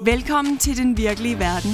Velkommen 0.00 0.58
til 0.58 0.76
Den 0.76 0.96
Virkelige 0.96 1.38
Verden. 1.38 1.70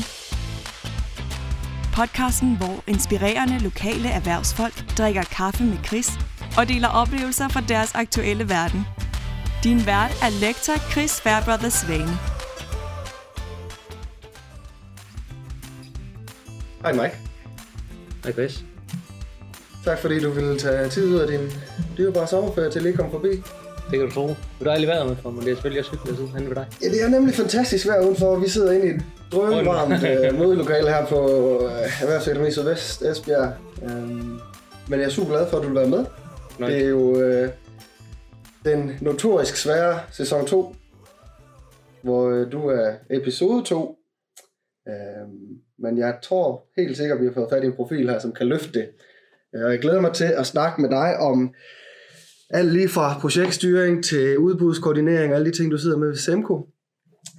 Podcasten, 1.95 2.56
hvor 2.56 2.85
inspirerende 2.87 3.58
lokale 3.58 4.08
erhvervsfolk 4.08 4.98
drikker 4.98 5.22
kaffe 5.22 5.64
med 5.64 5.79
Chris 5.87 6.10
og 6.58 6.69
deler 6.69 6.88
oplevelser 6.88 7.48
fra 7.48 7.61
deres 7.61 7.95
aktuelle 7.95 8.48
verden. 8.48 8.80
Din 9.64 9.87
vært 9.87 10.12
er 10.26 10.40
lektor 10.40 10.76
Chris 10.90 11.21
Fairbrother 11.21 11.69
Svane. 11.69 12.15
Hej 16.83 16.93
Mike. 16.93 17.16
Hej 18.25 18.33
Chris. 18.33 18.65
Tak 19.84 19.98
fordi 19.98 20.20
du 20.20 20.30
ville 20.30 20.59
tage 20.59 20.89
tid 20.89 21.15
ud 21.15 21.19
af 21.19 21.29
din 21.29 21.51
dyrebare 21.98 22.27
sommerferie 22.27 22.70
til 22.70 22.87
at 22.87 22.97
komme 22.97 23.12
forbi. 23.12 23.33
Det 23.91 23.98
kan 23.98 24.01
du 24.01 24.11
tro. 24.11 24.34
Er 24.62 24.66
dejligt 24.66 24.88
vejr 24.88 25.05
med 25.05 25.16
for, 25.16 25.30
men 25.30 25.41
det 25.41 25.51
er 25.51 25.55
selvfølgelig 25.55 25.80
også 25.80 25.91
hyggeligt 25.91 26.12
at 26.12 26.19
sidde 26.19 26.33
henne 26.33 26.48
ved 26.48 26.57
dig. 26.57 26.66
Ja, 26.83 26.89
det 26.89 27.02
er 27.02 27.09
nemlig 27.09 27.34
fantastisk 27.34 27.87
vejr 27.87 28.02
udenfor. 28.02 28.37
Vi 28.37 28.48
sidder 28.48 28.73
inde 28.73 28.87
i 28.87 28.91
et 28.91 29.02
drømvarmt 29.33 29.93
øh, 29.93 30.38
mødelokale 30.38 30.88
her 30.88 31.07
på 31.07 31.19
øh, 31.65 32.02
Erhvervsakademi 32.02 32.51
Sydvest 32.51 33.02
Esbjerg. 33.02 33.52
Um, 33.83 34.41
men 34.88 35.01
jeg 35.01 35.07
er 35.07 35.11
super 35.11 35.30
glad 35.30 35.47
for, 35.51 35.57
at 35.57 35.62
du 35.62 35.69
vil 35.69 35.77
være 35.77 35.88
med. 35.88 36.05
Nej. 36.59 36.69
Det 36.71 36.85
er 36.85 36.88
jo 36.88 37.21
øh, 37.21 37.48
den 38.65 38.91
notorisk 39.01 39.57
svære 39.57 40.01
sæson 40.12 40.47
2, 40.47 40.74
hvor 42.02 42.30
øh, 42.30 42.52
du 42.52 42.69
er 42.69 42.93
episode 43.10 43.65
2. 43.65 43.97
Um, 44.87 45.30
men 45.79 45.99
jeg 45.99 46.15
tror 46.23 46.65
helt 46.77 46.97
sikkert, 46.97 47.16
at 47.16 47.23
vi 47.23 47.27
har 47.27 47.35
fået 47.35 47.49
fat 47.51 47.63
i 47.63 47.66
en 47.66 47.73
profil 47.77 48.10
her, 48.10 48.19
som 48.19 48.33
kan 48.33 48.47
løfte 48.47 48.73
det. 48.73 48.88
Øh, 49.55 49.65
Og 49.65 49.71
jeg 49.71 49.79
glæder 49.79 50.01
mig 50.01 50.13
til 50.13 50.24
at 50.37 50.47
snakke 50.47 50.80
med 50.83 50.91
dig 50.91 51.16
om 51.19 51.55
alt 52.52 52.73
lige 52.73 52.88
fra 52.88 53.19
projektstyring 53.20 54.05
til 54.05 54.38
udbudskoordinering 54.38 55.33
og 55.33 55.38
alle 55.38 55.51
de 55.51 55.56
ting, 55.56 55.70
du 55.70 55.79
sidder 55.79 55.97
med 55.97 56.09
ved 56.09 56.16
Semco. 56.16 56.69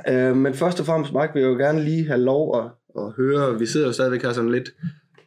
Øh, 0.09 0.35
men 0.35 0.53
først 0.53 0.79
og 0.79 0.85
fremmest, 0.85 1.13
Mike, 1.13 1.33
vil 1.33 1.41
jeg 1.41 1.49
jo 1.49 1.57
gerne 1.57 1.83
lige 1.83 2.07
have 2.07 2.19
lov 2.21 2.57
at, 2.59 2.71
at 3.03 3.11
høre, 3.11 3.59
vi 3.59 3.65
sidder 3.65 3.87
jo 3.87 3.93
stadigvæk 3.93 4.21
her 4.21 4.33
sådan 4.33 4.51
lidt, 4.51 4.69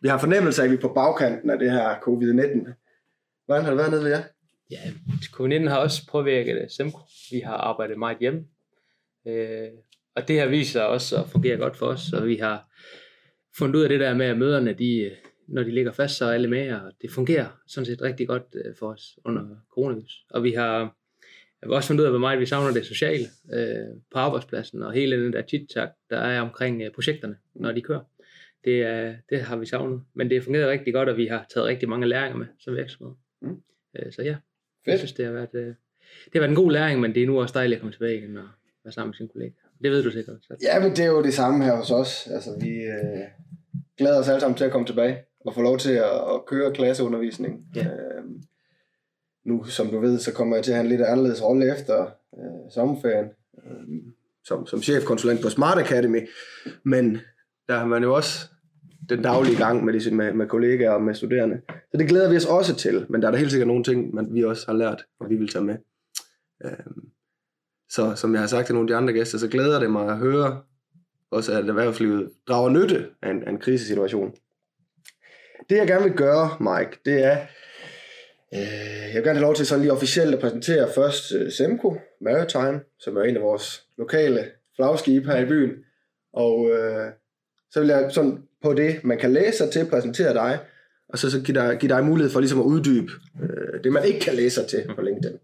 vi 0.01 0.09
har 0.09 0.19
fornemmelse 0.19 0.63
af, 0.63 0.67
at 0.67 0.71
vi 0.71 0.77
er 0.77 0.81
på 0.81 0.93
bagkanten 0.95 1.51
af 1.51 1.59
det 1.59 1.71
her 1.71 1.95
covid-19. 1.95 2.73
Hvordan 3.47 3.65
har 3.65 3.71
det 3.71 3.79
været 3.79 3.91
nede 3.91 4.05
ved 4.05 4.11
jer? 4.11 4.23
Ja, 4.71 4.79
covid-19 5.37 5.69
har 5.69 5.77
også 5.77 6.07
påvirket 6.11 6.57
øh, 6.63 6.71
Semco. 6.71 6.99
Vi 7.31 7.41
har 7.41 7.55
arbejdet 7.55 7.99
meget 7.99 8.19
hjemme. 8.21 8.41
Øh, 9.27 9.69
og 10.17 10.29
det 10.29 10.41
har 10.41 10.47
vist 10.47 10.73
sig 10.73 10.87
også 10.87 11.17
at 11.17 11.29
fungere 11.29 11.57
godt 11.57 11.77
for 11.77 11.87
os, 11.87 12.01
så 12.01 12.25
vi 12.25 12.37
har 12.37 12.69
fundet 13.59 13.77
ud 13.77 13.83
af 13.83 13.89
det 13.89 14.01
der 14.01 14.15
med, 14.15 14.27
at 14.27 14.39
møderne, 14.39 14.73
de, 14.73 14.99
øh, 14.99 15.13
når 15.49 15.63
de 15.63 15.71
ligger 15.71 15.93
fast, 15.93 16.17
så 16.17 16.25
er 16.25 16.33
alle 16.33 16.49
med, 16.49 16.73
og 16.73 16.93
det 17.03 17.11
fungerer 17.11 17.47
sådan 17.67 17.87
set 17.87 18.03
rigtig 18.03 18.29
godt 18.29 18.57
øh, 18.65 18.75
for 18.79 18.93
os 18.93 19.19
under 19.25 19.57
coronavirus. 19.75 20.25
Og 20.31 20.43
vi 20.43 20.53
har, 20.53 20.79
jeg 21.63 21.69
har 21.69 21.75
også 21.75 21.87
fundet 21.87 22.01
ud 22.01 22.07
af, 22.07 22.13
hvor 22.13 22.19
meget 22.19 22.41
vi 22.41 22.47
savner 22.47 22.73
det 22.73 22.87
sociale 22.87 23.27
øh, 23.53 23.97
på 24.13 24.19
arbejdspladsen, 24.19 24.83
og 24.83 24.93
hele 24.93 25.25
den 25.25 25.33
der 25.33 25.43
chit 25.43 25.75
der 26.11 26.19
er 26.19 26.41
omkring 26.41 26.83
øh, 26.83 26.91
projekterne, 26.91 27.37
når 27.55 27.73
de 27.73 27.81
kører. 27.81 28.01
Det, 28.65 28.83
er, 28.83 29.15
det 29.31 29.41
har 29.41 29.57
vi 29.57 29.67
savnet. 29.67 30.03
Men 30.15 30.31
det 30.31 30.45
fungerer 30.45 30.71
rigtig 30.71 30.95
godt, 30.95 31.09
og 31.09 31.17
vi 31.17 31.27
har 31.27 31.47
taget 31.55 31.67
rigtig 31.67 31.89
mange 31.89 32.07
læringer 32.07 32.39
med 32.39 32.47
som 32.59 32.77
virksomhed. 32.77 33.15
Mm. 33.43 33.63
Øh, 33.99 34.13
så 34.13 34.23
ja, 34.23 34.29
jeg 34.29 34.39
Fedt. 34.85 34.99
synes, 34.99 35.13
det 35.13 35.25
har 35.25 35.33
været, 35.33 35.55
øh, 35.55 35.67
det 36.25 36.33
har 36.33 36.41
været 36.41 36.51
en 36.51 36.57
god 36.57 36.73
læring, 36.73 37.01
men 37.01 37.15
det 37.15 37.23
er 37.23 37.27
nu 37.27 37.41
også 37.41 37.53
dejligt 37.55 37.77
at 37.77 37.81
komme 37.81 37.93
tilbage 37.93 38.19
igen 38.19 38.37
og 38.37 38.49
være 38.85 38.93
sammen 38.93 39.09
med 39.09 39.15
sine 39.15 39.29
kollegaer. 39.29 39.67
Det 39.83 39.91
ved 39.91 40.03
du 40.03 40.11
sikkert. 40.11 40.37
Så. 40.43 40.57
Ja, 40.63 40.81
men 40.81 40.91
det 40.91 41.01
er 41.01 41.07
jo 41.07 41.23
det 41.23 41.35
samme 41.35 41.65
her 41.65 41.77
hos 41.77 41.91
os. 41.91 42.29
Altså, 42.31 42.51
vi 42.61 42.69
øh, 42.69 43.25
glæder 43.99 44.19
os 44.21 44.29
alle 44.29 44.41
sammen 44.41 44.57
til 44.57 44.65
at 44.65 44.73
komme 44.73 44.87
tilbage 44.87 45.19
og 45.47 45.55
få 45.55 45.63
lov 45.63 45.79
til 45.79 45.93
at, 45.93 46.35
at 46.35 46.47
køre 46.47 46.73
klasseundervisning. 46.73 47.67
Ja. 47.77 47.85
Øh, 47.85 48.25
nu, 49.45 49.65
som 49.65 49.89
du 49.89 50.01
ved, 50.01 50.19
så 50.19 50.33
kommer 50.33 50.57
jeg 50.57 50.65
til 50.65 50.73
at 50.73 50.77
have 50.77 50.85
en 50.85 50.91
lidt 50.91 51.03
anderledes 51.03 51.43
rolle 51.43 51.73
efter 51.73 52.03
øh, 52.39 52.71
sommerferien 52.75 53.27
øh, 53.65 54.03
som, 54.45 54.67
som 54.67 54.83
chefkonsulent 54.83 55.43
på 55.43 55.51
Smart 55.51 55.79
Academy. 55.79 56.29
Men 56.85 57.19
der 57.69 57.79
har 57.79 57.87
man 57.87 58.03
jo 58.03 58.15
også 58.15 58.49
den 59.09 59.23
daglige 59.23 59.57
gang 59.57 59.85
med, 59.85 60.01
de, 60.01 60.15
med, 60.15 60.33
med 60.33 60.47
kollegaer 60.47 60.91
og 60.91 61.03
med 61.03 61.15
studerende. 61.15 61.61
Så 61.69 61.97
det 61.99 62.09
glæder 62.09 62.31
vi 62.31 62.37
os 62.37 62.47
også 62.47 62.75
til, 62.75 63.07
men 63.09 63.23
der 63.23 63.29
er 63.29 63.33
der 63.33 63.39
helt 63.39 63.51
sikkert 63.51 63.69
nogle 63.69 63.85
ting, 63.85 64.15
man, 64.15 64.35
vi 64.35 64.45
også 64.45 64.67
har 64.67 64.75
lært, 64.75 65.05
og 65.21 65.31
vi 65.31 65.37
vil 65.37 65.49
tage 65.49 65.65
med. 65.65 65.77
Øh, 66.65 66.71
så 67.89 68.15
som 68.15 68.33
jeg 68.33 68.41
har 68.41 68.47
sagt 68.47 68.67
til 68.67 68.75
nogle 68.75 68.87
af 68.87 68.95
de 68.95 69.03
andre 69.03 69.13
gæster, 69.13 69.39
så 69.39 69.49
glæder 69.49 69.81
det 69.81 69.91
mig 69.91 70.09
at 70.09 70.19
høre 70.19 70.63
også, 71.31 71.53
at 71.53 71.69
erhvervslivet 71.69 72.31
drager 72.49 72.71
nytte 72.71 73.07
af 73.23 73.31
en, 73.31 73.43
af 73.43 73.51
en 73.51 73.59
krisesituation. 73.59 74.35
Det 75.71 75.77
jeg 75.77 75.87
gerne 75.87 76.05
vil 76.05 76.13
gøre, 76.13 76.51
Mike, 76.61 77.01
det 77.05 77.25
er, 77.25 77.39
øh, 78.55 79.07
jeg 79.09 79.15
vil 79.15 79.23
gerne 79.23 79.39
have 79.39 79.47
lov 79.47 79.55
til 79.55 79.67
sådan 79.67 79.83
lige 79.83 79.93
officielt 79.93 80.35
at 80.35 80.41
præsentere 80.41 80.89
først 80.95 81.33
øh, 81.33 81.53
Semco 81.53 81.97
Maritime, 82.21 82.81
som 82.99 83.17
er 83.17 83.23
en 83.23 83.37
af 83.37 83.43
vores 83.43 83.83
lokale 83.99 84.45
flagskibe 84.77 85.27
her 85.27 85.39
i 85.39 85.45
byen. 85.45 85.71
Og 86.33 86.71
øh, 86.71 87.13
så 87.71 87.81
vil 87.81 87.89
jeg 87.89 88.11
sådan 88.11 88.43
på 88.63 88.75
det, 88.75 89.05
man 89.05 89.19
kan 89.19 89.33
læse 89.33 89.59
sig 89.59 89.71
til, 89.71 89.87
præsentere 89.91 90.35
dig, 90.35 90.59
og 91.09 91.19
så, 91.19 91.31
så 91.31 91.41
give, 91.41 91.61
dig, 91.61 91.77
give 91.81 91.93
dig 91.93 92.05
mulighed 92.05 92.33
for 92.33 92.41
ligesom 92.41 92.61
at 92.61 92.65
uddybe 92.65 93.13
øh, 93.43 93.85
det, 93.85 93.93
man 93.93 94.05
ikke 94.05 94.21
kan 94.21 94.35
læse 94.35 94.55
sig 94.55 94.67
til 94.67 94.85
på 94.95 95.03
LinkedIn. 95.03 95.39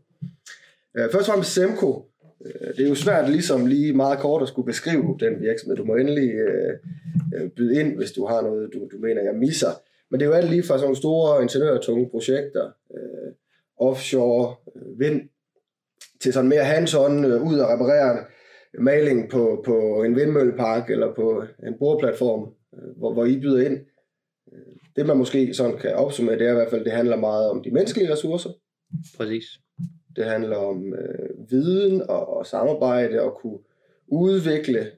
Øh, 0.97 1.05
først 1.13 1.17
og 1.17 1.27
fremmest 1.27 1.53
Semco, 1.55 2.13
Øh, 2.45 2.77
det 2.77 2.85
er 2.85 2.89
jo 2.89 2.95
svært 2.95 3.31
ligesom 3.31 3.67
lige 3.67 3.93
meget 3.93 4.19
kort 4.19 4.43
at 4.43 4.49
skulle 4.49 4.67
beskrive 4.67 5.17
den 5.21 5.41
virksomhed. 5.41 5.77
Du 5.77 5.85
må 5.85 5.97
endelig 5.97 6.31
øh, 6.31 6.79
øh, 7.35 7.51
byde 7.51 7.81
ind, 7.81 7.97
hvis 7.97 8.13
du 8.13 8.27
har 8.27 8.41
noget, 8.41 8.71
du, 8.73 8.79
du 8.79 8.99
mener, 8.99 9.23
jeg 9.23 9.35
misser. 9.35 9.71
Men 10.13 10.21
det 10.21 10.27
er 10.27 10.31
jo 10.31 10.37
alt 10.37 10.51
lige 10.51 10.63
fra 10.63 10.75
sådan 10.79 10.83
nogle 10.83 10.97
store 10.97 11.43
ingeniørtunge 11.43 12.11
projekter, 12.11 12.71
øh, 12.95 13.33
offshore, 13.77 14.55
øh, 14.77 14.99
vind, 15.01 15.29
til 16.21 16.33
sådan 16.33 16.49
mere 16.49 16.65
hands-on, 16.65 17.25
øh, 17.27 17.43
ud 17.43 17.59
og 17.59 17.69
reparere 17.69 18.25
maling 18.79 19.31
på, 19.31 19.63
på 19.65 20.03
en 20.03 20.17
vindmøllepark 20.17 20.91
eller 20.91 21.15
på 21.15 21.45
en 21.67 21.79
boreplatform, 21.79 22.55
øh, 22.75 22.97
hvor, 22.97 23.13
hvor 23.13 23.25
I 23.25 23.41
byder 23.41 23.67
ind. 23.67 23.79
Øh, 24.53 24.59
Det 24.97 25.07
man 25.07 25.17
måske 25.17 25.55
sådan 25.55 25.79
kan 25.79 25.95
opsummere, 25.95 26.39
det 26.39 26.47
er 26.47 26.51
i 26.51 26.55
hvert 26.55 26.71
fald, 26.71 26.85
det 26.85 26.93
handler 26.93 27.17
meget 27.17 27.51
om 27.51 27.63
de 27.63 27.71
menneskelige 27.71 28.13
ressourcer, 28.13 28.51
Præcis. 29.17 29.45
det 30.17 30.25
handler 30.25 30.57
om 30.57 30.95
øh, 30.95 31.51
viden 31.51 32.03
og, 32.03 32.37
og 32.37 32.47
samarbejde 32.47 33.23
og 33.23 33.39
kunne 33.43 33.59
udvikle 34.07 34.91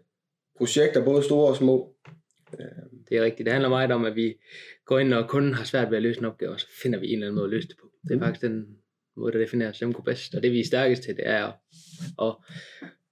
projekter, 0.59 1.05
både 1.05 1.23
store 1.23 1.49
og 1.49 1.57
små. 1.57 1.95
Øh, 2.61 2.67
Det 3.09 3.17
er 3.19 3.25
rigtigt. 3.25 3.45
Det 3.47 3.53
handler 3.53 3.69
meget 3.69 3.93
om, 3.93 4.05
at 4.05 4.15
vi 4.17 4.35
går 4.85 4.99
ind, 4.99 5.15
og 5.15 5.29
kunden 5.29 5.55
har 5.55 5.65
svært 5.65 5.91
ved 5.91 5.97
at 5.97 6.03
løse 6.03 6.19
en 6.19 6.25
opgave, 6.25 6.53
og 6.53 6.61
så 6.61 6.67
finder 6.83 6.99
vi 6.99 7.07
en 7.07 7.13
eller 7.13 7.27
anden 7.27 7.35
måde 7.37 7.45
at 7.45 7.51
løse 7.51 7.69
det 7.69 7.77
på. 7.81 7.91
Det 8.03 8.11
er 8.11 8.15
Mm. 8.15 8.21
faktisk 8.21 8.43
den 8.43 8.77
måde, 9.17 9.33
der 9.33 9.39
definerer 9.39 9.73
Semco 9.73 10.03
bedst. 10.03 10.35
Og 10.35 10.43
det 10.43 10.53
vi 10.53 10.61
er 10.61 10.65
stærkest 10.65 11.03
til, 11.03 11.17
det 11.17 11.27
er 11.29 11.45
at, 11.47 11.55
og 12.19 12.45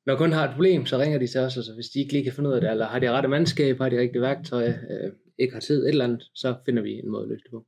når 0.07 0.17
kunden 0.17 0.33
har 0.33 0.45
et 0.49 0.55
problem, 0.55 0.87
så 0.87 0.99
ringer 0.99 1.19
de 1.19 1.27
til 1.27 1.41
os, 1.41 1.57
og 1.57 1.65
så 1.65 1.75
hvis 1.75 1.87
de 1.89 1.99
ikke 2.01 2.13
lige 2.13 2.25
kan 2.25 2.33
finde 2.33 2.51
ud 2.51 2.55
af 2.55 2.61
det, 2.61 2.71
eller 2.71 2.87
har 2.87 2.99
de 2.99 3.11
rette 3.11 3.29
mandskab, 3.29 3.79
har 3.79 3.89
de 3.89 3.99
rigtige 4.01 4.23
værktøj, 4.23 4.67
øh, 4.69 5.13
ikke 5.39 5.53
har 5.53 5.61
tid, 5.61 5.83
et 5.85 5.89
eller 5.89 6.05
andet, 6.05 6.23
så 6.35 6.57
finder 6.67 6.83
vi 6.83 6.93
en 6.99 7.09
måde 7.11 7.23
at 7.23 7.29
løse 7.29 7.43
det 7.43 7.51
på. 7.51 7.67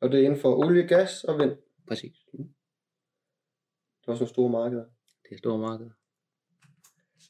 og 0.00 0.12
det 0.12 0.20
er 0.20 0.24
inden 0.24 0.40
for 0.40 0.56
olie, 0.64 0.82
gas 0.88 1.24
og 1.24 1.38
vind. 1.38 1.52
Præcis. 1.88 2.16
Det 2.32 4.08
er 4.08 4.12
også 4.12 4.22
nogle 4.22 4.28
store 4.28 4.50
markeder. 4.50 4.84
Det 5.24 5.34
er 5.34 5.38
store 5.38 5.58
markeder. 5.58 5.90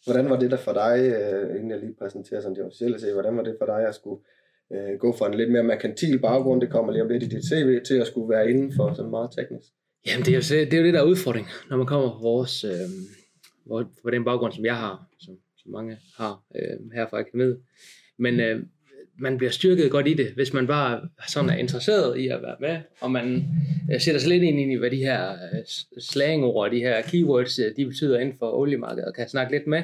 Hvordan 0.04 0.30
var 0.30 0.38
det 0.38 0.50
der 0.50 0.56
for 0.56 0.72
dig, 0.72 0.96
øh, 1.14 1.56
inden 1.56 1.70
jeg 1.70 1.80
lige 1.80 1.94
præsenterer 1.94 2.40
sådan 2.40 2.56
det 2.56 2.64
officielle 2.64 2.98
se, 3.00 3.12
hvordan 3.12 3.36
var 3.36 3.42
det 3.42 3.56
for 3.60 3.66
dig 3.66 3.88
at 3.88 3.94
skulle 3.94 4.22
øh, 4.72 4.98
gå 4.98 5.16
fra 5.16 5.26
en 5.26 5.34
lidt 5.34 5.50
mere 5.52 5.62
merkantil 5.62 6.18
baggrund, 6.18 6.60
det 6.60 6.70
kommer 6.70 6.92
lige 6.92 7.02
om 7.02 7.08
lidt 7.08 7.22
i 7.22 7.28
dit 7.28 7.44
CV, 7.44 7.80
til 7.86 7.94
at 7.94 8.06
skulle 8.06 8.28
være 8.28 8.50
inden 8.50 8.72
for 8.76 8.94
sådan 8.94 9.10
meget 9.10 9.30
teknisk? 9.38 9.68
Jamen, 10.06 10.26
det 10.26 10.32
er, 10.32 10.36
jo, 10.36 10.64
det 10.64 10.74
er 10.74 10.78
jo 10.78 10.84
det, 10.84 10.94
der 10.94 11.00
er 11.00 11.04
udfordring, 11.04 11.46
når 11.70 11.76
man 11.76 11.86
kommer 11.86 12.10
fra 12.10 12.20
vores, 12.22 12.64
øh, 12.64 12.88
hvor, 13.66 13.90
på 14.02 14.10
den 14.10 14.24
baggrund, 14.24 14.52
som 14.52 14.64
jeg 14.64 14.76
har, 14.76 15.06
som, 15.20 15.34
som 15.62 15.72
mange 15.72 15.96
har 16.16 16.42
øh, 16.54 16.92
her 16.94 17.06
fra 17.10 17.18
akademiet. 17.18 17.60
Men 18.18 18.40
øh, 18.40 18.62
man 19.18 19.36
bliver 19.36 19.50
styrket 19.50 19.90
godt 19.90 20.08
i 20.08 20.14
det, 20.14 20.26
hvis 20.34 20.52
man 20.52 20.66
bare 20.66 21.08
sådan 21.28 21.50
er 21.50 21.56
interesseret 21.56 22.18
i 22.18 22.28
at 22.28 22.42
være 22.42 22.56
med, 22.60 22.78
og 23.00 23.10
man 23.10 23.44
øh, 23.92 24.00
sætter 24.00 24.20
sig 24.20 24.28
lidt 24.28 24.42
ind 24.42 24.72
i, 24.72 24.76
hvad 24.76 24.90
de 24.90 24.96
her 24.96 25.32
øh, 25.32 25.64
slangord 25.98 26.64
og 26.64 26.70
de 26.70 26.78
her 26.78 27.02
keywords, 27.02 27.58
øh, 27.58 27.76
de 27.76 27.86
betyder 27.86 28.18
inden 28.18 28.38
for 28.38 28.50
oliemarkedet, 28.50 29.08
og 29.08 29.14
kan 29.14 29.28
snakke 29.28 29.52
lidt 29.52 29.66
med, 29.66 29.82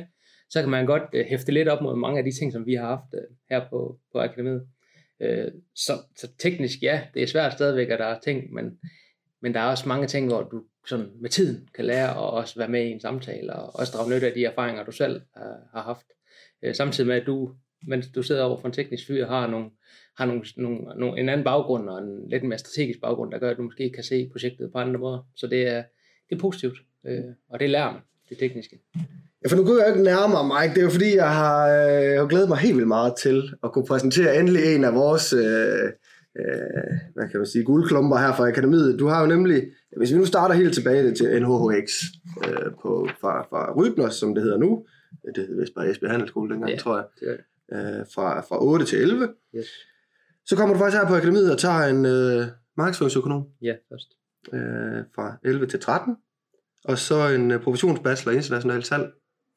så 0.51 0.61
kan 0.61 0.71
man 0.71 0.87
godt 0.87 1.03
øh, 1.13 1.27
hæfte 1.27 1.53
lidt 1.53 1.69
op 1.69 1.83
mod 1.83 1.97
mange 1.97 2.19
af 2.19 2.25
de 2.25 2.39
ting, 2.39 2.53
som 2.53 2.67
vi 2.67 2.75
har 2.75 2.87
haft 2.87 3.15
øh, 3.15 3.37
her 3.51 3.69
på, 3.71 3.99
på 4.13 4.21
akademiet. 4.21 4.67
Øh, 5.21 5.49
så, 5.75 5.93
så 6.17 6.29
teknisk, 6.39 6.83
ja, 6.83 7.03
det 7.15 7.23
er 7.23 7.27
svært 7.27 7.53
stadigvæk, 7.53 7.89
at 7.89 7.99
der 7.99 8.05
er 8.05 8.19
ting, 8.21 8.53
men 8.53 8.79
men 9.41 9.55
der 9.55 9.61
er 9.61 9.71
også 9.71 9.89
mange 9.89 10.07
ting, 10.07 10.27
hvor 10.27 10.43
du 10.43 10.63
sådan 10.87 11.11
med 11.21 11.31
tiden 11.31 11.69
kan 11.75 11.85
lære 11.85 12.11
at 12.11 12.31
også 12.31 12.59
være 12.59 12.69
med 12.69 12.85
i 12.87 12.91
en 12.91 13.01
samtale, 13.01 13.53
og 13.53 13.77
også 13.81 13.93
drage 13.97 14.11
nytte 14.11 14.27
af 14.27 14.33
de 14.33 14.45
erfaringer, 14.45 14.85
du 14.85 14.93
selv 14.93 15.23
uh, 15.37 15.43
har 15.73 15.83
haft. 15.83 16.07
Øh, 16.63 16.75
samtidig 16.75 17.09
med, 17.09 17.17
at 17.17 17.27
du, 17.27 17.55
mens 17.87 18.09
du 18.15 18.23
sidder 18.23 18.43
over 18.43 18.61
for 18.61 18.69
en 18.69 18.75
teknisk 18.75 19.07
fyr, 19.07 19.27
har, 19.27 19.47
nogle, 19.47 19.71
har 20.17 20.27
nogle, 20.27 20.43
nogle, 20.57 20.79
nogle, 20.97 21.21
en 21.21 21.29
anden 21.29 21.45
baggrund, 21.45 21.89
og 21.89 21.99
en 21.99 22.29
lidt 22.29 22.45
mere 22.45 22.59
strategisk 22.59 23.01
baggrund, 23.01 23.33
der 23.33 23.39
gør, 23.39 23.51
at 23.51 23.57
du 23.57 23.63
måske 23.63 23.91
kan 23.91 24.05
se 24.05 24.29
projektet 24.33 24.73
på 24.73 24.79
andre 24.79 25.01
måder. 25.01 25.29
Så 25.37 25.47
det 25.47 25.67
er, 25.67 25.83
det 26.31 26.37
er 26.37 26.41
positivt, 26.41 26.79
øh, 27.07 27.25
og 27.49 27.61
det 27.61 27.71
lærer 27.71 27.93
man, 27.93 28.03
det 28.29 28.39
tekniske. 28.39 28.79
Ja, 29.45 29.49
for 29.49 29.57
nu 29.57 29.65
går 29.65 29.79
jeg 29.79 29.89
ikke 29.89 30.03
nærmere, 30.03 30.45
Mike. 30.53 30.75
Det 30.75 30.81
er 30.81 30.85
jo 30.85 30.91
fordi, 30.91 31.17
jeg 31.17 31.35
har, 31.35 31.69
øh, 31.69 32.19
har 32.21 32.27
glædet 32.27 32.49
mig 32.49 32.59
helt 32.59 32.75
vildt 32.77 32.89
meget 32.89 33.15
til 33.23 33.55
at 33.65 33.73
kunne 33.73 33.87
præsentere 33.87 34.37
endelig 34.39 34.75
en 34.75 34.85
af 34.85 34.95
vores 34.95 35.33
øh, 35.33 35.85
øh, 36.41 36.93
hvad 37.15 37.29
kan 37.31 37.41
man 37.41 37.47
sige, 37.47 37.65
guldklumper 37.65 38.17
her 38.17 38.33
fra 38.37 38.49
akademiet. 38.49 38.99
Du 38.99 39.07
har 39.07 39.21
jo 39.21 39.27
nemlig, 39.27 39.63
hvis 39.97 40.13
vi 40.13 40.19
nu 40.19 40.25
starter 40.25 40.55
helt 40.55 40.75
tilbage 40.75 41.15
til 41.15 41.43
NHHX 41.43 42.03
øh, 42.49 42.73
på, 42.83 43.09
fra, 43.21 43.43
fra 43.43 43.73
Rybners, 43.77 44.15
som 44.15 44.35
det 44.35 44.43
hedder 44.43 44.59
nu, 44.59 44.85
det 45.35 45.47
hed 45.47 45.61
vist 45.61 45.75
bare 45.75 45.91
Esbjerg 45.91 46.11
Handelsskole 46.11 46.51
dengang, 46.53 46.73
Ja, 46.73 46.77
tror 46.79 46.97
jeg, 46.97 47.05
det 47.21 47.29
øh, 47.73 48.07
fra, 48.15 48.41
fra 48.41 48.65
8 48.65 48.85
til 48.87 48.99
11. 49.03 49.29
Yes. 49.57 49.67
Så 50.47 50.57
kommer 50.57 50.75
du 50.75 50.79
faktisk 50.81 51.01
her 51.03 51.09
på 51.09 51.15
akademiet 51.15 51.53
og 51.53 51.59
tager 51.59 51.83
en 51.85 52.07
øh, 52.07 52.47
markedsføringsøkonom 52.77 53.43
Ja, 53.63 53.75
først. 53.93 54.09
øh, 54.53 55.05
fra 55.15 55.37
11 55.45 55.67
til 55.67 55.81
13, 55.81 56.17
og 56.85 56.99
så 56.99 57.29
en 57.29 57.51
øh, 57.51 57.61
professionsbachelor 57.63 58.33
i 58.33 58.37
international 58.37 58.83
salg 58.85 59.11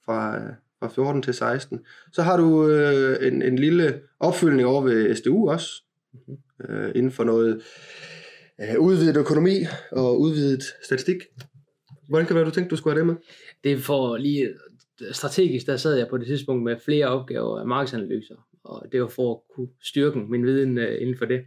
fra, 0.06 0.38
øh, 0.38 0.50
fra 0.80 0.88
14 0.88 1.22
til 1.22 1.34
16. 1.34 1.80
Så 2.14 2.22
har 2.22 2.38
du 2.38 2.68
øh, 2.70 3.28
en, 3.28 3.42
en 3.42 3.60
lille 3.60 4.00
opfølgning 4.20 4.68
over 4.68 4.82
ved 4.82 5.16
SDU 5.16 5.50
også, 5.50 5.68
Mhm. 6.28 6.38
øh, 6.70 6.92
inden 6.96 7.12
for 7.12 7.24
noget 7.24 7.62
øh, 8.62 8.80
udvidet 8.80 9.18
økonomi 9.18 9.52
og 9.92 10.20
udvidet 10.22 10.64
statistik. 10.84 11.18
Hvordan 12.08 12.26
kan 12.28 12.36
det 12.36 12.42
være, 12.42 12.50
du 12.50 12.56
tænkte, 12.56 12.70
du 12.70 12.76
skulle 12.76 12.94
have 12.94 13.00
det 13.00 13.08
med? 13.08 13.16
Det 13.64 13.72
er 13.72 13.78
for 13.78 14.18
lige 14.18 14.50
strategisk, 15.12 15.66
der 15.66 15.78
sad 15.78 15.98
jeg 15.98 16.08
på 16.08 16.18
det 16.18 16.28
tidspunkt 16.28 16.64
med 16.64 16.76
flere 16.86 17.08
opgaver 17.08 17.60
af 17.60 17.68
markedsanalyser, 17.68 18.36
og 18.64 18.86
det 18.92 19.02
var 19.02 19.08
for 19.08 19.34
at 19.34 19.40
kunne 19.56 19.68
styrke 19.84 20.20
min 20.20 20.46
viden 20.46 20.78
øh, 20.78 21.02
inden 21.02 21.18
for 21.18 21.26
det. 21.26 21.42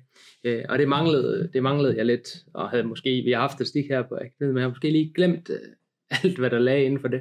Øh, 0.45 0.65
og 0.69 0.79
det 0.79 0.89
manglede, 0.89 1.51
det 1.53 1.63
manglede 1.63 1.97
jeg 1.97 2.07
lidt, 2.07 2.29
og 2.55 2.71
havde 2.71 2.85
måske, 2.85 3.23
vi 3.25 3.33
har 3.33 3.41
haft 3.41 3.53
statistik 3.53 3.85
her 3.89 4.03
på 4.03 4.15
akademiet, 4.15 4.55
men 4.55 4.57
jeg 4.57 4.63
har 4.63 4.69
måske 4.69 4.91
lige 4.91 5.13
glemt 5.15 5.51
øh, 5.51 5.59
alt, 6.25 6.39
hvad 6.39 6.51
der 6.51 6.59
lagde 6.59 6.85
inden 6.85 7.01
for 7.01 7.09
det. 7.09 7.21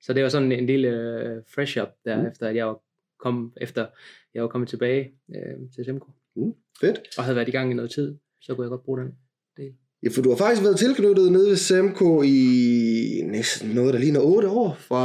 Så 0.00 0.12
det 0.12 0.22
var 0.22 0.28
sådan 0.28 0.52
en 0.52 0.66
lille 0.66 0.88
øh, 0.88 1.42
fresh 1.54 1.78
up 1.82 1.88
der, 2.04 2.16
Mm. 2.16 2.22
mm. 2.22 2.28
efter 2.28 2.48
at 2.48 2.56
jeg 2.56 2.66
var 2.66 2.78
kom, 3.20 3.52
efter 3.60 3.86
jeg 4.34 4.42
var 4.42 4.48
kommet 4.48 4.68
tilbage 4.68 5.10
øh, 5.36 5.70
til 5.74 5.84
Semco, 5.84 6.10
Fedt. 6.80 6.98
og 7.18 7.24
havde 7.24 7.36
været 7.36 7.48
i 7.48 7.52
gang 7.52 7.70
i 7.70 7.74
noget 7.74 7.90
tid, 7.90 8.16
så 8.40 8.54
kunne 8.54 8.64
jeg 8.64 8.70
godt 8.70 8.84
bruge 8.84 9.00
den. 9.00 9.12
Ja, 10.02 10.08
for 10.14 10.22
du 10.22 10.28
har 10.30 10.36
faktisk 10.36 10.62
været 10.62 10.78
tilknyttet 10.78 11.32
nede 11.32 11.48
ved 11.48 11.56
Semco 11.56 12.22
i 12.22 13.20
næsten 13.24 13.70
noget, 13.70 13.94
der 13.94 14.00
ligner 14.00 14.20
8 14.20 14.48
år, 14.48 14.74
fra 14.78 15.04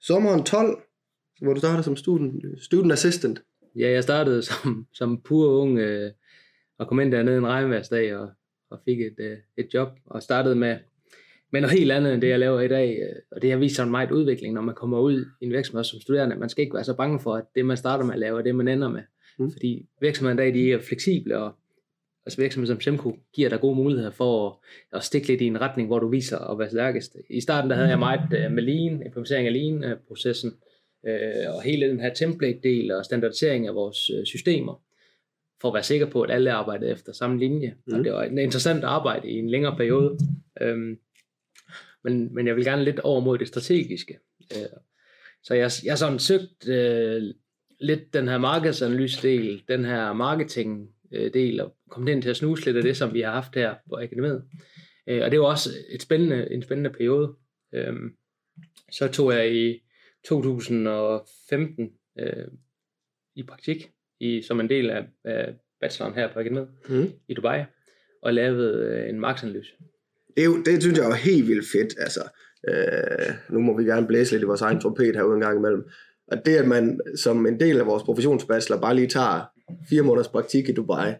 sommeren 0.00 0.44
12, 0.44 0.82
hvor 1.42 1.52
du 1.54 1.60
startede 1.60 1.82
som 1.82 1.96
student, 1.96 2.44
student 2.62 2.92
assistant. 2.92 3.42
Ja, 3.76 3.90
jeg 3.90 4.02
startede 4.02 4.42
som, 4.50 4.86
som 4.92 5.20
pur 5.22 5.62
ung 5.62 5.78
øh, 5.78 6.12
og 6.78 6.88
kom 6.88 7.00
ind 7.00 7.12
dernede 7.12 7.38
en 7.38 7.46
regnværsdag 7.46 8.16
og, 8.16 8.30
og 8.70 8.80
fik 8.84 9.00
et, 9.00 9.14
øh, 9.18 9.38
et 9.56 9.74
job 9.74 9.88
og 10.06 10.22
startede 10.22 10.54
med, 10.54 10.78
med 11.54 11.60
noget 11.60 11.78
helt 11.78 11.92
andet 11.92 12.14
end 12.14 12.22
det, 12.22 12.28
jeg 12.28 12.38
laver 12.38 12.60
i 12.60 12.68
dag. 12.68 12.98
øh, 13.02 13.16
Og 13.30 13.42
det 13.42 13.50
har 13.50 13.58
vist 13.58 13.76
sig 13.76 13.84
en 13.84 13.90
meget 13.90 14.10
udvikling, 14.10 14.54
når 14.54 14.62
man 14.62 14.74
kommer 14.74 14.98
ud 15.00 15.24
i 15.40 15.44
en 15.44 15.52
virksomhed 15.52 15.84
som 15.84 16.00
studerende. 16.00 16.36
Man 16.36 16.48
skal 16.48 16.62
ikke 16.62 16.74
være 16.74 16.84
så 16.84 16.94
bange 16.94 17.20
for, 17.20 17.34
at 17.34 17.44
det, 17.54 17.66
man 17.66 17.76
starter 17.76 18.04
med 18.04 18.14
at 18.14 18.20
lave, 18.20 18.38
er 18.38 18.42
det, 18.42 18.54
man 18.54 18.68
ender 18.68 18.88
med. 18.88 19.02
Mm. 19.38 19.52
Fordi 19.52 19.86
virksomheden 20.00 20.38
i 20.38 20.42
dag, 20.42 20.54
de 20.54 20.72
er 20.72 20.78
fleksible, 20.78 21.38
og 21.38 21.52
altså 22.26 22.40
virksomheder 22.40 22.74
som 22.74 22.80
Semco 22.80 23.16
giver 23.34 23.48
dig 23.48 23.60
gode 23.60 23.76
muligheder 23.76 24.10
for 24.10 24.48
at, 24.48 24.52
at 24.92 25.04
stikke 25.04 25.28
lidt 25.28 25.40
i 25.40 25.46
en 25.46 25.60
retning, 25.60 25.88
hvor 25.88 25.98
du 25.98 26.08
viser 26.08 26.38
at 26.38 26.58
være 26.58 26.70
stærkest. 26.70 27.16
I 27.30 27.40
starten 27.40 27.70
der 27.70 27.76
havde 27.76 27.88
jeg 27.88 27.98
meget 27.98 28.44
øh, 28.44 28.52
med 28.52 28.62
Lean, 28.62 29.02
implementering 29.06 29.46
af 29.46 29.52
Lean-processen, 29.52 30.52
øh, 31.06 31.54
og 31.54 31.62
hele 31.62 31.88
den 31.88 32.00
her 32.00 32.14
template-del 32.14 32.92
og 32.92 33.04
standardisering 33.04 33.66
af 33.68 33.74
vores 33.74 34.10
systemer, 34.24 34.82
for 35.60 35.68
at 35.68 35.74
være 35.74 35.82
sikker 35.82 36.06
på, 36.06 36.22
at 36.22 36.30
alle 36.30 36.52
arbejdede 36.52 36.90
efter 36.90 37.12
samme 37.12 37.38
linje. 37.38 37.74
Mm. 37.86 37.92
Mm. 37.92 37.98
Og 37.98 38.04
det 38.04 38.12
var 38.12 38.24
et 38.24 38.38
interessant 38.38 38.84
arbejde 38.84 39.28
i 39.28 39.38
en 39.38 39.50
længere 39.50 39.76
periode. 39.76 40.18
Men, 42.04 42.34
men 42.34 42.46
jeg 42.46 42.56
vil 42.56 42.64
gerne 42.64 42.84
lidt 42.84 43.00
over 43.00 43.20
mod 43.20 43.38
det 43.38 43.48
strategiske. 43.48 44.18
Øh, 44.52 44.68
så 45.42 45.54
jeg, 45.54 45.70
jeg 45.84 45.92
har 45.92 45.96
sådan 45.96 46.18
søgt 46.18 46.68
øh, 46.68 47.22
lidt 47.80 48.14
den 48.14 48.28
her 48.28 48.38
markedsanalyse-del, 48.38 49.62
den 49.68 49.84
her 49.84 50.12
marketing-del, 50.12 51.60
og 51.60 51.76
kommet 51.90 52.12
ind 52.12 52.22
til 52.22 52.30
at 52.30 52.36
snuse 52.36 52.64
lidt 52.64 52.76
af 52.76 52.82
det, 52.82 52.96
som 52.96 53.14
vi 53.14 53.20
har 53.20 53.32
haft 53.32 53.54
her 53.54 53.74
på 53.88 53.96
akademiet. 53.96 54.44
Øh, 55.06 55.22
og 55.24 55.30
det 55.30 55.40
var 55.40 55.46
også 55.46 55.70
et 55.90 56.02
spændende, 56.02 56.52
en 56.52 56.62
spændende 56.62 56.90
periode. 56.90 57.34
Øhm, 57.74 58.16
så 58.92 59.08
tog 59.08 59.32
jeg 59.32 59.54
i 59.54 59.82
2015 60.24 61.92
øh, 62.18 62.46
i 63.34 63.42
praktik 63.42 63.90
i, 64.20 64.42
som 64.42 64.60
en 64.60 64.68
del 64.68 64.90
af, 64.90 65.06
af 65.24 65.54
bacheloren 65.80 66.14
her 66.14 66.32
på 66.32 66.38
akademiet 66.38 66.68
Mm. 66.88 67.12
i 67.28 67.34
Dubai, 67.34 67.64
og 68.22 68.34
lavede 68.34 68.86
øh, 68.86 69.08
en 69.08 69.20
markedsanalyse. 69.20 69.72
Det, 70.34 70.40
er 70.40 70.44
jo, 70.44 70.62
det 70.62 70.82
synes 70.82 70.98
jeg 70.98 71.10
er 71.10 71.14
helt 71.14 71.48
vildt 71.48 71.66
fedt. 71.72 71.94
Altså, 71.98 72.22
øh, 72.68 73.34
nu 73.50 73.60
må 73.60 73.76
vi 73.78 73.84
gerne 73.84 74.06
blæse 74.06 74.32
lidt 74.32 74.42
i 74.42 74.46
vores 74.46 74.60
egen 74.60 74.80
trompet 74.80 75.16
herude 75.16 75.34
en 75.34 75.40
gang 75.40 75.58
imellem. 75.58 75.88
Og 76.32 76.46
det, 76.46 76.56
at 76.56 76.68
man 76.68 77.00
som 77.16 77.46
en 77.46 77.60
del 77.60 77.80
af 77.80 77.86
vores 77.86 78.02
professionsbachelor 78.02 78.80
bare 78.80 78.94
lige 78.94 79.08
tager 79.08 79.40
fire 79.88 80.02
måneders 80.02 80.28
praktik 80.28 80.68
i 80.68 80.72
Dubai, 80.72 81.12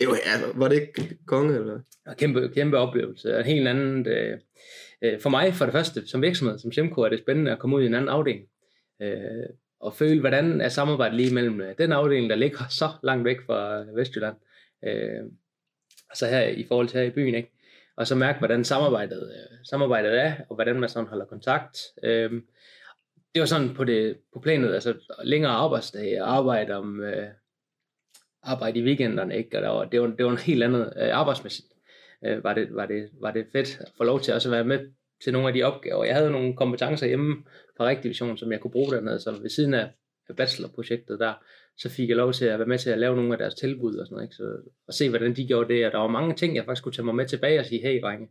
det 0.00 0.08
var, 0.08 0.14
altså, 0.14 0.52
var 0.54 0.68
det 0.68 0.80
ikke 0.80 1.16
konge? 1.26 1.54
Eller? 1.54 1.80
Kæmpe, 2.18 2.50
kæmpe 2.54 2.78
oplevelse. 2.78 3.38
En 3.38 3.44
helt 3.44 3.68
anden, 3.68 4.06
øh, 4.06 4.38
øh, 5.02 5.20
for 5.20 5.30
mig 5.30 5.54
for 5.54 5.64
det 5.64 5.72
første, 5.72 6.06
som 6.06 6.22
virksomhed, 6.22 6.58
som 6.58 6.72
Semco, 6.72 7.00
er 7.00 7.08
det 7.08 7.18
spændende 7.18 7.52
at 7.52 7.58
komme 7.58 7.76
ud 7.76 7.82
i 7.82 7.86
en 7.86 7.94
anden 7.94 8.08
afdeling. 8.08 8.44
Øh, 9.02 9.46
og 9.80 9.94
føle, 9.94 10.20
hvordan 10.20 10.60
er 10.60 10.68
samarbejdet 10.68 11.16
lige 11.16 11.34
mellem 11.34 11.60
øh, 11.60 11.74
den 11.78 11.92
afdeling, 11.92 12.30
der 12.30 12.36
ligger 12.36 12.68
så 12.80 12.88
langt 13.02 13.24
væk 13.24 13.36
fra 13.46 13.84
Vestjylland, 13.96 14.36
øh, 14.84 15.24
og 16.10 16.16
så 16.16 16.26
her 16.26 16.42
i 16.42 16.64
forhold 16.68 16.88
til 16.88 17.00
her 17.00 17.06
i 17.06 17.10
byen, 17.10 17.34
ikke? 17.34 17.53
Og 17.96 18.06
så 18.06 18.14
mærke, 18.14 18.38
hvordan 18.38 18.64
samarbejdet, 18.64 19.22
øh, 19.22 19.58
samarbejdet 19.64 20.20
er, 20.20 20.34
og 20.48 20.54
hvordan 20.54 20.80
man 20.80 20.88
sådan 20.88 21.08
holder 21.08 21.24
kontakt. 21.24 21.78
Øh, 22.02 22.32
det 23.34 23.40
var 23.40 23.46
sådan 23.46 23.74
på, 23.74 23.84
det, 23.84 24.16
på 24.32 24.40
planet, 24.40 24.74
altså 24.74 24.94
længere 25.24 25.52
arbejdsdage, 25.52 26.22
arbejde 26.22 26.74
om, 26.74 27.00
øh, 27.00 27.28
arbejde 28.42 28.78
i 28.78 28.82
weekenderne, 28.82 29.36
ikke? 29.36 29.58
Og 29.58 29.62
der 29.62 29.68
var, 29.68 29.84
det, 29.84 30.00
var, 30.00 30.06
det 30.06 30.24
var 30.24 30.30
en 30.30 30.38
helt 30.38 30.62
andet 30.62 30.92
øh, 30.96 31.16
arbejdsmæssigt. 31.16 31.68
Øh, 32.24 32.44
var, 32.44 32.54
det, 32.54 32.74
var, 32.74 32.86
det, 32.86 33.10
var 33.20 33.30
det 33.30 33.46
fedt 33.52 33.80
at 33.80 33.92
få 33.96 34.04
lov 34.04 34.20
til 34.20 34.34
også 34.34 34.48
at 34.48 34.52
være 34.52 34.64
med 34.64 34.90
til 35.24 35.32
nogle 35.32 35.48
af 35.48 35.54
de 35.54 35.62
opgaver. 35.62 36.04
Jeg 36.04 36.14
havde 36.14 36.30
nogle 36.30 36.56
kompetencer 36.56 37.06
hjemme 37.06 37.44
fra 37.76 37.86
Rigdivision, 37.86 38.36
som 38.36 38.52
jeg 38.52 38.60
kunne 38.60 38.70
bruge 38.70 38.92
dernede, 38.92 39.20
så 39.20 39.32
ved 39.42 39.50
siden 39.50 39.74
af 39.74 39.90
bachelorprojektet 40.36 41.20
der, 41.20 41.34
så 41.78 41.88
fik 41.88 42.08
jeg 42.08 42.16
lov 42.16 42.32
til 42.32 42.44
at 42.44 42.58
være 42.58 42.68
med 42.68 42.78
til 42.78 42.90
at 42.90 42.98
lave 42.98 43.16
nogle 43.16 43.32
af 43.32 43.38
deres 43.38 43.54
tilbud 43.54 43.94
og 43.96 44.06
sådan 44.06 44.14
noget, 44.14 44.24
ikke? 44.26 44.34
Så, 44.34 44.44
og 44.88 44.94
se, 44.94 45.08
hvordan 45.08 45.36
de 45.36 45.46
gjorde 45.46 45.74
det, 45.74 45.86
og 45.86 45.92
der 45.92 45.98
var 45.98 46.08
mange 46.08 46.34
ting, 46.34 46.56
jeg 46.56 46.64
faktisk 46.64 46.82
kunne 46.84 46.92
tage 46.92 47.04
mig 47.04 47.14
med 47.14 47.26
tilbage 47.26 47.60
og 47.60 47.66
sige, 47.66 47.80
hey 47.82 48.00
drenge, 48.02 48.28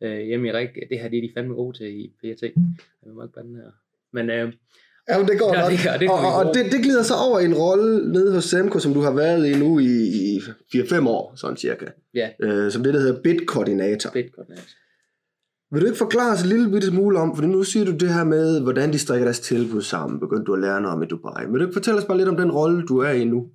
øh, 0.00 0.18
hjemme 0.20 0.48
i 0.48 0.52
Rig, 0.52 0.68
det 0.90 0.98
her 1.00 1.08
det 1.08 1.16
er 1.18 1.22
de 1.22 1.30
fandme 1.36 1.54
gode 1.54 1.78
til 1.78 1.86
i 2.00 2.12
PRT. 2.20 2.42
Jeg 2.42 3.12
må 3.14 3.22
ikke 3.22 3.34
bande 3.34 3.56
her. 3.56 3.70
Men 4.12 4.30
øh, 4.30 4.52
Ja, 5.08 5.18
men 5.18 5.28
det 5.28 5.38
går 5.38 5.54
Ja, 5.54 5.60
nok. 5.60 5.70
det 5.70 5.78
gør- 5.84 5.96
det 5.98 6.08
og, 6.10 6.18
og, 6.18 6.34
og 6.48 6.54
det, 6.54 6.72
det 6.72 6.80
glider 6.82 7.02
så 7.02 7.14
over 7.28 7.40
i 7.40 7.44
en 7.44 7.54
rolle 7.54 8.12
nede 8.12 8.34
hos 8.34 8.44
Semco, 8.44 8.78
som 8.78 8.94
du 8.94 9.00
har 9.00 9.12
været 9.14 9.46
i 9.46 9.54
nu 9.58 9.78
i, 9.78 9.84
i 10.34 10.38
4-5 10.76 11.08
år, 11.08 11.32
sådan 11.36 11.56
cirka. 11.56 11.86
ja, 12.14 12.28
Øh, 12.40 12.70
som 12.72 12.82
det, 12.82 12.94
der 12.94 13.00
hedder 13.00 13.22
bid-koordinator. 13.22 14.10
Bitcoin. 14.12 14.46
Vil 15.70 15.80
du 15.80 15.86
ikke 15.86 15.98
forklare 15.98 16.32
os 16.32 16.42
en 16.42 16.48
lille 16.48 16.70
bitte 16.70 16.86
smule 16.86 17.18
om, 17.18 17.36
for 17.36 17.42
nu 17.42 17.62
siger 17.62 17.84
du 17.84 17.92
det 17.92 18.14
her 18.14 18.24
med, 18.24 18.62
hvordan 18.62 18.92
de 18.92 18.98
strikker 18.98 19.24
deres 19.24 19.40
tilbud 19.40 19.82
sammen, 19.82 20.20
begyndte 20.20 20.44
du 20.44 20.54
at 20.54 20.60
lære 20.60 20.80
noget 20.80 20.96
om 20.96 21.02
i 21.02 21.06
Dubai. 21.06 21.46
Vil 21.46 21.60
du 21.60 21.64
ikke 21.66 21.78
fortælle 21.80 22.00
os 22.00 22.06
bare 22.06 22.18
lidt 22.18 22.28
om 22.28 22.36
den 22.36 22.50
rolle, 22.50 22.86
du 22.86 22.98
er 22.98 23.10
i 23.10 23.24
nu? 23.24 23.50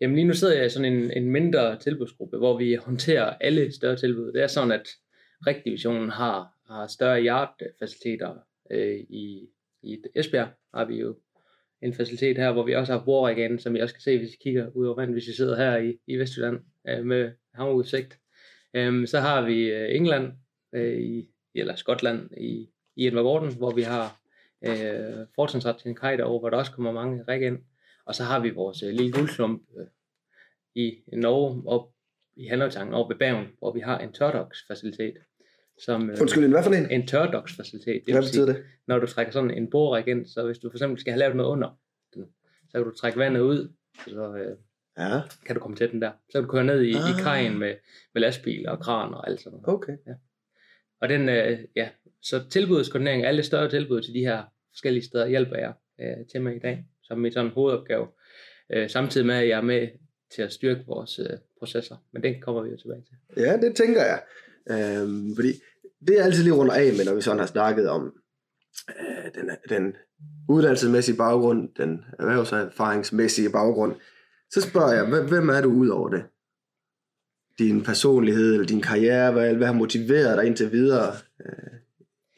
Jamen 0.00 0.16
lige 0.16 0.26
nu 0.26 0.34
sidder 0.34 0.56
jeg 0.56 0.66
i 0.66 0.68
sådan 0.68 0.92
en, 0.92 1.10
en 1.10 1.30
mindre 1.30 1.78
tilbudsgruppe, 1.78 2.36
hvor 2.36 2.58
vi 2.58 2.74
håndterer 2.74 3.36
alle 3.40 3.72
større 3.72 3.96
tilbud. 3.96 4.32
Det 4.32 4.42
er 4.42 4.46
sådan, 4.46 4.72
at 4.72 4.88
Rigdivisionen 5.46 6.10
har, 6.10 6.48
har 6.70 6.86
større 6.86 7.22
yard-faciliteter 7.22 8.34
øh, 8.70 8.98
i, 8.98 9.48
i 9.82 9.98
Esbjerg. 10.14 10.48
Har 10.74 10.84
vi 10.84 11.00
jo 11.00 11.16
en 11.82 11.94
facilitet 11.94 12.36
her, 12.36 12.52
hvor 12.52 12.66
vi 12.66 12.74
også 12.74 12.92
har 12.92 13.04
Borg 13.04 13.60
som 13.60 13.76
I 13.76 13.80
også 13.80 13.94
kan 13.94 14.02
se, 14.02 14.18
hvis 14.18 14.34
I 14.34 14.36
kigger 14.42 14.70
ud 14.74 14.86
over 14.86 14.96
vandet, 14.96 15.14
hvis 15.14 15.28
I 15.28 15.36
sidder 15.36 15.56
her 15.56 15.76
i, 15.76 15.98
i 16.06 16.16
Vestjylland 16.16 16.58
øh, 16.88 17.04
med 17.04 17.30
havudsigt. 17.54 18.18
Øhm, 18.74 19.06
så 19.06 19.20
har 19.20 19.46
vi 19.46 19.70
øh, 19.70 19.96
England, 19.96 20.32
øh, 20.74 20.98
i, 20.98 21.30
eller 21.60 21.76
Skotland 21.76 22.30
i, 22.36 22.70
i 22.96 23.06
Edvard 23.06 23.56
hvor 23.56 23.70
vi 23.74 23.82
har 23.82 24.20
øh, 24.66 25.26
fortrinsret 25.34 25.76
til 25.76 25.88
en 25.88 25.94
kaj 25.94 26.16
derovre, 26.16 26.38
hvor 26.38 26.50
der 26.50 26.56
også 26.56 26.72
kommer 26.72 26.92
mange 26.92 27.24
række 27.28 27.46
ind. 27.46 27.58
Og 28.04 28.14
så 28.14 28.24
har 28.24 28.40
vi 28.40 28.50
vores 28.50 28.82
øh, 28.82 28.90
lille 28.90 29.12
guldklump 29.12 29.62
øh, 29.78 29.86
i 30.74 31.02
Norge, 31.12 31.62
op 31.66 31.88
i 32.36 32.46
Handeltangen, 32.46 32.94
over 32.94 33.08
ved 33.08 33.16
Bergen, 33.16 33.46
hvor 33.58 33.72
vi 33.72 33.80
har 33.80 33.98
en 33.98 34.12
tørdoksfacilitet. 34.12 35.14
Som, 35.84 36.10
øh, 36.10 36.16
Undskyld, 36.20 36.48
hvad 36.48 36.62
for 36.62 36.70
en? 36.70 36.90
en 36.90 37.06
tørdoksfacilitet. 37.06 38.02
Det 38.06 38.14
Hvad 38.14 38.22
vil 38.22 38.28
sige, 38.28 38.46
betyder 38.46 38.58
det? 38.58 38.64
når 38.86 38.98
du 38.98 39.06
trækker 39.06 39.32
sådan 39.32 39.50
en 39.50 39.70
boreræk 39.70 40.06
ind, 40.06 40.26
så 40.26 40.42
hvis 40.46 40.58
du 40.58 40.70
for 40.70 40.76
eksempel 40.76 41.00
skal 41.00 41.12
have 41.12 41.18
lavet 41.18 41.36
noget 41.36 41.50
under 41.50 41.78
den, 42.14 42.26
så 42.70 42.72
kan 42.78 42.84
du 42.84 42.96
trække 42.96 43.18
vandet 43.18 43.40
ud, 43.40 43.72
så 44.04 44.34
øh, 44.36 44.56
Ja, 44.98 45.20
kan 45.46 45.54
du 45.54 45.60
komme 45.60 45.76
til 45.76 45.90
den 45.92 46.02
der. 46.02 46.10
Så 46.10 46.32
kan 46.32 46.42
du 46.42 46.48
køre 46.48 46.64
ned 46.64 46.82
i, 46.82 46.94
ah. 46.94 47.10
I 47.10 47.22
kajen 47.22 47.58
med, 47.58 47.74
med 48.14 48.20
lastbil 48.22 48.68
og 48.68 48.80
kran 48.80 49.14
og 49.14 49.28
alt 49.28 49.40
sådan 49.40 49.58
noget. 49.58 49.74
okay. 49.74 49.96
Og 51.00 51.08
den, 51.08 51.28
øh, 51.28 51.58
ja, 51.76 51.88
så 52.22 52.48
tilbudskoordinering, 52.50 53.24
alle 53.26 53.42
større 53.42 53.70
tilbud 53.70 54.02
til 54.02 54.14
de 54.14 54.20
her 54.20 54.42
forskellige 54.74 55.04
steder, 55.04 55.26
hjælper 55.26 55.56
jeg 55.56 55.72
øh, 56.00 56.26
til 56.32 56.42
mig 56.42 56.56
i 56.56 56.58
dag, 56.58 56.84
som 57.02 57.18
mit 57.18 57.34
sådan 57.34 57.50
hovedopgave. 57.50 58.06
Øh, 58.72 58.90
samtidig 58.90 59.26
med, 59.26 59.34
at 59.34 59.48
jeg 59.48 59.56
er 59.56 59.62
med 59.62 59.88
til 60.34 60.42
at 60.42 60.52
styrke 60.52 60.80
vores 60.86 61.18
øh, 61.18 61.36
processer, 61.58 61.96
men 62.12 62.22
den 62.22 62.40
kommer 62.40 62.62
vi 62.62 62.70
jo 62.70 62.76
tilbage 62.76 63.02
til. 63.02 63.42
Ja, 63.42 63.56
det 63.56 63.76
tænker 63.76 64.02
jeg. 64.04 64.22
Øhm, 64.70 65.34
fordi 65.34 65.48
det 66.08 66.20
er 66.20 66.24
altid 66.24 66.42
lige 66.42 66.54
rundt 66.54 66.72
af 66.72 66.92
med, 66.96 67.04
når 67.04 67.14
vi 67.14 67.20
sådan 67.20 67.38
har 67.38 67.46
snakket 67.46 67.88
om 67.88 68.12
øh, 68.88 69.34
den, 69.34 69.50
den 69.68 69.94
uddannelsesmæssige 70.48 71.16
baggrund, 71.16 71.68
den 71.76 72.04
erhvervserfaringsmæssige 72.18 73.50
baggrund. 73.50 73.94
Så 74.50 74.60
spørger 74.60 74.92
jeg, 74.92 75.08
hvem- 75.08 75.28
hvem 75.28 75.48
er 75.48 75.60
du 75.60 75.68
ud 75.72 75.88
over 75.88 76.08
det? 76.08 76.22
Din 77.58 77.84
personlighed 77.84 78.52
eller 78.52 78.66
din 78.66 78.82
karriere, 78.82 79.32
hvad, 79.32 79.54
hvad 79.54 79.66
har 79.66 79.74
motiveret 79.74 80.38
dig 80.38 80.46
indtil 80.46 80.72
videre 80.72 81.12
øh, 81.46 81.72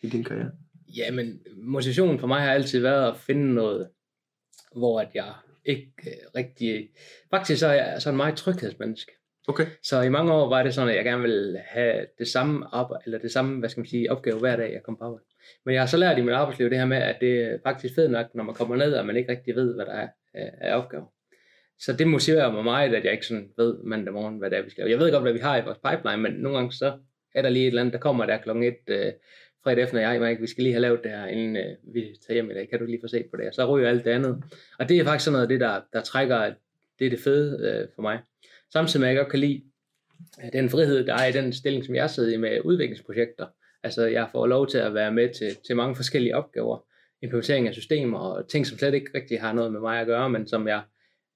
i 0.02 0.08
din 0.08 0.24
karriere? 0.24 0.50
Ja, 0.96 1.10
men 1.10 1.40
motivationen 1.56 2.18
for 2.18 2.26
mig 2.26 2.40
har 2.40 2.52
altid 2.52 2.80
været 2.80 3.08
at 3.08 3.16
finde 3.16 3.54
noget, 3.54 3.88
hvor 4.76 5.00
at 5.00 5.08
jeg 5.14 5.32
ikke 5.64 5.92
øh, 6.06 6.12
rigtig... 6.36 6.88
Faktisk 7.30 7.60
så 7.60 7.66
er 7.66 7.72
jeg 7.72 8.02
sådan 8.02 8.14
en 8.14 8.16
meget 8.16 8.36
tryghedsmenneske. 8.36 9.12
Okay. 9.48 9.66
Så 9.82 10.00
i 10.00 10.08
mange 10.08 10.32
år 10.32 10.48
var 10.48 10.62
det 10.62 10.74
sådan, 10.74 10.88
at 10.90 10.96
jeg 10.96 11.04
gerne 11.04 11.22
ville 11.22 11.58
have 11.66 12.06
det 12.18 12.28
samme 12.28 12.66
arbejde, 12.72 13.02
eller 13.06 13.18
det 13.18 13.32
samme, 13.32 13.58
hvad 13.58 13.68
skal 13.68 13.80
man 13.80 13.88
sige, 13.88 14.12
opgave 14.12 14.38
hver 14.38 14.56
dag, 14.56 14.72
jeg 14.72 14.82
kom 14.82 14.96
på 14.96 15.04
arbejde. 15.04 15.24
Men 15.64 15.74
jeg 15.74 15.82
har 15.82 15.86
så 15.86 15.96
lært 15.96 16.18
i 16.18 16.22
mit 16.22 16.34
arbejdsliv 16.34 16.70
det 16.70 16.78
her 16.78 16.86
med, 16.86 16.96
at 16.96 17.16
det 17.20 17.42
er 17.42 17.58
faktisk 17.62 17.94
fedt 17.94 18.10
nok, 18.10 18.26
når 18.34 18.44
man 18.44 18.54
kommer 18.54 18.76
ned, 18.76 18.94
og 18.94 19.06
man 19.06 19.16
ikke 19.16 19.32
rigtig 19.32 19.54
ved, 19.54 19.74
hvad 19.74 19.86
der 19.86 19.92
er 19.92 20.08
af 20.34 20.50
af 20.60 20.76
opgaver. 20.76 21.06
Så 21.80 21.92
det 21.92 22.06
motiverer 22.06 22.52
mig 22.52 22.64
meget, 22.64 22.94
at 22.94 23.04
jeg 23.04 23.12
ikke 23.12 23.26
sådan 23.26 23.50
ved 23.56 23.74
mandag 23.84 24.14
morgen, 24.14 24.38
hvad 24.38 24.50
det 24.50 24.58
er, 24.58 24.62
vi 24.62 24.70
skal. 24.70 24.88
Jeg 24.88 24.98
ved 24.98 25.12
godt, 25.12 25.22
hvad 25.22 25.32
vi 25.32 25.38
har 25.38 25.56
i 25.56 25.64
vores 25.64 25.78
pipeline, 25.78 26.22
men 26.22 26.32
nogle 26.32 26.58
gange 26.58 26.72
så 26.72 26.98
er 27.34 27.42
der 27.42 27.48
lige 27.48 27.62
et 27.62 27.68
eller 27.68 27.80
andet, 27.80 27.92
der 27.92 27.98
kommer 27.98 28.26
der 28.26 28.38
klokken 28.38 28.64
et 28.64 28.78
øh, 28.88 29.12
fredag 29.64 29.84
efter, 29.84 30.00
jeg 30.00 30.20
Mike, 30.20 30.40
vi 30.40 30.46
skal 30.46 30.62
lige 30.62 30.72
have 30.72 30.82
lavet 30.82 31.00
det 31.02 31.10
her, 31.10 31.26
inden 31.26 31.56
øh, 31.56 31.94
vi 31.94 32.16
tager 32.26 32.34
hjem 32.34 32.50
i 32.50 32.54
dag. 32.54 32.68
Kan 32.70 32.78
du 32.78 32.84
lige 32.84 33.00
få 33.02 33.08
set 33.08 33.26
på 33.30 33.36
det? 33.36 33.48
Og 33.48 33.54
så 33.54 33.76
ryger 33.76 33.88
alt 33.88 34.04
det 34.04 34.10
andet. 34.10 34.42
Og 34.78 34.88
det 34.88 34.98
er 34.98 35.04
faktisk 35.04 35.24
sådan 35.24 35.32
noget 35.32 35.44
af 35.44 35.48
det, 35.48 35.60
der, 35.60 35.80
der 35.92 36.00
trækker, 36.00 36.54
det 36.98 37.06
er 37.06 37.10
det 37.10 37.20
fede 37.20 37.58
øh, 37.68 37.88
for 37.94 38.02
mig. 38.02 38.18
Samtidig 38.72 39.00
med, 39.00 39.08
at 39.08 39.14
jeg 39.14 39.22
godt 39.22 39.30
kan 39.30 39.40
lide 39.40 39.62
øh, 40.44 40.52
den 40.52 40.70
frihed, 40.70 41.06
der 41.06 41.14
er 41.14 41.26
i 41.26 41.32
den 41.32 41.52
stilling, 41.52 41.84
som 41.84 41.94
jeg 41.94 42.10
sidder 42.10 42.34
i 42.34 42.36
med 42.36 42.60
udviklingsprojekter. 42.64 43.46
Altså, 43.82 44.06
jeg 44.06 44.28
får 44.32 44.46
lov 44.46 44.66
til 44.66 44.78
at 44.78 44.94
være 44.94 45.12
med 45.12 45.34
til, 45.34 45.56
til 45.66 45.76
mange 45.76 45.96
forskellige 45.96 46.36
opgaver. 46.36 46.84
Implementering 47.22 47.68
af 47.68 47.74
systemer 47.74 48.18
og 48.18 48.48
ting, 48.48 48.66
som 48.66 48.78
slet 48.78 48.94
ikke 48.94 49.10
rigtig 49.14 49.40
har 49.40 49.52
noget 49.52 49.72
med 49.72 49.80
mig 49.80 50.00
at 50.00 50.06
gøre, 50.06 50.30
men 50.30 50.48
som 50.48 50.68
jeg 50.68 50.82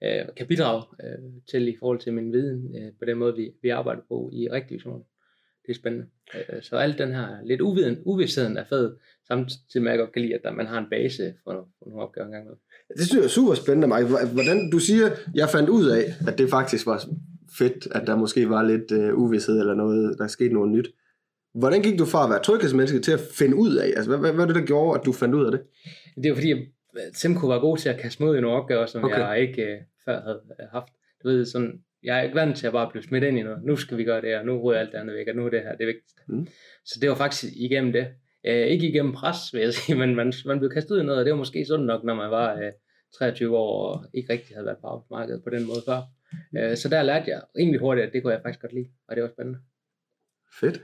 øh, 0.02 0.24
kan 0.36 0.46
bidrage 0.46 0.82
øh, 1.04 1.32
til 1.50 1.68
i 1.68 1.76
forhold 1.78 1.98
til 1.98 2.12
min 2.12 2.32
viden 2.32 2.76
øh, 2.76 2.92
på 2.98 3.04
den 3.04 3.18
måde, 3.18 3.36
vi, 3.36 3.50
vi 3.62 3.68
arbejder 3.68 4.02
på 4.08 4.30
i 4.32 4.48
rigtig 4.48 4.74
vision. 4.74 5.02
Det 5.66 5.70
er 5.70 5.74
spændende. 5.74 6.06
Øh, 6.34 6.62
så 6.62 6.76
alt 6.76 6.98
den 6.98 7.12
her 7.12 7.28
lidt 7.44 7.60
uviden, 7.60 7.98
uvidsheden 8.04 8.56
er 8.56 8.64
fed, 8.68 8.96
samtidig 9.28 9.82
med 9.82 9.92
at 9.92 9.98
jeg 9.98 9.98
godt 9.98 10.12
kan 10.12 10.22
lide, 10.22 10.34
at 10.34 10.54
man 10.56 10.66
har 10.66 10.78
en 10.78 10.90
base 10.90 11.34
for, 11.44 11.68
for 11.78 11.88
nogle 11.88 12.02
opgaver 12.02 12.26
engang. 12.26 12.48
Det 12.98 13.06
synes 13.06 13.14
jeg 13.14 13.24
er 13.24 13.28
super 13.28 13.54
spændende, 13.54 13.88
Mike. 13.88 14.32
Hvordan 14.32 14.70
du 14.70 14.78
siger, 14.78 15.10
jeg 15.34 15.48
fandt 15.48 15.68
ud 15.68 15.86
af, 15.88 16.04
at 16.28 16.38
det 16.38 16.50
faktisk 16.50 16.86
var 16.86 17.04
fedt, 17.58 17.88
at 17.92 18.06
der 18.06 18.16
måske 18.16 18.48
var 18.48 18.62
lidt 18.62 18.92
uh, 18.92 19.22
uvidshed 19.22 19.60
eller 19.60 19.74
noget, 19.74 20.18
der 20.18 20.26
skete 20.26 20.54
noget 20.54 20.70
nyt. 20.70 20.88
Hvordan 21.54 21.82
gik 21.82 21.98
du 21.98 22.04
fra 22.04 22.24
at 22.24 22.30
være 22.30 22.42
tryghedsmenneske 22.42 23.00
til 23.00 23.12
at 23.12 23.20
finde 23.20 23.56
ud 23.56 23.76
af? 23.76 23.86
Altså, 23.86 24.10
hvad, 24.10 24.18
hvad, 24.18 24.32
hvad 24.32 24.46
var 24.46 24.52
det, 24.52 24.60
der 24.60 24.66
gjorde, 24.66 25.00
at 25.00 25.06
du 25.06 25.12
fandt 25.12 25.34
ud 25.34 25.44
af 25.44 25.52
det? 25.52 25.60
Det 26.22 26.30
var 26.30 26.34
fordi, 26.34 26.52
at 26.52 26.58
Simco 27.12 27.46
var 27.46 27.58
god 27.60 27.76
til 27.78 27.88
at 27.88 28.00
kaste 28.00 28.24
ud 28.24 28.36
i 28.36 28.40
nogle 28.40 28.56
opgaver, 28.56 28.86
som 28.86 29.04
Okay. 29.04 29.18
jeg 29.18 29.40
ikke 29.40 29.62
uh, 29.62 29.78
før 30.04 30.20
havde 30.20 30.40
øh, 30.60 30.66
haft. 30.72 30.88
Du 31.22 31.28
ved, 31.28 31.44
sådan, 31.44 31.82
jeg 32.02 32.18
er 32.18 32.22
ikke 32.22 32.34
vant 32.34 32.56
til 32.56 32.66
at 32.66 32.72
bare 32.72 32.90
blive 32.90 33.02
smidt 33.02 33.24
ind 33.24 33.38
i 33.38 33.42
noget. 33.42 33.64
Nu 33.64 33.76
skal 33.76 33.98
vi 33.98 34.04
gøre 34.04 34.20
det 34.20 34.28
her, 34.28 34.42
nu 34.42 34.60
ryger 34.60 34.80
alt 34.80 34.92
det 34.92 34.98
andet 34.98 35.16
væk, 35.16 35.28
og 35.28 35.36
nu 35.36 35.46
er 35.46 35.50
det 35.50 35.62
her 35.62 35.76
det 35.76 35.86
vigtigste. 35.86 36.22
Mm. 36.28 36.46
Så 36.84 36.98
det 37.00 37.08
var 37.08 37.14
faktisk 37.14 37.52
igennem 37.56 37.92
det. 37.92 38.06
Uh, 38.48 38.50
ikke 38.74 38.88
igennem 38.88 39.12
pres, 39.12 39.38
vil 39.52 39.60
jeg 39.62 39.74
sige, 39.84 39.98
men 39.98 40.14
man, 40.14 40.32
man 40.46 40.58
blev 40.58 40.70
kastet 40.70 40.94
ud 40.94 41.00
i 41.00 41.04
noget, 41.04 41.18
og 41.18 41.24
det 41.24 41.32
var 41.32 41.38
måske 41.38 41.66
sundt 41.66 41.86
nok, 41.86 42.04
når 42.04 42.14
man 42.14 42.30
var 42.30 42.54
uh, 42.54 42.72
23 43.18 43.56
år 43.56 43.88
og 43.88 44.04
ikke 44.14 44.32
rigtig 44.32 44.56
havde 44.56 44.66
været 44.66 44.78
på 44.80 44.86
arbejdsmarkedet 44.86 45.44
på 45.44 45.50
den 45.50 45.66
måde 45.66 45.82
før. 45.86 46.00
Uh, 46.58 46.76
så 46.76 46.88
der 46.88 47.02
lærte 47.02 47.30
jeg 47.30 47.42
rimelig 47.58 47.80
hurtigt, 47.80 48.06
at 48.06 48.12
det 48.12 48.22
kunne 48.22 48.32
jeg 48.32 48.42
faktisk 48.42 48.60
godt 48.60 48.72
lide, 48.72 48.88
og 49.08 49.16
det 49.16 49.22
var 49.22 49.28
spændende. 49.28 49.58
Fedt. 50.60 50.82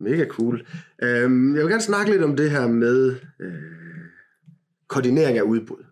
Mega 0.00 0.24
cool. 0.26 0.66
Øhm, 1.02 1.54
jeg 1.54 1.62
vil 1.62 1.70
gerne 1.70 1.82
snakke 1.82 2.10
lidt 2.12 2.22
om 2.22 2.36
det 2.36 2.50
her 2.50 2.66
med 2.66 3.16
øh, 3.40 3.52
koordinering 4.94 5.38
af 5.38 5.42
udbud. 5.42 5.82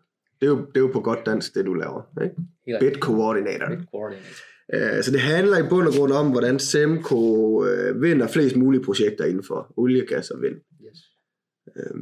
Det 0.40 0.46
er, 0.46 0.50
jo, 0.50 0.58
det 0.58 0.76
er 0.76 0.80
jo 0.80 0.90
på 0.92 1.00
godt 1.00 1.26
dansk, 1.26 1.54
det 1.54 1.64
du 1.66 1.74
laver. 1.74 2.02
Ikke? 2.22 2.80
Bid 2.80 3.00
coordinator. 3.00 3.68
Bit 3.68 3.86
coordinator. 3.90 4.34
Øh, 4.74 5.02
så 5.02 5.10
det 5.10 5.20
handler 5.20 5.58
i 5.58 5.68
bund 5.70 5.86
og 5.86 5.94
grund 5.94 6.12
om, 6.12 6.30
hvordan 6.30 6.58
Semco 6.58 7.20
øh, 7.66 8.02
vinder 8.02 8.28
flest 8.28 8.56
mulige 8.56 8.82
projekter 8.82 9.24
inden 9.24 9.44
for 9.44 9.72
olie, 9.76 10.06
gas 10.06 10.30
og 10.30 10.42
vind. 10.42 10.56
Yes. 10.86 10.98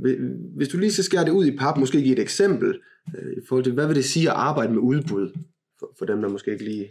Hvi- 0.02 0.19
hvis 0.57 0.69
du 0.69 0.78
lige 0.78 0.93
så 0.93 1.02
skærer 1.02 1.25
det 1.25 1.33
ud 1.33 1.47
i 1.47 1.57
pap, 1.57 1.76
måske 1.78 2.02
give 2.02 2.12
et 2.12 2.23
eksempel, 2.23 2.81
i 3.09 3.40
forhold 3.49 3.64
til, 3.64 3.73
hvad 3.73 3.87
vil 3.87 3.97
det 3.97 4.05
sige 4.05 4.31
at 4.31 4.37
arbejde 4.37 4.73
med 4.73 4.83
udbud, 4.83 5.38
for, 5.78 5.95
for 5.99 6.05
dem, 6.05 6.23
der 6.23 6.28
måske 6.28 6.52
ikke 6.52 6.64
lige... 6.64 6.88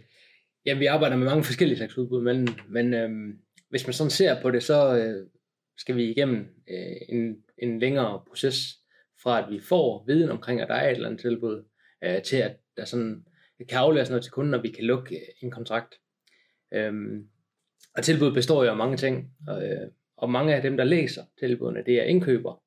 Ja, 0.65 0.77
vi 0.77 0.85
arbejder 0.85 1.17
med 1.17 1.25
mange 1.25 1.43
forskellige 1.43 1.77
slags 1.77 1.97
udbud, 1.97 2.21
men, 2.23 2.47
men 2.69 2.93
øhm, 2.93 3.31
hvis 3.69 3.87
man 3.87 3.93
sådan 3.93 4.11
ser 4.11 4.41
på 4.41 4.51
det, 4.51 4.63
så 4.63 4.97
øh, 4.97 5.27
skal 5.77 5.95
vi 5.95 6.03
igennem 6.03 6.45
øh, 6.69 6.95
en, 7.09 7.35
en 7.57 7.79
længere 7.79 8.21
proces, 8.27 8.55
fra 9.27 9.43
at 9.43 9.51
vi 9.51 9.59
får 9.59 10.03
viden 10.07 10.29
omkring, 10.29 10.61
at 10.61 10.67
der 10.67 10.75
er 10.75 10.89
et 10.89 10.95
eller 10.95 11.07
andet 11.07 11.21
tilbud, 11.21 11.63
øh, 12.03 12.21
til 12.21 12.37
at 12.37 12.57
der 12.77 12.85
sådan 12.85 13.25
kan 13.69 13.77
aflæse 13.77 14.11
noget 14.11 14.23
til 14.23 14.31
kunden, 14.31 14.51
når 14.51 14.61
vi 14.61 14.69
kan 14.69 14.83
lukke 14.83 15.15
øh, 15.15 15.21
en 15.41 15.51
kontrakt. 15.51 15.95
Øhm, 16.73 17.27
og 17.95 18.03
tilbud 18.03 18.33
består 18.33 18.63
jo 18.63 18.69
af 18.69 18.77
mange 18.77 18.97
ting, 18.97 19.31
og, 19.47 19.67
øh, 19.67 19.87
og 20.17 20.29
mange 20.29 20.55
af 20.55 20.61
dem, 20.61 20.77
der 20.77 20.83
læser 20.83 21.23
tilbudene, 21.39 21.83
det 21.85 21.93
er 21.99 22.03
indkøber. 22.03 22.61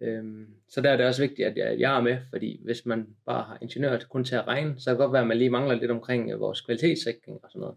Øhm, 0.00 0.46
så 0.68 0.80
der 0.80 0.90
er 0.90 0.96
det 0.96 1.06
også 1.06 1.22
vigtigt, 1.22 1.48
at 1.48 1.56
jeg, 1.56 1.66
at 1.66 1.80
jeg 1.80 1.96
er 1.96 2.02
med, 2.02 2.18
fordi 2.30 2.60
hvis 2.64 2.86
man 2.86 3.06
bare 3.26 3.42
har 3.42 3.58
ingeniører 3.62 3.98
til 3.98 4.08
kun 4.08 4.24
til 4.24 4.34
at 4.34 4.46
regne, 4.46 4.74
så 4.80 4.84
kan 4.84 4.92
det 4.92 4.98
godt 4.98 5.12
være, 5.12 5.22
at 5.22 5.28
man 5.28 5.38
lige 5.38 5.50
mangler 5.50 5.74
lidt 5.74 5.90
omkring 5.90 6.30
øh, 6.30 6.40
vores 6.40 6.60
kvalitetssikring 6.60 7.44
og 7.44 7.50
sådan 7.50 7.60
noget. 7.60 7.76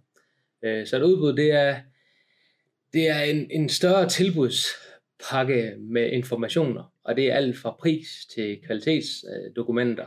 Øh, 0.63 0.87
så 0.87 0.97
et 0.97 1.03
udbud, 1.03 1.35
det 1.35 1.51
er, 1.51 1.79
det 2.93 3.09
er 3.09 3.21
en, 3.21 3.51
en 3.51 3.69
større 3.69 4.09
tilbudspakke 4.09 5.75
med 5.79 6.11
informationer, 6.11 6.92
og 7.05 7.15
det 7.15 7.31
er 7.31 7.35
alt 7.35 7.57
fra 7.57 7.75
pris 7.79 8.07
til 8.35 8.59
kvalitetsdokumenter, 8.65 10.05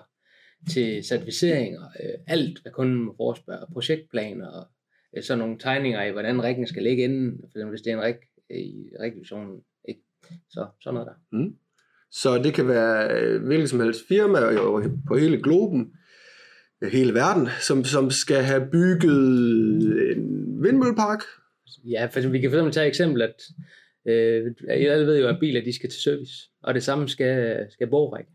til 0.70 1.04
certificeringer, 1.04 1.82
øh, 1.84 2.18
alt 2.26 2.62
hvad 2.62 2.72
kunden 2.72 2.96
må 2.96 3.14
forespørge, 3.16 3.72
projektplaner 3.72 4.46
og 4.46 4.66
øh, 5.16 5.22
sådan 5.22 5.38
nogle 5.38 5.58
tegninger 5.58 6.00
af, 6.00 6.12
hvordan 6.12 6.42
riggen 6.42 6.66
skal 6.66 6.82
ligge 6.82 7.04
inden, 7.04 7.38
for 7.40 7.46
eksempel 7.46 7.70
hvis 7.70 7.82
det 7.82 7.92
er 7.92 7.96
en 7.96 8.02
rig 8.02 8.16
i 8.50 8.88
rigvisionen, 9.00 9.60
ikke? 9.88 10.00
Så 10.50 10.66
sådan 10.80 10.94
noget 10.94 11.08
der. 11.08 11.50
Så 12.10 12.42
det 12.42 12.54
kan 12.54 12.68
være 12.68 13.20
øh, 13.20 13.44
hvilket 13.44 13.70
som 13.70 13.80
helst 13.80 14.08
firma 14.08 14.38
jo 14.38 14.82
på 15.08 15.16
hele 15.16 15.42
globen, 15.42 15.92
øh, 16.82 16.92
hele 16.92 17.14
verden, 17.14 17.48
som, 17.60 17.84
som 17.84 18.10
skal 18.10 18.42
have 18.42 18.68
bygget 18.72 19.20
en 20.16 20.62
vindmøllepark. 20.62 21.22
Ja, 21.84 22.06
for 22.06 22.28
vi 22.28 22.40
kan 22.40 22.50
for 22.50 22.56
eksempel 22.56 22.72
tage 22.72 22.86
et 22.86 22.88
eksempel, 22.88 23.22
at 23.22 23.42
øh, 24.06 24.54
alle 24.68 25.06
ved 25.06 25.20
jo, 25.20 25.28
at 25.28 25.40
biler 25.40 25.64
de 25.64 25.72
skal 25.72 25.90
til 25.90 26.00
service, 26.00 26.50
og 26.62 26.74
det 26.74 26.82
samme 26.82 27.08
skal, 27.08 27.66
skal 27.70 27.86
bogrække. 27.86 28.30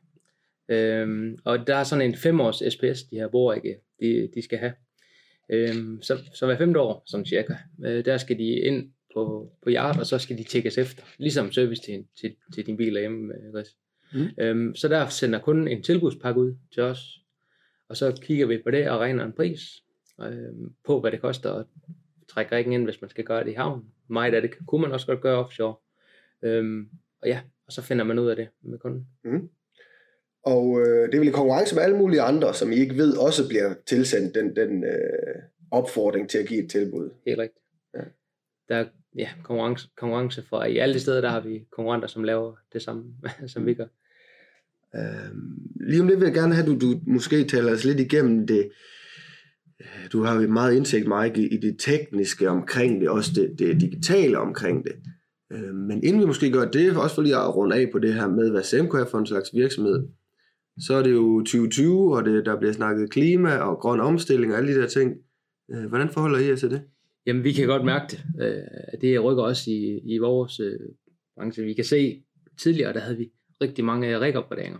Øhm, 0.69 1.37
og 1.45 1.67
der 1.67 1.75
er 1.75 1.83
sådan 1.83 2.09
en 2.09 2.15
femårs 2.15 2.55
SPS, 2.55 3.03
de 3.03 3.15
her 3.15 3.27
bogrække, 3.27 3.77
de, 3.99 4.29
de 4.35 4.41
skal 4.41 4.57
have. 4.57 4.73
Øhm, 5.49 6.01
så, 6.01 6.17
så 6.33 6.45
hver 6.45 6.57
femte 6.57 6.79
år, 6.79 7.03
sådan 7.05 7.25
cirka, 7.25 7.53
øh, 7.85 8.05
der 8.05 8.17
skal 8.17 8.37
de 8.37 8.49
ind 8.49 8.91
på, 9.13 9.51
på 9.63 9.69
yard, 9.69 9.99
og 9.99 10.05
så 10.05 10.17
skal 10.17 10.37
de 10.37 10.43
tjekkes 10.43 10.77
efter, 10.77 11.03
ligesom 11.17 11.51
service 11.51 11.81
til, 11.81 12.05
til, 12.21 12.35
til 12.53 12.65
din 12.65 12.77
bil 12.77 12.99
hjemme, 12.99 13.33
øh, 13.33 13.51
Chris. 13.51 13.75
Mm. 14.13 14.43
Øhm, 14.43 14.75
så 14.75 14.87
der 14.87 15.07
sender 15.07 15.39
kunden 15.39 15.67
en 15.67 15.83
tilbudspakke 15.83 16.41
ud 16.41 16.55
til 16.73 16.83
os, 16.83 17.19
og 17.89 17.97
så 17.97 18.19
kigger 18.21 18.45
vi 18.45 18.57
på 18.63 18.71
det 18.71 18.89
og 18.89 18.99
regner 18.99 19.25
en 19.25 19.33
pris 19.33 19.61
øhm, 20.21 20.73
på, 20.85 21.01
hvad 21.01 21.11
det 21.11 21.21
koster 21.21 21.53
at 21.53 21.65
trække 22.29 22.55
rækken 22.55 22.73
ind, 22.73 22.83
hvis 22.83 23.01
man 23.01 23.09
skal 23.09 23.23
gøre 23.23 23.43
det 23.43 23.51
i 23.51 23.53
havn. 23.53 23.85
Meget 24.11 24.33
af 24.33 24.41
det 24.41 24.51
kunne 24.67 24.81
man 24.81 24.91
også 24.91 25.07
godt 25.07 25.21
gøre 25.21 25.45
offshore. 25.45 25.75
Øhm, 26.43 26.89
og 27.21 27.27
ja, 27.27 27.41
og 27.67 27.73
så 27.73 27.81
finder 27.81 28.03
man 28.03 28.19
ud 28.19 28.29
af 28.29 28.35
det 28.35 28.47
med 28.61 28.79
kunden. 28.79 29.07
Og 30.43 30.81
øh, 30.81 31.07
det 31.07 31.15
er 31.15 31.19
vel 31.19 31.27
i 31.27 31.31
konkurrence 31.31 31.75
med 31.75 31.83
alle 31.83 31.97
mulige 31.97 32.21
andre, 32.21 32.53
som 32.53 32.71
I 32.71 32.75
ikke 32.75 32.97
ved, 32.97 33.17
også 33.17 33.47
bliver 33.47 33.73
tilsendt 33.85 34.35
den, 34.35 34.55
den 34.55 34.83
øh, 34.83 35.41
opfordring 35.71 36.29
til 36.29 36.37
at 36.37 36.47
give 36.47 36.63
et 36.63 36.71
tilbud. 36.71 37.09
Helt 37.25 37.39
rigtigt. 37.39 37.65
Ja. 37.93 38.01
Der 38.69 38.75
er 38.75 38.85
ja, 39.15 39.29
konkurrence, 39.43 39.89
konkurrence 39.97 40.43
for, 40.49 40.63
i 40.63 40.77
alle 40.77 40.93
de 40.95 40.99
steder, 40.99 41.21
der 41.21 41.29
har 41.29 41.39
vi 41.39 41.65
konkurrenter, 41.71 42.07
som 42.07 42.23
laver 42.23 42.55
det 42.73 42.81
samme, 42.81 43.03
som 43.53 43.65
vi 43.65 43.73
gør. 43.73 43.87
Øh, 44.95 45.31
lige 45.87 46.01
om 46.01 46.07
lidt 46.07 46.19
vil 46.19 46.25
jeg 46.25 46.33
gerne 46.33 46.53
have, 46.53 46.73
at 46.73 46.81
du, 46.81 46.91
du 46.91 46.99
måske 47.07 47.43
taler 47.43 47.71
os 47.71 47.83
lidt 47.83 47.99
igennem 47.99 48.47
det. 48.47 48.71
Du 50.11 50.23
har 50.23 50.41
jo 50.41 50.47
meget 50.47 50.75
indsigt, 50.75 51.07
Mike, 51.07 51.49
i, 51.49 51.57
det 51.57 51.75
tekniske 51.79 52.49
omkring 52.49 53.01
det, 53.01 53.09
også 53.09 53.31
det, 53.35 53.59
det 53.59 53.81
digitale 53.81 54.37
omkring 54.37 54.83
det. 54.83 54.93
Øh, 55.51 55.75
men 55.75 56.03
inden 56.03 56.21
vi 56.21 56.25
måske 56.25 56.51
gør 56.51 56.69
det, 56.69 56.97
også 56.97 57.15
for 57.15 57.21
lige 57.21 57.35
at 57.35 57.55
runde 57.55 57.75
af 57.75 57.89
på 57.91 57.99
det 57.99 58.13
her 58.13 58.27
med, 58.27 58.51
hvad 58.51 58.63
Semco 58.63 58.97
er 58.97 59.05
for 59.05 59.17
en 59.17 59.25
slags 59.25 59.49
virksomhed, 59.53 60.07
så 60.79 60.93
er 60.93 61.03
det 61.03 61.11
jo 61.11 61.39
2020, 61.39 62.17
og 62.17 62.25
det, 62.25 62.45
der 62.45 62.59
bliver 62.59 62.73
snakket 62.73 63.11
klima 63.11 63.55
og 63.55 63.77
grøn 63.77 63.99
omstilling 63.99 64.53
og 64.53 64.57
alle 64.57 64.75
de 64.75 64.81
der 64.81 64.87
ting. 64.87 65.13
Øh, 65.71 65.85
hvordan 65.85 66.09
forholder 66.09 66.39
I 66.39 66.47
jer 66.47 66.55
til 66.55 66.71
det? 66.71 66.81
Jamen, 67.25 67.43
vi 67.43 67.51
kan 67.51 67.67
godt 67.67 67.85
mærke 67.85 68.05
det. 68.11 68.23
At 68.93 69.01
det 69.01 69.23
rykker 69.23 69.43
også 69.43 69.71
i, 69.71 69.99
i 70.05 70.17
vores 70.17 70.61
branche. 71.37 71.63
Vi 71.63 71.73
kan 71.73 71.85
se, 71.85 72.23
tidligere 72.59 72.93
der 72.93 72.99
havde 72.99 73.17
vi 73.17 73.31
rigtig 73.61 73.85
mange 73.85 74.19
rigopgraderinger 74.19 74.79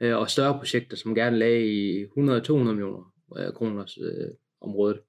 og 0.00 0.30
større 0.30 0.58
projekter, 0.58 0.96
som 0.96 1.14
gerne 1.14 1.38
lagde 1.38 1.66
i 1.66 2.04
100-200 2.04 2.52
millioner 2.52 3.15
kroners 3.54 3.98
øh, 3.98 4.28
området. 4.60 5.00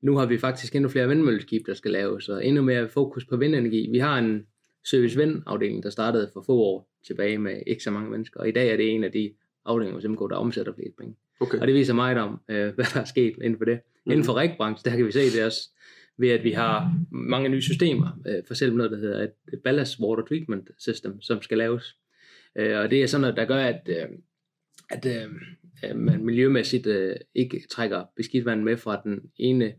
Nu 0.00 0.16
har 0.16 0.26
vi 0.26 0.38
faktisk 0.38 0.74
endnu 0.74 0.88
flere 0.88 1.08
vindmølleskib, 1.08 1.66
der 1.66 1.74
skal 1.74 1.90
laves, 1.90 2.28
og 2.28 2.46
endnu 2.46 2.62
mere 2.62 2.88
fokus 2.88 3.24
på 3.24 3.36
vindenergi. 3.36 3.90
Vi 3.90 3.98
har 3.98 4.18
en 4.18 4.46
service 4.84 5.18
vind 5.18 5.42
afdeling, 5.46 5.82
der 5.82 5.90
startede 5.90 6.30
for 6.32 6.42
få 6.46 6.56
år 6.56 6.90
tilbage 7.06 7.38
med 7.38 7.62
ikke 7.66 7.82
så 7.82 7.90
mange 7.90 8.10
mennesker, 8.10 8.40
og 8.40 8.48
i 8.48 8.52
dag 8.52 8.72
er 8.72 8.76
det 8.76 8.94
en 8.94 9.04
af 9.04 9.12
de 9.12 9.34
afdelinger, 9.64 10.00
som 10.00 10.16
går 10.16 10.28
der 10.28 10.36
omsætter 10.36 10.72
flest 10.72 10.96
penge. 10.96 11.16
Okay. 11.40 11.58
Og 11.58 11.66
det 11.66 11.74
viser 11.74 11.94
meget 11.94 12.18
om, 12.18 12.40
øh, 12.48 12.74
hvad 12.74 12.84
der 12.94 13.00
er 13.00 13.04
sket 13.04 13.34
inden 13.42 13.58
for 13.58 13.64
det. 13.64 13.80
Mm. 14.06 14.12
Inden 14.12 14.24
for 14.24 14.32
rækbranchen, 14.32 14.90
der 14.90 14.96
kan 14.96 15.06
vi 15.06 15.12
se 15.12 15.30
det 15.30 15.44
også 15.44 15.70
ved, 16.16 16.28
at 16.28 16.44
vi 16.44 16.50
har 16.50 16.92
mange 17.10 17.48
nye 17.48 17.62
systemer. 17.62 18.20
Øh, 18.26 18.42
for 18.46 18.54
eksempel 18.54 18.76
noget, 18.76 18.92
der 18.92 18.98
hedder 18.98 19.22
et, 19.22 19.32
et 19.52 19.62
ballast 19.64 20.00
water 20.00 20.24
treatment 20.24 20.70
system, 20.78 21.20
som 21.20 21.42
skal 21.42 21.58
laves. 21.58 21.96
Øh, 22.56 22.78
og 22.78 22.90
det 22.90 23.02
er 23.02 23.06
sådan 23.06 23.20
noget, 23.20 23.36
der 23.36 23.44
gør, 23.44 23.56
at, 23.56 23.88
øh, 23.88 24.08
at 24.90 25.06
øh, 25.06 25.32
at 25.82 25.96
man 25.96 26.24
miljømæssigt 26.24 26.86
øh, 26.86 27.16
ikke 27.34 27.62
trækker 27.70 28.02
beskidt 28.16 28.44
vand 28.44 28.62
med 28.62 28.76
fra, 28.76 29.00
den 29.04 29.20
ene, 29.38 29.72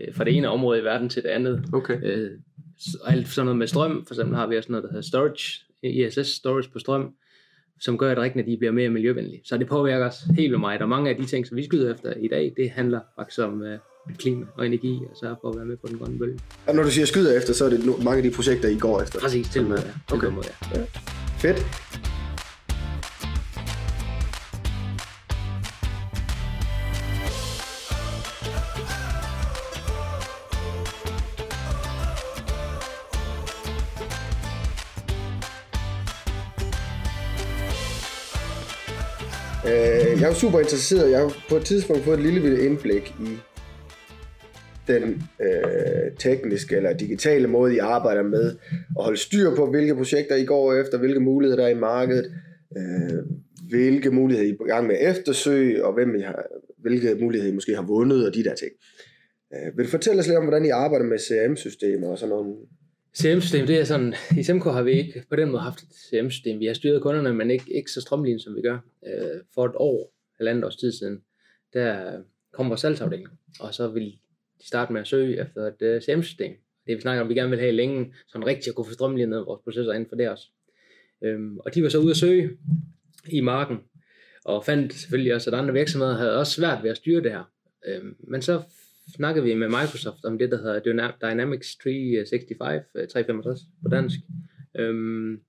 øh, 0.00 0.14
fra 0.14 0.24
det 0.24 0.36
ene 0.36 0.48
område 0.48 0.80
i 0.80 0.84
verden 0.84 1.08
til 1.08 1.22
det 1.22 1.28
andet. 1.28 1.64
Okay. 1.72 1.98
Øh, 2.02 2.30
alt 3.06 3.28
sådan 3.28 3.46
noget 3.46 3.58
med 3.58 3.66
strøm, 3.66 4.04
for 4.06 4.14
eksempel 4.14 4.36
har 4.36 4.46
vi 4.46 4.56
også 4.56 4.72
noget, 4.72 4.82
der 4.82 4.90
hedder 4.90 5.02
storage, 5.02 5.66
ISS 5.82 6.28
storage 6.28 6.70
på 6.72 6.78
strøm, 6.78 7.14
som 7.80 7.98
gør, 7.98 8.10
at 8.10 8.16
drikkene 8.16 8.46
de 8.46 8.56
bliver 8.56 8.72
mere 8.72 8.90
miljøvenlige. 8.90 9.40
Så 9.44 9.58
det 9.58 9.68
påvirker 9.68 10.06
os 10.06 10.20
helt 10.20 10.50
vildt 10.50 10.60
meget, 10.60 10.82
og 10.82 10.88
mange 10.88 11.10
af 11.10 11.16
de 11.16 11.26
ting, 11.26 11.46
som 11.46 11.56
vi 11.56 11.64
skyder 11.64 11.94
efter 11.94 12.12
i 12.12 12.28
dag, 12.28 12.54
det 12.56 12.70
handler 12.70 13.00
faktisk 13.16 13.40
om 13.40 13.62
øh, 13.62 13.78
klima 14.18 14.46
og 14.56 14.66
energi, 14.66 14.98
og 15.10 15.16
så 15.16 15.34
for 15.40 15.50
at 15.50 15.56
være 15.56 15.66
med 15.66 15.76
på 15.76 15.86
den 15.86 15.98
grønne 15.98 16.18
bølge. 16.18 16.38
Og 16.66 16.74
når 16.74 16.82
du 16.82 16.90
siger 16.90 17.06
skyder 17.06 17.36
efter, 17.36 17.52
så 17.52 17.64
er 17.64 17.70
det 17.70 18.04
mange 18.04 18.16
af 18.16 18.22
de 18.22 18.30
projekter, 18.30 18.68
I 18.68 18.78
går 18.78 19.02
efter. 19.02 19.20
Præcis, 19.20 19.48
til 19.48 19.62
øh, 19.62 19.70
ja. 19.70 20.14
Okay. 20.14 20.26
Til 20.26 20.34
mod, 20.34 20.44
ja. 20.74 20.80
Fedt. 21.38 22.15
Øh, 39.96 40.20
jeg 40.20 40.30
er 40.30 40.34
super 40.34 40.58
interesseret. 40.58 41.10
Jeg 41.10 41.18
har 41.18 41.44
på 41.48 41.56
et 41.56 41.64
tidspunkt 41.64 42.02
fået 42.04 42.18
et 42.18 42.24
lille 42.24 42.40
bitte 42.40 42.64
indblik 42.64 43.14
i 43.20 43.38
den 44.86 45.22
øh, 45.40 46.12
tekniske 46.18 46.76
eller 46.76 46.92
digitale 46.92 47.48
måde, 47.48 47.74
I 47.74 47.78
arbejder 47.78 48.22
med 48.22 48.56
at 48.98 49.04
holde 49.04 49.18
styr 49.18 49.54
på, 49.54 49.70
hvilke 49.70 49.94
projekter 49.94 50.36
I 50.36 50.44
går 50.44 50.74
efter, 50.74 50.98
hvilke 50.98 51.20
muligheder 51.20 51.56
der 51.56 51.66
er 51.66 51.76
i 51.76 51.80
markedet, 51.80 52.32
øh, 52.76 53.22
hvilke 53.68 54.10
muligheder 54.10 54.48
I 54.48 54.50
er 54.50 54.64
i 54.64 54.68
gang 54.68 54.86
med 54.86 54.96
at 54.96 55.10
eftersøge, 55.10 55.84
og 55.84 55.94
hvem 55.94 56.14
I 56.14 56.20
har, 56.20 56.46
hvilke 56.78 57.14
muligheder 57.20 57.52
I 57.52 57.54
måske 57.54 57.74
har 57.74 57.86
vundet, 57.86 58.26
og 58.26 58.34
de 58.34 58.44
der 58.44 58.54
ting. 58.54 58.72
Øh, 59.54 59.76
vil 59.76 59.84
du 59.84 59.90
fortælle 59.90 60.20
os 60.20 60.26
lidt 60.26 60.38
om, 60.38 60.44
hvordan 60.44 60.64
I 60.64 60.68
arbejder 60.68 61.06
med 61.06 61.18
CRM-systemer 61.18 62.08
og 62.08 62.18
sådan 62.18 62.30
nogle... 62.30 62.54
CM-system, 63.20 63.66
det 63.66 63.78
er 63.78 63.84
sådan, 63.84 64.14
i 64.38 64.42
SMK 64.42 64.64
har 64.64 64.82
vi 64.82 64.92
ikke 64.92 65.24
på 65.30 65.36
den 65.36 65.50
måde 65.50 65.62
haft 65.62 65.82
et 65.82 65.88
CM-system. 66.10 66.60
Vi 66.60 66.66
har 66.66 66.74
styret 66.74 67.02
kunderne, 67.02 67.34
men 67.34 67.50
ikke, 67.50 67.74
ikke 67.74 67.90
så 67.90 68.00
strømlignet, 68.00 68.42
som 68.42 68.56
vi 68.56 68.62
gør. 68.62 68.78
Øh, 69.06 69.40
for 69.54 69.66
et 69.66 69.72
år, 69.74 70.12
eller 70.38 70.50
andet 70.50 70.64
års 70.64 70.76
tid 70.76 70.92
siden, 70.92 71.22
der 71.72 72.20
kom 72.52 72.68
vores 72.68 72.80
salgsafdeling, 72.80 73.28
og 73.60 73.74
så 73.74 73.88
ville 73.88 74.12
de 74.60 74.66
starte 74.66 74.92
med 74.92 75.00
at 75.00 75.06
søge 75.06 75.40
efter 75.40 75.66
et 75.66 75.82
øh, 75.82 75.96
uh, 75.96 76.02
CM-system. 76.02 76.52
Det 76.86 76.96
vi 76.96 77.00
snakker 77.00 77.22
om, 77.22 77.28
vi 77.28 77.34
gerne 77.34 77.50
vil 77.50 77.58
have 77.58 77.72
længe, 77.72 78.14
sådan 78.28 78.46
rigtigt 78.46 78.68
at 78.68 78.74
kunne 78.74 78.86
få 78.86 78.92
strømlignet 78.92 79.46
vores 79.46 79.60
processer 79.64 79.92
inden 79.92 80.08
for 80.08 80.16
det 80.16 80.30
også. 80.30 80.46
Øhm, 81.22 81.58
og 81.58 81.74
de 81.74 81.82
var 81.82 81.88
så 81.88 81.98
ude 81.98 82.10
at 82.10 82.16
søge 82.16 82.50
i 83.28 83.40
marken, 83.40 83.76
og 84.44 84.64
fandt 84.64 84.94
selvfølgelig 84.94 85.34
også, 85.34 85.50
at 85.50 85.58
andre 85.58 85.74
virksomheder 85.74 86.16
havde 86.16 86.38
også 86.38 86.52
svært 86.52 86.82
ved 86.82 86.90
at 86.90 86.96
styre 86.96 87.22
det 87.22 87.32
her. 87.32 87.52
Øhm, 87.86 88.16
men 88.18 88.42
så 88.42 88.62
snakkede 89.14 89.44
vi 89.44 89.54
med 89.54 89.68
Microsoft 89.68 90.24
om 90.24 90.38
det, 90.38 90.50
der 90.50 90.56
hedder 90.56 91.10
Dynamics 91.22 91.76
365, 91.76 93.12
365 93.12 93.60
øh, 93.60 93.66
på 93.82 93.88
dansk. 93.88 94.18
Øhm, 94.78 95.40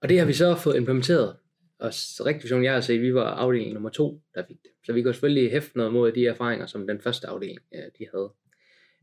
og 0.00 0.08
det 0.08 0.18
har 0.18 0.26
vi 0.26 0.32
så 0.32 0.54
fået 0.54 0.76
implementeret. 0.76 1.36
Og 1.78 1.92
rigtig 2.26 2.42
vision, 2.42 2.64
jeg 2.64 2.72
har 2.72 2.80
set, 2.80 3.02
vi 3.02 3.14
var 3.14 3.24
afdeling 3.24 3.72
nummer 3.72 3.88
to, 3.88 4.20
der 4.34 4.42
fik 4.48 4.62
det. 4.62 4.70
Så 4.84 4.92
vi 4.92 5.02
kunne 5.02 5.14
selvfølgelig 5.14 5.50
hæfte 5.50 5.76
noget 5.76 5.92
mod 5.92 6.12
de 6.12 6.26
erfaringer, 6.26 6.66
som 6.66 6.86
den 6.86 7.00
første 7.00 7.26
afdeling, 7.26 7.58
øh, 7.74 7.82
de 7.98 8.06
havde. 8.14 8.32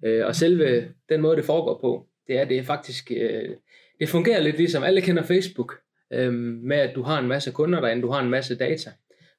Øh, 0.06 0.25
og 0.25 0.36
selve 0.36 0.94
den 1.10 1.22
måde, 1.22 1.38
det 1.38 1.46
foregår 1.46 1.80
på, 1.82 2.08
det 2.28 2.38
er, 2.38 2.46
det 2.46 2.58
er 2.58 2.63
faktisk, 2.63 3.12
øh, 3.12 3.50
det 4.00 4.10
fungerer 4.10 4.42
lidt 4.42 4.58
ligesom, 4.58 4.84
alle 4.84 5.01
kender 5.01 5.24
Facebook, 5.24 5.80
øh, 6.13 6.34
med 6.34 6.78
at 6.78 6.96
du 6.96 7.01
har 7.01 7.20
en 7.20 7.28
masse 7.28 7.51
kunder 7.51 7.82
derinde, 7.82 8.01
du 8.01 8.12
har 8.12 8.24
en 8.24 8.30
masse 8.30 8.56
data. 8.56 8.92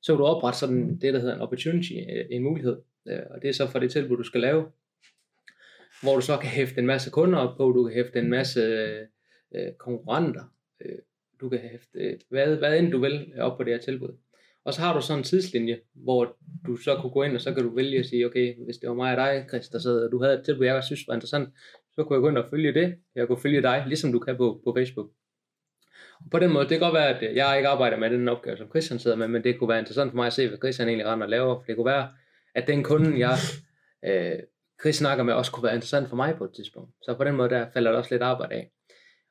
Så 0.03 0.13
kan 0.13 0.19
du 0.19 0.25
oprette 0.25 0.59
sådan 0.59 0.99
det, 0.99 1.15
der 1.15 1.21
hedder 1.21 1.35
en 1.35 1.41
opportunity, 1.41 1.93
øh, 1.93 2.25
en 2.31 2.43
mulighed. 2.43 2.77
Øh, 3.09 3.23
og 3.31 3.43
det 3.43 3.49
er 3.49 3.53
så 3.53 3.67
for 3.67 3.79
det 3.79 3.91
tilbud, 3.91 4.17
du 4.17 4.23
skal 4.23 4.41
lave, 4.41 4.67
hvor 6.03 6.15
du 6.15 6.21
så 6.21 6.37
kan 6.37 6.51
hæfte 6.51 6.79
en 6.79 6.87
masse 6.87 7.11
kunder 7.11 7.39
op 7.39 7.57
på, 7.57 7.73
du 7.73 7.85
kan 7.85 7.95
hæfte 7.95 8.19
en 8.19 8.31
masse 8.31 8.61
øh, 9.55 9.73
konkurrenter, 9.79 10.45
øh, 10.85 10.99
du 11.41 11.49
kan 11.49 11.59
hæfte 11.59 11.99
øh, 11.99 12.19
hvad, 12.29 12.57
hvad 12.57 12.79
end 12.79 12.93
du 12.93 12.99
vil 12.99 13.33
op 13.39 13.57
på 13.57 13.65
det 13.65 13.73
her 13.73 13.81
tilbud. 13.81 14.19
Og 14.65 14.75
så 14.75 14.81
har 14.81 14.95
du 14.95 15.01
sådan 15.01 15.21
en 15.21 15.25
tidslinje, 15.25 15.81
hvor 15.95 16.37
du 16.67 16.77
så 16.77 16.97
kunne 16.97 17.11
gå 17.11 17.23
ind, 17.23 17.35
og 17.35 17.41
så 17.41 17.55
kan 17.55 17.63
du 17.63 17.75
vælge 17.75 17.99
at 17.99 18.07
sige, 18.07 18.27
okay, 18.27 18.65
hvis 18.65 18.77
det 18.77 18.89
var 18.89 18.95
mig 18.95 19.11
og 19.11 19.17
dig, 19.17 19.47
Chris, 19.49 19.69
der 19.69 19.79
sad, 19.79 20.05
og 20.05 20.13
du 20.13 20.23
havde 20.23 20.35
et 20.39 20.45
tilbud, 20.45 20.65
jeg 20.65 20.85
synes 20.85 21.09
var 21.09 21.15
interessant, 21.15 21.49
så 21.95 22.05
kunne 22.05 22.15
jeg 22.17 22.21
gå 22.21 22.29
ind 22.29 22.39
og 22.39 22.51
følge 22.51 22.75
det. 22.75 22.95
Jeg 23.15 23.27
kunne 23.27 23.41
følge 23.41 23.63
dig, 23.63 23.85
ligesom 23.87 24.13
du 24.13 24.19
kan 24.19 24.37
på, 24.37 24.61
på 24.65 24.75
Facebook. 24.77 25.11
Og 26.25 26.31
på 26.31 26.39
den 26.39 26.53
måde, 26.53 26.63
det 26.63 26.71
kan 26.71 26.81
godt 26.81 26.95
være, 26.95 27.09
at 27.09 27.37
jeg 27.37 27.57
ikke 27.57 27.69
arbejder 27.69 27.97
med 27.97 28.11
den 28.11 28.29
opgave, 28.29 28.57
som 28.57 28.69
Christian 28.69 28.99
sidder 28.99 29.17
med, 29.17 29.29
men 29.29 29.45
det 29.45 29.59
kunne 29.59 29.69
være 29.69 29.79
interessant 29.79 30.11
for 30.11 30.17
mig 30.17 30.27
at 30.27 30.33
se, 30.33 30.49
hvad 30.49 30.59
Christian 30.59 30.89
egentlig 30.89 31.07
render 31.07 31.27
og 31.27 31.31
laver. 31.31 31.55
For 31.55 31.65
det 31.67 31.77
kunne 31.77 31.87
være, 31.87 32.09
at 32.55 32.67
den 32.67 32.85
kunde, 32.85 33.19
jeg 33.19 33.37
øh, 34.05 34.39
Chris 34.81 34.97
snakker 34.97 35.25
med, 35.25 35.35
også 35.35 35.53
kunne 35.53 35.65
være 35.65 35.75
interessant 35.75 36.09
for 36.09 36.17
mig 36.17 36.35
på 36.37 36.45
et 36.45 36.51
tidspunkt. 36.55 36.95
Så 37.03 37.15
på 37.15 37.25
den 37.25 37.37
måde, 37.37 37.51
der 37.51 37.71
falder 37.73 37.91
der 37.91 37.99
også 37.99 38.15
lidt 38.15 38.23
arbejde 38.23 38.55
af. 38.55 38.71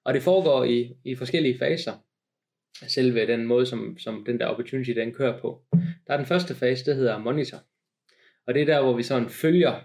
Og 0.06 0.14
det 0.14 0.24
foregår 0.24 0.64
i, 0.64 0.96
i 1.06 1.16
forskellige 1.16 1.60
faser. 1.60 1.94
Selve 2.88 3.28
den 3.28 3.46
måde, 3.46 3.66
som, 3.66 3.98
som 3.98 4.26
den 4.26 4.40
der 4.40 4.46
opportunity, 4.46 4.92
den 4.92 5.14
kører 5.14 5.40
på. 5.42 5.64
Der 6.08 6.14
er 6.14 6.18
den 6.18 6.26
første 6.26 6.56
fase, 6.56 6.86
det 6.86 6.96
hedder 6.96 7.18
monitor. 7.18 7.64
Og 8.48 8.54
det 8.54 8.62
er 8.62 8.66
der, 8.66 8.82
hvor 8.82 8.96
vi 8.96 9.04
sådan 9.04 9.30
følger. 9.30 9.82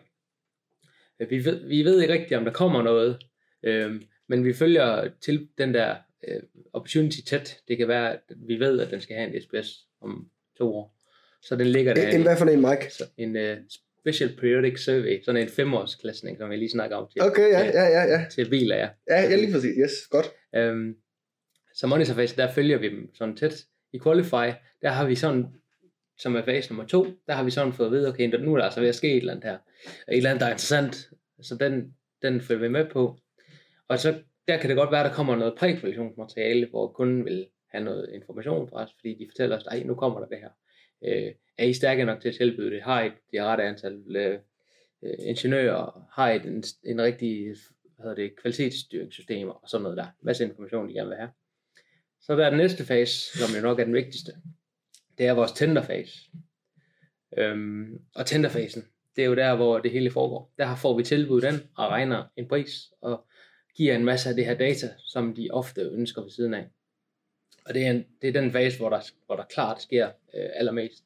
Øh, 1.20 1.30
vi 1.30 1.44
ved, 1.44 1.68
vi 1.68 1.84
ved 1.84 2.02
ikke 2.02 2.14
rigtigt, 2.14 2.38
om 2.38 2.44
der 2.44 2.52
kommer 2.52 2.82
noget, 2.82 3.18
øh, 3.62 4.02
men 4.28 4.44
vi 4.44 4.52
følger 4.52 5.10
til 5.20 5.48
den 5.58 5.74
der 5.74 5.96
øh, 6.28 6.42
opportunity 6.72 7.20
tæt. 7.26 7.60
Det 7.68 7.76
kan 7.76 7.88
være, 7.88 8.12
at 8.12 8.20
vi 8.36 8.60
ved, 8.60 8.80
at 8.80 8.90
den 8.90 9.00
skal 9.00 9.16
have 9.16 9.34
en 9.34 9.40
SPS 9.40 9.88
om 10.00 10.30
to 10.58 10.74
år. 10.76 10.93
Så 11.44 11.56
den 11.56 11.66
ligger 11.66 11.94
der. 11.94 12.08
En, 12.08 12.22
hvad 12.22 12.36
for 12.36 12.46
en, 12.46 12.60
Mike? 12.60 12.90
Så 12.90 13.04
en 13.16 13.36
uh, 13.36 13.56
Special 14.00 14.36
Periodic 14.40 14.84
Survey, 14.84 15.22
sådan 15.22 15.42
en 15.42 15.48
femårsklassning, 15.48 16.38
som 16.38 16.50
jeg 16.50 16.58
lige 16.58 16.70
snakker 16.70 16.96
om 16.96 17.08
til, 17.12 17.22
Okay, 17.22 17.50
ja, 17.52 17.64
ja, 17.64 17.84
ja, 17.84 18.02
ja. 18.04 18.24
til 18.30 18.50
biler, 18.50 18.76
ja. 18.76 18.88
Ja, 19.10 19.22
ja 19.22 19.36
lige 19.36 19.52
præcis. 19.52 19.76
Yes, 19.78 19.92
godt. 20.10 20.26
Øhm, 20.54 20.96
så 21.74 21.86
monitor 21.86 22.14
phase, 22.14 22.36
der 22.36 22.52
følger 22.52 22.78
vi 22.78 22.88
dem 22.88 23.14
sådan 23.14 23.36
tæt. 23.36 23.64
I 23.92 23.98
Qualify, 23.98 24.48
der 24.82 24.88
har 24.88 25.06
vi 25.06 25.14
sådan, 25.14 25.46
som 26.18 26.36
er 26.36 26.44
fase 26.44 26.70
nummer 26.70 26.86
to, 26.86 27.06
der 27.26 27.32
har 27.32 27.44
vi 27.44 27.50
sådan 27.50 27.72
fået 27.72 27.86
at 27.86 27.92
vide, 27.92 28.08
okay, 28.08 28.28
nu 28.28 28.52
er 28.52 28.56
der 28.56 28.64
altså 28.64 28.80
ved 28.80 28.88
at 28.88 28.94
ske 28.94 29.10
et 29.10 29.16
eller 29.16 29.32
andet 29.32 29.50
her. 29.50 29.58
Et 30.08 30.16
eller 30.16 30.30
andet, 30.30 30.40
der 30.40 30.46
er 30.46 30.50
interessant. 30.50 31.10
Så 31.42 31.56
den, 31.60 31.94
den 32.22 32.40
følger 32.40 32.62
vi 32.62 32.68
med 32.68 32.84
på. 32.90 33.18
Og 33.88 33.98
så 33.98 34.14
der 34.48 34.56
kan 34.56 34.68
det 34.68 34.76
godt 34.76 34.92
være, 34.92 35.04
der 35.04 35.12
kommer 35.12 35.36
noget 35.36 35.54
prækvalifikationsmateriale, 35.58 36.66
hvor 36.70 36.88
kunden 36.88 37.24
vil 37.24 37.46
have 37.70 37.84
noget 37.84 38.10
information 38.14 38.68
fra 38.68 38.82
os, 38.84 38.90
fordi 39.00 39.14
de 39.14 39.26
fortæller 39.30 39.56
os, 39.56 39.66
at 39.70 39.86
nu 39.86 39.94
kommer 39.94 40.20
der 40.20 40.26
det 40.26 40.38
her. 40.38 40.48
Øh, 41.04 41.32
er 41.58 41.64
I 41.64 41.72
stærke 41.72 42.04
nok 42.04 42.20
til 42.20 42.28
at 42.28 42.34
tilbyde 42.34 42.70
det? 42.70 42.82
Har 42.82 43.04
I 43.04 43.10
det 43.32 43.42
rette 43.42 43.64
antal 43.64 44.16
øh, 44.16 44.38
øh 45.02 45.14
ingeniører? 45.18 46.08
Har 46.12 46.30
I 46.30 46.36
en, 46.36 46.64
en 46.84 47.02
rigtig 47.02 47.56
hvad 47.96 48.04
hedder 48.04 48.22
det, 48.22 48.40
kvalitetsstyringssystemer 48.40 49.52
og 49.52 49.68
sådan 49.68 49.82
noget 49.82 49.96
der. 49.96 50.06
Masse 50.22 50.44
information, 50.44 50.88
de 50.88 50.94
gerne 50.94 51.08
vil 51.08 51.18
have. 51.18 51.30
Så 52.20 52.36
der 52.36 52.46
er 52.46 52.50
den 52.50 52.58
næste 52.58 52.84
fase, 52.84 53.38
som 53.38 53.56
jo 53.56 53.62
nok 53.62 53.78
er 53.78 53.84
den 53.84 53.94
vigtigste. 53.94 54.32
Det 55.18 55.26
er 55.26 55.32
vores 55.32 55.52
tenderfase. 55.52 56.18
Øhm, 57.36 58.00
og 58.14 58.26
tenderfasen, 58.26 58.84
det 59.16 59.24
er 59.24 59.28
jo 59.28 59.34
der, 59.34 59.56
hvor 59.56 59.78
det 59.78 59.90
hele 59.90 60.10
foregår. 60.10 60.52
Der 60.58 60.76
får 60.76 60.96
vi 60.96 61.02
tilbudt 61.02 61.42
den 61.42 61.54
og 61.76 61.88
regner 61.88 62.24
en 62.36 62.48
pris 62.48 62.92
og 63.00 63.26
giver 63.76 63.94
en 63.94 64.04
masse 64.04 64.28
af 64.28 64.34
det 64.34 64.44
her 64.44 64.54
data, 64.54 64.88
som 64.98 65.34
de 65.34 65.48
ofte 65.50 65.80
ønsker 65.80 66.22
ved 66.22 66.30
siden 66.30 66.54
af. 66.54 66.70
Og 67.66 67.74
det 67.74 67.86
er, 67.86 67.90
en, 67.90 68.04
det 68.22 68.28
er 68.28 68.40
den 68.40 68.52
fase, 68.52 68.78
hvor 68.78 68.90
der, 68.90 69.00
hvor 69.26 69.36
der 69.36 69.44
klart 69.44 69.82
sker 69.82 70.06
øh, 70.06 70.48
allermest. 70.54 71.04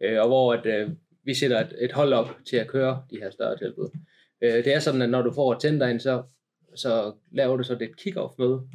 Øh, 0.00 0.20
og 0.20 0.26
hvor 0.26 0.54
at, 0.54 0.66
øh, 0.66 0.90
vi 1.24 1.34
sætter 1.34 1.60
et, 1.60 1.74
et 1.80 1.92
hold 1.92 2.12
op 2.12 2.28
til 2.46 2.56
at 2.56 2.68
køre 2.68 3.02
de 3.10 3.16
her 3.16 3.30
større 3.30 3.58
tilbud. 3.58 3.98
Øh, 4.40 4.64
det 4.64 4.74
er 4.74 4.78
sådan, 4.78 5.02
at 5.02 5.10
når 5.10 5.22
du 5.22 5.32
får 5.32 5.54
tænder 5.54 5.88
ind, 5.88 6.00
så, 6.00 6.22
så 6.74 7.12
laver 7.32 7.56
du 7.56 7.62
så 7.62 7.74
det 7.74 7.90
kick-off 8.00 8.34
møde, 8.38 8.68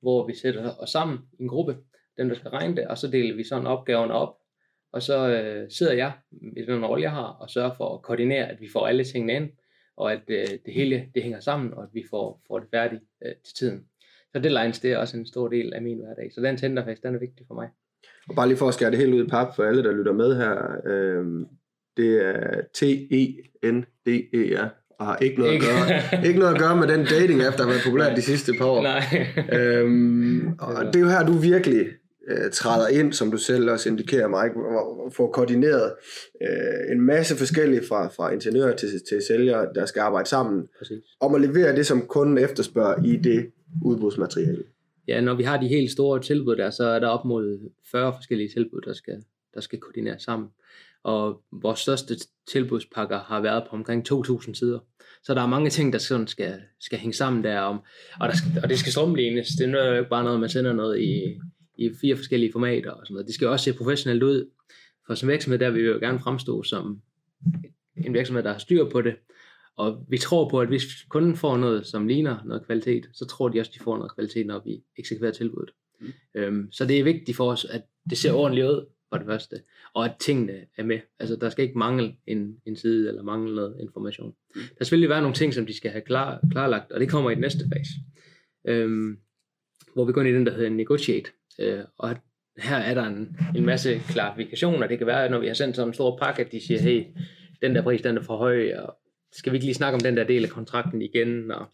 hvor 0.00 0.26
vi 0.26 0.34
sætter 0.34 0.74
os 0.78 0.90
sammen 0.90 1.18
i 1.38 1.42
en 1.42 1.48
gruppe, 1.48 1.76
dem 2.18 2.28
der 2.28 2.36
skal 2.36 2.50
regne 2.50 2.76
det, 2.76 2.86
og 2.86 2.98
så 2.98 3.08
deler 3.08 3.36
vi 3.36 3.44
sådan 3.44 3.66
opgaven 3.66 4.10
op, 4.10 4.36
og 4.92 5.02
så 5.02 5.28
øh, 5.28 5.70
sidder 5.70 5.92
jeg 5.92 6.12
i 6.56 6.62
den 6.62 6.86
rolle, 6.86 7.02
jeg 7.02 7.12
har, 7.12 7.26
og 7.40 7.50
sørger 7.50 7.74
for 7.74 7.94
at 7.94 8.02
koordinere, 8.02 8.46
at 8.48 8.60
vi 8.60 8.68
får 8.72 8.86
alle 8.86 9.04
tingene 9.04 9.32
ind, 9.32 9.50
og 9.96 10.12
at 10.12 10.22
øh, 10.28 10.46
det 10.66 10.74
hele 10.74 11.08
det 11.14 11.22
hænger 11.22 11.40
sammen, 11.40 11.74
og 11.74 11.82
at 11.82 11.88
vi 11.92 12.04
får, 12.10 12.42
får 12.46 12.58
det 12.58 12.68
færdigt 12.70 13.02
øh, 13.24 13.34
til 13.44 13.54
tiden. 13.54 13.86
Så 14.34 14.38
det 14.42 14.52
lines, 14.52 14.80
det 14.80 14.92
er 14.92 14.98
også 14.98 15.16
en 15.16 15.26
stor 15.26 15.48
del 15.48 15.72
af 15.74 15.82
min 15.82 15.98
hverdag. 15.98 16.32
Så 16.34 16.40
den 16.40 16.56
tenderfest, 16.56 17.02
den 17.02 17.14
er 17.14 17.18
vigtig 17.18 17.46
for 17.46 17.54
mig. 17.54 17.68
Og 18.28 18.34
bare 18.36 18.48
lige 18.48 18.58
for 18.58 18.68
at 18.68 18.74
skære 18.74 18.90
det 18.90 18.98
helt 18.98 19.14
ud 19.14 19.24
i 19.24 19.28
pap 19.28 19.56
for 19.56 19.64
alle, 19.64 19.84
der 19.84 19.92
lytter 19.92 20.12
med 20.12 20.36
her. 20.36 20.76
Øh, 20.86 21.46
det 21.96 22.26
er 22.26 22.62
T-E-N-D-E-R, 22.74 24.68
og 24.98 25.06
har 25.06 25.16
ikke 25.16 25.38
noget, 25.38 25.54
at 25.54 25.60
gøre, 25.60 26.26
ikke 26.26 26.38
noget 26.38 26.54
at 26.54 26.60
gøre 26.60 26.76
med 26.76 26.88
den 26.88 27.04
dating 27.06 27.42
app, 27.42 27.56
der 27.56 27.62
har 27.62 27.70
været 27.70 27.82
populær 27.84 28.14
de 28.18 28.22
sidste 28.22 28.52
par 28.58 28.66
år. 28.66 28.82
Nej. 28.82 29.02
øhm, 29.52 30.48
og 30.58 30.86
det 30.86 30.96
er 30.96 31.00
jo 31.00 31.08
her, 31.08 31.26
du 31.26 31.32
virkelig 31.32 31.86
øh, 32.28 32.50
træder 32.52 32.88
ind, 32.88 33.12
som 33.12 33.30
du 33.30 33.36
selv 33.36 33.70
også 33.70 33.88
indikerer, 33.88 34.28
Mike, 34.28 34.60
og 34.60 35.12
får 35.12 35.30
koordineret 35.30 35.92
øh, 36.42 36.92
en 36.92 37.00
masse 37.00 37.36
forskellige 37.36 37.82
fra, 37.88 38.08
fra 38.08 38.30
ingeniører 38.30 38.76
til, 38.76 38.88
til 39.08 39.22
sælgere, 39.28 39.68
der 39.74 39.86
skal 39.86 40.00
arbejde 40.00 40.28
sammen 40.28 40.68
Præcis. 40.78 41.04
om 41.20 41.34
at 41.34 41.40
levere 41.40 41.76
det, 41.76 41.86
som 41.86 42.06
kunden 42.06 42.38
efterspørger 42.38 43.04
i 43.04 43.16
det 43.16 43.50
udbudsmateriale. 43.84 44.64
ja, 45.08 45.20
når 45.20 45.34
vi 45.34 45.42
har 45.42 45.60
de 45.60 45.68
helt 45.68 45.90
store 45.90 46.20
tilbud 46.20 46.56
der, 46.56 46.70
så 46.70 46.84
er 46.84 46.98
der 46.98 47.08
op 47.08 47.24
mod 47.24 47.70
40 47.90 48.12
forskellige 48.12 48.48
tilbud, 48.48 48.80
der 48.80 48.92
skal, 48.92 49.22
der 49.54 49.60
skal 49.60 49.78
koordineres 49.78 50.22
sammen. 50.22 50.48
Og 51.04 51.40
vores 51.52 51.80
største 51.80 52.14
tilbudspakker 52.48 53.18
har 53.18 53.40
været 53.40 53.64
på 53.70 53.76
omkring 53.76 54.12
2.000 54.12 54.54
sider. 54.54 54.78
Så 55.22 55.34
der 55.34 55.42
er 55.42 55.46
mange 55.46 55.70
ting, 55.70 55.92
der 55.92 55.98
sådan 55.98 56.26
skal, 56.26 56.54
skal 56.80 56.98
hænge 56.98 57.14
sammen 57.14 57.44
der, 57.44 57.60
om, 57.60 57.80
og, 58.20 58.28
der 58.28 58.34
skal, 58.36 58.62
og 58.62 58.68
det 58.68 58.78
skal 58.78 58.92
strømlignes. 58.92 59.48
Det 59.48 59.74
er 59.74 59.90
jo 59.90 59.98
ikke 59.98 60.10
bare 60.10 60.24
noget, 60.24 60.40
man 60.40 60.48
sender 60.48 60.72
noget 60.72 61.00
i, 61.00 61.38
i 61.78 61.90
fire 62.00 62.16
forskellige 62.16 62.52
formater 62.52 62.90
og 62.90 63.06
sådan 63.06 63.14
noget. 63.14 63.26
Det 63.26 63.34
skal 63.34 63.48
også 63.48 63.64
se 63.64 63.72
professionelt 63.72 64.22
ud. 64.22 64.50
For 65.06 65.14
som 65.14 65.28
virksomhed, 65.28 65.58
der 65.58 65.70
vil 65.70 65.82
vi 65.82 65.88
jo 65.88 65.98
gerne 65.98 66.20
fremstå 66.20 66.62
som 66.62 67.00
en 67.96 68.14
virksomhed, 68.14 68.42
der 68.42 68.52
har 68.52 68.58
styr 68.58 68.90
på 68.90 69.02
det. 69.02 69.14
Og 69.76 70.06
vi 70.08 70.18
tror 70.18 70.48
på, 70.48 70.60
at 70.60 70.68
hvis 70.68 70.82
kunden 71.08 71.36
får 71.36 71.56
noget, 71.56 71.86
som 71.86 72.06
ligner 72.06 72.38
noget 72.44 72.66
kvalitet, 72.66 73.08
så 73.12 73.26
tror 73.26 73.48
de 73.48 73.60
også, 73.60 73.72
de 73.74 73.82
får 73.82 73.96
noget 73.96 74.14
kvalitet, 74.14 74.46
når 74.46 74.62
vi 74.64 74.82
eksekverer 74.98 75.32
tilbuddet. 75.32 75.74
Mm. 76.00 76.06
Øhm, 76.34 76.72
så 76.72 76.86
det 76.86 76.98
er 76.98 77.04
vigtigt 77.04 77.36
for 77.36 77.50
os, 77.50 77.64
at 77.64 77.82
det 78.10 78.18
ser 78.18 78.32
ordentligt 78.32 78.66
ud, 78.66 78.86
for 79.10 79.18
det 79.18 79.26
første, 79.26 79.56
og 79.94 80.04
at 80.04 80.16
tingene 80.20 80.66
er 80.76 80.84
med. 80.84 81.00
Altså, 81.18 81.36
der 81.36 81.50
skal 81.50 81.64
ikke 81.64 81.78
mangle 81.78 82.16
en, 82.26 82.56
en 82.66 82.76
side, 82.76 83.08
eller 83.08 83.22
mangle 83.22 83.54
noget 83.54 83.76
information. 83.80 84.28
Mm. 84.54 84.60
Der 84.60 84.66
skal 84.66 84.86
selvfølgelig 84.86 85.10
være 85.10 85.20
nogle 85.20 85.34
ting, 85.34 85.54
som 85.54 85.66
de 85.66 85.76
skal 85.76 85.90
have 85.90 86.02
klar, 86.02 86.40
klarlagt, 86.50 86.92
og 86.92 87.00
det 87.00 87.10
kommer 87.10 87.30
i 87.30 87.34
den 87.34 87.40
næste 87.40 87.64
fase. 87.72 87.90
Øhm, 88.64 89.18
hvor 89.94 90.04
vi 90.04 90.12
går 90.12 90.20
ind 90.20 90.30
i 90.30 90.32
den, 90.32 90.46
der 90.46 90.54
hedder 90.54 90.70
negotiate. 90.70 91.30
Øh, 91.58 91.80
og 91.98 92.16
her 92.58 92.76
er 92.76 92.94
der 92.94 93.04
en, 93.04 93.36
en 93.56 93.66
masse 93.66 94.00
klarifikationer. 94.08 94.86
Det 94.86 94.98
kan 94.98 95.06
være, 95.06 95.24
at 95.24 95.30
når 95.30 95.38
vi 95.38 95.46
har 95.46 95.54
sendt 95.54 95.76
sådan 95.76 95.88
en 95.88 95.94
stor 95.94 96.18
pakke, 96.18 96.44
at 96.44 96.52
de 96.52 96.66
siger, 96.66 96.80
hey, 96.80 97.04
den 97.62 97.74
der 97.74 97.82
pris, 97.82 98.02
den 98.02 98.16
er 98.16 98.22
for 98.22 98.36
høj, 98.36 98.74
og 98.74 98.96
skal 99.32 99.52
vi 99.52 99.56
ikke 99.56 99.66
lige 99.66 99.74
snakke 99.74 99.94
om 99.94 100.00
den 100.00 100.16
der 100.16 100.24
del 100.24 100.44
af 100.44 100.50
kontrakten 100.50 101.02
igen, 101.02 101.50
og 101.50 101.66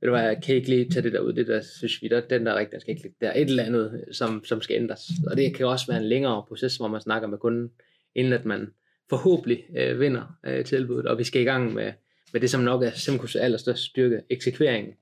ved 0.00 0.08
du 0.08 0.16
hvad, 0.16 0.36
kan 0.42 0.54
ikke 0.54 0.68
lige 0.68 0.90
tage 0.90 1.02
det 1.02 1.12
der 1.12 1.20
ud, 1.20 1.32
det 1.32 1.46
der 1.46 1.62
synes 1.78 2.02
vi, 2.02 2.08
der, 2.08 2.20
den 2.20 2.46
der 2.46 2.54
rigtig, 2.54 2.72
der 2.72 2.78
skal 2.78 2.90
ikke 2.90 3.02
ligge 3.02 3.16
der, 3.20 3.32
et 3.32 3.40
eller 3.40 3.62
andet, 3.62 4.04
som, 4.12 4.44
som 4.44 4.60
skal 4.60 4.76
ændres. 4.76 5.10
Og 5.26 5.36
det 5.36 5.54
kan 5.54 5.66
også 5.66 5.86
være 5.88 6.00
en 6.00 6.08
længere 6.08 6.44
proces, 6.48 6.76
hvor 6.76 6.88
man 6.88 7.00
snakker 7.00 7.28
med 7.28 7.38
kunden, 7.38 7.70
inden 8.14 8.32
at 8.32 8.44
man 8.44 8.68
forhåbentlig 9.10 9.64
øh, 9.76 10.00
vinder 10.00 10.38
øh, 10.46 10.64
tilbuddet, 10.64 11.06
og 11.06 11.18
vi 11.18 11.24
skal 11.24 11.42
i 11.42 11.44
gang 11.44 11.74
med, 11.74 11.92
med 12.32 12.40
det, 12.40 12.50
som 12.50 12.60
nok 12.60 12.82
er 12.82 12.90
Simcos 12.90 13.36
allerstørste 13.36 13.84
styrke, 13.84 14.20
eksekveringen. 14.30 14.94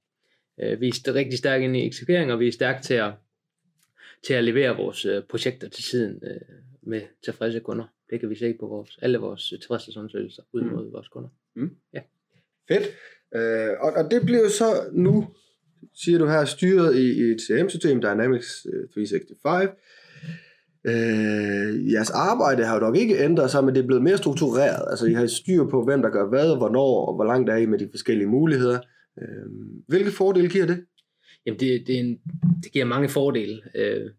Øh, 0.62 0.81
vi 0.81 0.88
er 0.88 1.14
rigtig 1.14 1.38
stærke 1.38 1.64
ind 1.64 1.77
i 1.77 1.87
eksekvering, 1.87 2.33
og 2.33 2.41
vi 2.41 2.49
er 2.49 2.53
stærke 2.53 2.83
til 2.83 2.95
at, 2.95 3.12
til 4.27 4.35
at 4.35 4.45
levere 4.45 4.77
vores 4.77 5.05
øh, 5.05 5.23
projekter 5.31 5.69
til 5.69 5.85
tiden 5.85 6.21
øh, 6.23 6.41
med 6.83 7.01
tilfredse 7.25 7.61
kunder. 7.61 7.85
Det 8.11 8.21
kan 8.21 8.31
vi 8.31 8.35
se 8.35 8.55
på 8.61 8.67
vores, 8.67 8.99
alle 9.03 9.19
vores 9.19 9.53
tilfredshedsundersøgelser 9.61 10.43
ud 10.53 10.63
mod 10.63 10.87
mm. 10.87 10.93
vores 10.93 11.09
kunder. 11.09 11.29
Mm. 11.57 11.71
Ja. 11.95 12.01
Fedt. 12.69 12.87
Øh, 13.35 13.71
og, 13.81 13.93
og 13.93 14.11
det 14.11 14.23
bliver 14.25 14.49
så 14.49 14.65
nu, 14.93 15.29
siger 15.95 16.19
du 16.19 16.27
her, 16.27 16.45
styret 16.45 16.97
i, 16.97 17.07
i 17.13 17.23
et 17.23 17.41
CRM-system, 17.41 18.01
Dynamics 18.01 18.67
365. 18.95 19.65
Øh, 19.65 20.93
øh, 20.93 21.93
jeres 21.93 22.11
arbejde 22.11 22.65
har 22.65 22.75
jo 22.75 22.81
nok 22.81 22.97
ikke 22.97 23.25
ændret 23.25 23.51
sig, 23.51 23.65
men 23.65 23.75
det 23.75 23.83
er 23.83 23.87
blevet 23.87 24.03
mere 24.03 24.19
struktureret. 24.19 24.91
Altså, 24.91 25.07
I 25.07 25.13
har 25.13 25.27
styr 25.27 25.65
på, 25.65 25.85
hvem 25.85 26.03
der 26.03 26.11
gør 26.11 26.29
hvad, 26.29 26.57
hvornår, 26.57 27.07
og 27.07 27.15
hvor 27.15 27.25
langt 27.25 27.51
er 27.51 27.57
I 27.57 27.67
med 27.67 27.79
de 27.79 27.89
forskellige 27.91 28.29
muligheder. 28.29 28.81
Øh, 29.23 29.47
hvilke 29.89 30.11
fordele 30.11 30.49
giver 30.49 30.67
det? 30.67 30.85
Jamen, 31.49 31.61
det, 31.61 31.87
det, 31.87 31.95
er 31.95 32.01
en, 32.01 32.21
det 32.63 32.73
giver 32.73 32.85
mange 32.85 33.09
fordele. 33.09 33.63
Øh, 33.75 34.11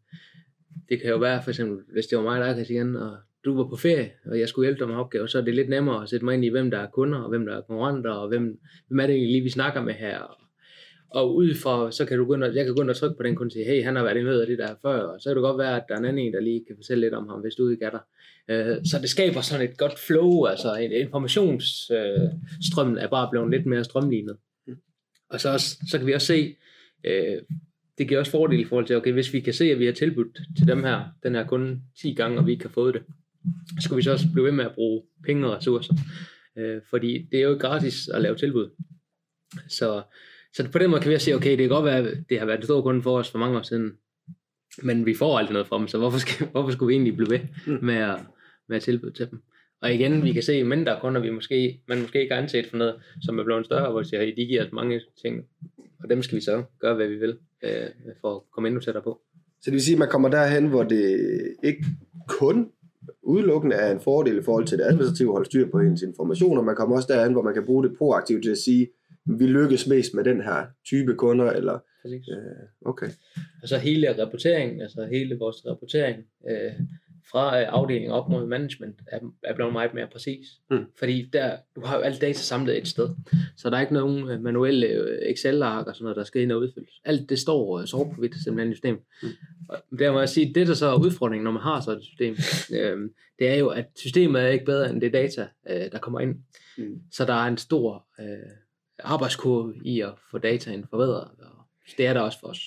det 0.89 1.02
kan 1.02 1.10
jo 1.10 1.18
være, 1.18 1.44
for 1.44 1.50
eksempel, 1.50 1.78
hvis 1.94 2.08
det 2.08 2.18
var 2.18 2.24
mig, 2.24 2.42
der 2.42 2.54
kan 2.54 2.65
igen, 2.70 2.96
og 2.96 3.18
du 3.46 3.58
var 3.58 3.63
på 3.63 3.76
ferie, 3.76 4.12
og 4.26 4.39
jeg 4.39 4.50
skulle 4.50 4.65
hjælpe 4.65 4.80
dig 4.80 4.88
med 4.88 4.96
opgaver, 4.96 5.28
så 5.28 5.38
er 5.38 5.42
det 5.42 5.56
lidt 5.56 5.70
nemmere 5.70 6.04
at 6.04 6.10
sætte 6.10 6.26
mig 6.26 6.34
ind 6.34 6.46
i, 6.46 6.50
hvem 6.50 6.72
der 6.72 6.78
er 6.78 6.88
kunder, 6.88 7.20
og 7.20 7.30
hvem 7.30 7.46
der 7.46 7.58
er 7.58 7.62
konkurrenter, 7.62 8.12
og 8.12 8.28
hvem, 8.28 8.60
hvem 8.88 9.00
er 9.00 9.08
det 9.08 9.15
egentlig 9.15 9.32
lige, 9.32 9.44
vi 9.44 9.50
snakker 9.50 9.84
med 9.84 9.94
her. 9.94 10.20
Og, 10.20 10.38
og 11.10 11.36
ud 11.36 11.56
fra, 11.56 11.92
så 11.92 12.06
kan 12.06 12.18
du 12.18 12.26
gå 12.26 12.34
ind 12.34 12.44
og, 12.44 12.56
jeg 12.56 12.65
kan 12.65 12.76
gå 12.76 12.82
ind 12.82 12.89
og 12.89 12.96
trykke 12.96 13.18
på 13.18 13.24
den 13.24 13.36
kunde 13.36 13.48
og 13.48 13.52
sige, 13.52 13.65
hey, 13.65 13.84
han 13.84 13.96
har 13.96 14.04
været 14.04 14.18
i 14.18 14.42
af 14.42 14.48
det 14.48 14.58
der 14.58 14.76
før, 14.82 15.02
og 15.02 15.22
så 15.22 15.30
kan 15.30 15.36
det 15.36 15.42
godt 15.42 15.58
være, 15.58 15.76
at 15.76 15.84
der 15.89 15.96
er 15.96 16.00
en 16.00 16.06
anden 16.06 16.26
en, 16.26 16.34
der 16.34 16.39
lige 16.39 16.63
kan 16.68 16.76
fortælle 16.76 17.02
lidt 17.02 17.13
om 17.13 17.28
ham, 17.28 17.39
hvis 17.39 17.56
du 17.56 17.70
ikke 17.70 17.86
er 17.86 17.89
der. 17.89 18.00
Øh, 18.50 18.78
så 18.86 19.00
det 19.02 19.10
skaber 19.10 19.42
sådan 19.42 19.70
et 19.70 19.78
godt 19.78 20.00
flow, 20.00 20.46
altså 20.46 20.76
en 20.76 20.92
informationsstrømmen 20.92 22.98
er 22.98 23.08
bare 23.08 23.30
blevet 23.32 23.50
lidt 23.50 23.65
mere 23.65 23.84
strømlignet. 23.84 24.38
Og 25.30 25.42
så, 25.42 25.50
også, 25.50 25.78
så 25.92 25.98
kan 25.98 26.08
vi 26.08 26.13
også 26.13 26.28
se, 26.28 26.56
øh, 27.04 27.42
det 27.98 28.08
giver 28.08 28.20
også 28.20 28.32
fordel 28.32 28.60
i 28.60 28.66
forhold 28.66 28.86
til, 28.86 28.96
okay, 28.96 29.12
hvis 29.14 29.34
vi 29.34 29.40
kan 29.40 29.54
se, 29.54 29.72
at 29.72 29.80
vi 29.80 29.86
har 29.86 29.94
tilbudt 29.94 30.40
til 30.58 30.68
dem 30.68 30.84
her, 30.84 31.06
den 31.24 31.36
her 31.36 31.48
kunde 31.48 31.82
10 32.02 32.14
gange, 32.14 32.38
og 32.38 32.46
vi 32.46 32.52
ikke 32.52 32.64
har 32.64 32.70
fået 32.70 32.94
det, 32.94 33.04
så 33.68 33.84
skulle 33.84 33.98
vi 33.98 34.04
så 34.04 34.12
også 34.12 34.26
blive 34.34 34.46
ved 34.46 34.52
med 34.52 34.66
at 34.66 34.76
bruge 34.76 35.04
penge 35.26 35.48
og 35.48 35.58
ressourcer. 35.58 35.94
Øh, 36.58 36.82
fordi 36.90 37.28
det 37.32 37.40
er 37.40 37.44
jo 37.44 37.58
gratis 37.60 38.08
at 38.08 38.22
lave 38.22 38.36
tilbud. 38.36 38.70
Så, 39.68 40.04
så 40.54 40.72
på 40.72 40.80
den 40.80 40.90
måde 40.90 41.02
kan 41.02 41.12
vi 41.12 41.20
sige, 41.20 41.36
okay, 41.36 41.52
det 41.52 41.58
kan 41.58 41.70
godt 41.70 41.86
være, 41.86 41.98
at 41.98 42.18
det 42.30 42.40
har 42.40 42.46
været 42.46 42.58
en 42.58 42.64
stor 42.64 42.82
kunde 42.82 43.02
for 43.02 43.18
os 43.18 43.32
for 43.32 43.40
mange 43.40 43.58
år 43.58 43.62
siden, 43.62 43.92
men 44.84 45.06
vi 45.06 45.16
får 45.16 45.38
aldrig 45.38 45.54
noget 45.54 45.68
fra 45.68 45.78
dem, 45.78 45.88
så 45.88 45.98
hvorfor, 45.98 46.20
skal, 46.20 46.48
hvorfor 46.52 46.72
skulle 46.72 46.88
vi 46.88 46.94
egentlig 46.94 47.16
blive 47.16 47.30
ved 47.30 47.40
mm. 47.68 47.86
med 47.86 47.96
at, 47.96 48.20
med 48.70 48.78
at 48.78 48.84
tilbyde 48.84 49.14
til 49.14 49.30
dem? 49.32 49.42
Og 49.82 49.94
igen, 49.94 50.24
vi 50.24 50.34
kan 50.34 50.44
se, 50.44 50.64
mindre 50.64 50.98
kunder, 51.02 51.22
vi 51.22 51.30
måske, 51.30 51.82
man 51.88 52.02
måske 52.02 52.22
ikke 52.22 52.34
har 52.34 52.42
anset 52.42 52.66
for 52.66 52.78
noget, 52.78 52.96
som 53.22 53.40
er 53.40 53.44
blevet 53.44 53.66
større, 53.66 53.92
hvor 53.92 54.02
de 54.02 54.10
siger, 54.10 54.36
de 54.36 54.46
giver 54.46 54.66
os 54.66 54.72
mange 54.72 55.02
ting, 55.22 55.46
og 56.04 56.10
dem 56.10 56.22
skal 56.22 56.36
vi 56.36 56.42
så 56.42 56.64
gøre, 56.80 56.96
hvad 56.96 57.08
vi 57.08 57.16
vil, 57.16 57.38
øh, 57.64 57.90
for 58.22 58.36
at 58.36 58.42
komme 58.52 58.68
endnu 58.68 58.82
tættere 58.82 59.04
på. 59.04 59.22
Så 59.62 59.66
det 59.66 59.74
vil 59.74 59.82
sige, 59.82 59.96
at 59.96 60.00
man 60.00 60.10
kommer 60.10 60.30
derhen, 60.30 60.68
hvor 60.68 60.84
det 60.84 61.18
ikke 61.64 61.86
kun 62.28 62.72
udelukkende 63.24 63.76
er 63.76 63.92
en 63.92 64.00
fordel 64.00 64.38
i 64.38 64.42
forhold 64.42 64.66
til 64.66 64.78
det 64.78 64.84
administrative 64.84 65.30
at 65.30 65.32
holde 65.32 65.46
styr 65.46 65.72
på 65.72 65.80
ens 65.80 66.02
informationer. 66.02 66.62
Man 66.62 66.76
kommer 66.76 66.96
også 66.96 67.14
derhen, 67.14 67.32
hvor 67.32 67.42
man 67.42 67.54
kan 67.54 67.66
bruge 67.66 67.84
det 67.84 67.98
proaktivt 67.98 68.44
til 68.44 68.52
at 68.52 68.58
sige, 68.58 68.88
vi 69.26 69.48
lykkes 69.48 69.88
mest 69.88 70.14
med 70.14 70.24
den 70.24 70.42
her 70.42 70.66
type 70.86 71.16
kunder, 71.16 71.52
eller 71.52 71.80
Præcis. 72.02 72.28
Øh, 72.30 72.90
okay. 72.90 73.10
Og 73.62 73.68
så 73.68 73.78
hele 73.78 74.24
rapporteringen, 74.24 74.82
altså 74.82 75.08
hele 75.12 75.38
vores 75.40 75.66
rapportering, 75.66 76.18
øh, 76.50 76.74
fra 77.32 77.62
øh, 77.62 77.68
afdelingen 77.70 78.12
op 78.12 78.30
mod 78.30 78.46
management 78.46 78.96
er, 79.08 79.20
er 79.44 79.56
blevet 79.56 79.74
meget 79.74 79.94
mere 79.94 80.08
præcis. 80.12 80.48
Mm. 80.72 80.86
Fordi 81.00 81.30
der, 81.34 81.58
du 81.76 81.82
har 81.86 81.96
jo 81.96 82.02
alt 82.02 82.22
data 82.22 82.39
samlet 82.39 82.78
et 82.78 82.88
sted. 82.88 83.10
Så 83.58 83.70
der 83.70 83.78
er 83.78 83.82
ikke 83.82 83.94
nogen 83.94 84.30
øh, 84.30 84.42
manuelle 84.42 84.88
øh, 84.88 85.32
Excel-ark 85.32 85.88
og 85.88 85.96
sådan 85.96 86.04
noget, 86.04 86.18
der 86.18 86.24
skal 86.24 86.42
ind 86.42 86.52
og 86.52 86.60
udfyldes. 86.60 87.02
Alt 87.06 87.30
det 87.30 87.39
står 87.39 87.86
sort 87.86 88.08
på 88.08 88.20
hvidt 88.20 88.44
simpelthen 88.44 88.72
i 88.72 88.76
systemet. 88.76 89.02
Mm. 89.24 89.30
Og 89.70 89.78
der 90.00 90.12
må 90.12 90.20
jeg 90.20 90.30
sige, 90.30 90.54
det 90.54 90.68
der 90.68 90.74
så 90.74 90.86
er 90.86 91.00
udfordringen, 91.00 91.44
når 91.44 91.52
man 91.52 91.62
har 91.62 91.82
sådan 91.82 92.00
et 92.00 92.06
system, 92.06 92.36
øh, 92.80 93.10
det 93.39 93.50
er 93.50 93.56
jo, 93.56 93.68
at 93.68 93.86
systemet 93.96 94.42
er 94.42 94.48
ikke 94.48 94.65
bedre 94.65 94.89
end 94.89 95.02
det 95.02 95.13
data, 95.13 95.48
øh, 95.70 95.92
der 95.92 96.00
kommer 96.00 96.20
ind. 96.20 96.36
Mm. 96.78 97.02
Så 97.12 97.26
der 97.26 97.34
er 97.34 97.48
en 97.48 97.58
stor 97.58 98.06
øh, 98.20 98.52
arbejdskurve 99.04 99.74
i 99.86 100.02
at 100.02 100.13
få 100.32 100.38
dataen 100.38 100.86
forbedret, 100.89 101.28
og 101.39 101.65
det 101.98 102.08
er 102.08 102.13
der 102.13 102.22
også 102.22 102.39
for 102.39 102.48
os. 102.48 102.60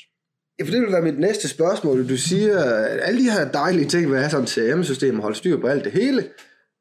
Ja, 0.59 0.65
for 0.65 0.71
det 0.71 0.81
vil 0.81 0.93
være 0.93 1.03
mit 1.03 1.19
næste 1.19 1.49
spørgsmål. 1.49 2.09
Du 2.09 2.17
siger, 2.17 2.59
at 2.59 3.01
alle 3.03 3.21
de 3.21 3.31
her 3.31 3.51
dejlige 3.53 3.89
ting 3.89 4.11
vil 4.11 4.19
have 4.19 4.31
sådan 4.31 4.45
et 4.45 4.51
CRM-system 4.51 5.17
og 5.17 5.23
holde 5.23 5.37
styr 5.37 5.61
på 5.61 5.67
alt 5.67 5.85
det 5.85 5.93
hele. 5.93 6.25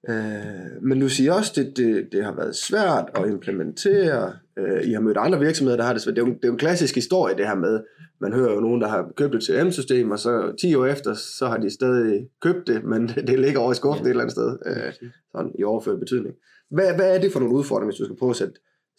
Øh, 0.10 0.84
men 0.84 0.99
du 0.99 1.10
siger 1.10 1.34
også, 1.34 1.51
at 1.51 1.55
det, 1.55 1.77
det, 1.77 2.07
det 2.12 2.23
har 2.23 2.36
været 2.36 2.55
svært 2.55 3.05
at 3.15 3.29
implementere. 3.29 4.34
Øh, 4.60 4.84
I 4.84 4.93
har 4.93 5.01
mødt 5.01 5.17
andre 5.17 5.39
virksomheder, 5.39 5.77
der 5.77 5.84
har 5.84 5.93
det 5.93 6.01
svært. 6.01 6.15
Det 6.15 6.21
er 6.21 6.25
jo, 6.25 6.34
det 6.34 6.43
er 6.43 6.47
jo 6.47 6.53
en 6.53 6.60
klassisk 6.60 6.95
historie, 6.95 7.38
det 7.38 7.47
her 7.47 7.55
med, 7.55 7.79
man 8.21 8.34
hører 8.34 8.53
jo 8.53 8.60
nogen, 8.60 8.81
der 8.81 8.88
har 8.88 9.12
købt 9.17 9.36
et 9.36 9.43
CRM-system, 9.43 10.12
og 10.12 10.19
så 10.19 10.55
10 10.62 10.75
år 10.75 10.86
efter, 10.86 11.13
så 11.13 11.47
har 11.47 11.57
de 11.57 11.69
stadig 11.69 12.27
købt 12.41 12.67
det, 12.67 12.84
men 12.84 13.07
det 13.27 13.39
ligger 13.39 13.60
over 13.60 13.71
i 13.71 13.75
skuffen 13.75 14.05
ja. 14.05 14.07
et 14.07 14.10
eller 14.10 14.23
andet 14.23 14.31
sted, 14.31 14.57
øh, 14.65 15.10
sådan 15.31 15.51
i 15.60 15.63
overført 15.63 15.99
betydning. 15.99 16.36
Hvad, 16.71 16.95
hvad 16.95 17.15
er 17.15 17.21
det 17.21 17.31
for 17.31 17.39
nogle 17.39 17.55
udfordringer, 17.55 17.91
hvis 17.91 17.97
du 17.97 18.05
skal 18.05 18.17
prøve 18.17 18.29
at 18.29 18.36
sætte 18.36 18.53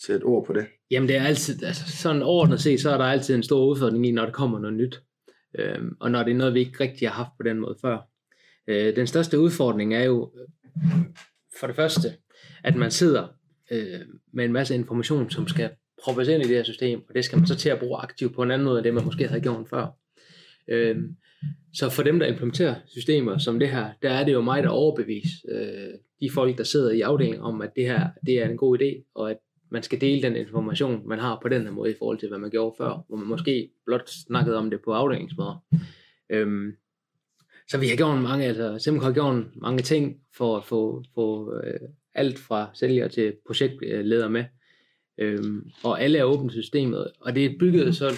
sætte 0.07 0.25
ord 0.25 0.47
på 0.47 0.53
det? 0.53 0.67
Jamen 0.91 1.09
det 1.09 1.17
er 1.17 1.23
altid, 1.23 1.65
altså 1.65 1.97
sådan 2.03 2.23
overordnet 2.23 2.61
set, 2.61 2.81
så 2.81 2.91
er 2.91 2.99
der 2.99 3.05
altid 3.05 3.35
en 3.35 3.43
stor 3.43 3.67
udfordring 3.67 4.07
i, 4.07 4.11
når 4.11 4.25
der 4.25 4.33
kommer 4.33 4.59
noget 4.59 4.77
nyt. 4.77 5.03
Øhm, 5.59 5.97
og 6.01 6.11
når 6.11 6.23
det 6.23 6.31
er 6.31 6.37
noget, 6.37 6.55
vi 6.55 6.61
ikke 6.61 6.81
rigtig 6.81 7.09
har 7.09 7.15
haft 7.15 7.31
på 7.37 7.43
den 7.43 7.61
måde 7.61 7.77
før. 7.81 7.99
Øh, 8.69 8.97
den 8.97 9.07
største 9.07 9.39
udfordring 9.39 9.95
er 9.95 10.05
jo 10.05 10.33
øh, 10.37 10.93
for 11.61 11.67
det 11.67 11.77
første, 11.77 12.09
at 12.65 12.77
man 12.77 12.91
sidder 12.91 13.29
øh, 13.71 14.01
med 14.33 14.45
en 14.45 14.53
masse 14.53 14.75
information, 14.75 15.31
som 15.31 15.49
skal 15.49 15.71
proppes 16.05 16.29
ind 16.29 16.45
i 16.45 16.49
det 16.49 16.57
her 16.57 16.63
system, 16.63 17.03
og 17.09 17.15
det 17.15 17.25
skal 17.25 17.39
man 17.39 17.47
så 17.47 17.57
til 17.57 17.69
at 17.69 17.79
bruge 17.79 17.99
aktivt 17.99 18.35
på 18.35 18.43
en 18.43 18.51
anden 18.51 18.65
måde, 18.65 18.79
end 18.79 18.85
det 18.85 18.95
man 18.95 19.05
måske 19.05 19.29
havde 19.29 19.41
gjort 19.41 19.69
før. 19.69 19.87
Øh, 20.69 20.97
så 21.75 21.91
for 21.91 22.03
dem, 22.03 22.19
der 22.19 22.27
implementerer 22.27 22.75
systemer 22.87 23.39
som 23.39 23.59
det 23.59 23.69
her, 23.69 23.91
der 24.03 24.11
er 24.11 24.25
det 24.25 24.33
jo 24.33 24.41
mig, 24.41 24.63
der 24.63 24.69
overbevis 24.69 25.29
øh, 25.49 25.89
de 26.21 26.31
folk, 26.31 26.59
der 26.59 26.65
sidder 26.65 26.91
i 26.91 27.01
afdelingen 27.01 27.41
om, 27.41 27.63
at 27.63 27.71
det 27.77 27.87
her 27.87 28.09
det 28.27 28.35
er 28.35 28.49
en 28.49 28.57
god 28.57 28.79
idé, 28.79 29.13
og 29.15 29.31
at 29.31 29.37
man 29.73 29.83
skal 29.83 30.01
dele 30.01 30.23
den 30.23 30.37
information, 30.37 31.09
man 31.09 31.19
har 31.19 31.39
på 31.43 31.49
den 31.49 31.63
her 31.63 31.71
måde 31.71 31.91
i 31.91 31.95
forhold 31.99 32.19
til, 32.19 32.29
hvad 32.29 32.39
man 32.39 32.51
gjorde 32.51 32.75
før, 32.79 33.05
hvor 33.09 33.17
man 33.17 33.29
måske 33.29 33.71
blot 33.87 34.09
snakkede 34.09 34.57
om 34.57 34.71
det 34.71 34.81
på 34.85 34.93
afdelingsmøder. 34.93 35.65
Øhm, 36.31 36.73
så 37.69 37.79
vi 37.79 37.89
har 37.89 37.97
gjort 37.97 38.23
mange, 38.23 38.45
altså 38.45 38.79
Simco 38.79 39.05
har 39.05 39.13
gjort 39.13 39.45
mange 39.55 39.83
ting 39.83 40.21
for 40.37 40.57
at 40.57 40.65
få, 40.65 41.05
få 41.15 41.55
øh, 41.61 41.81
alt 42.15 42.39
fra 42.39 42.71
sælger 42.75 43.09
til 43.09 43.37
projektleder 43.47 44.29
med. 44.29 44.45
Øhm, 45.19 45.71
og 45.85 46.03
alle 46.03 46.19
er 46.19 46.25
åbent 46.25 46.53
systemet, 46.53 47.13
og 47.21 47.35
det 47.35 47.45
er 47.45 47.59
bygget 47.61 47.97
så 47.97 48.11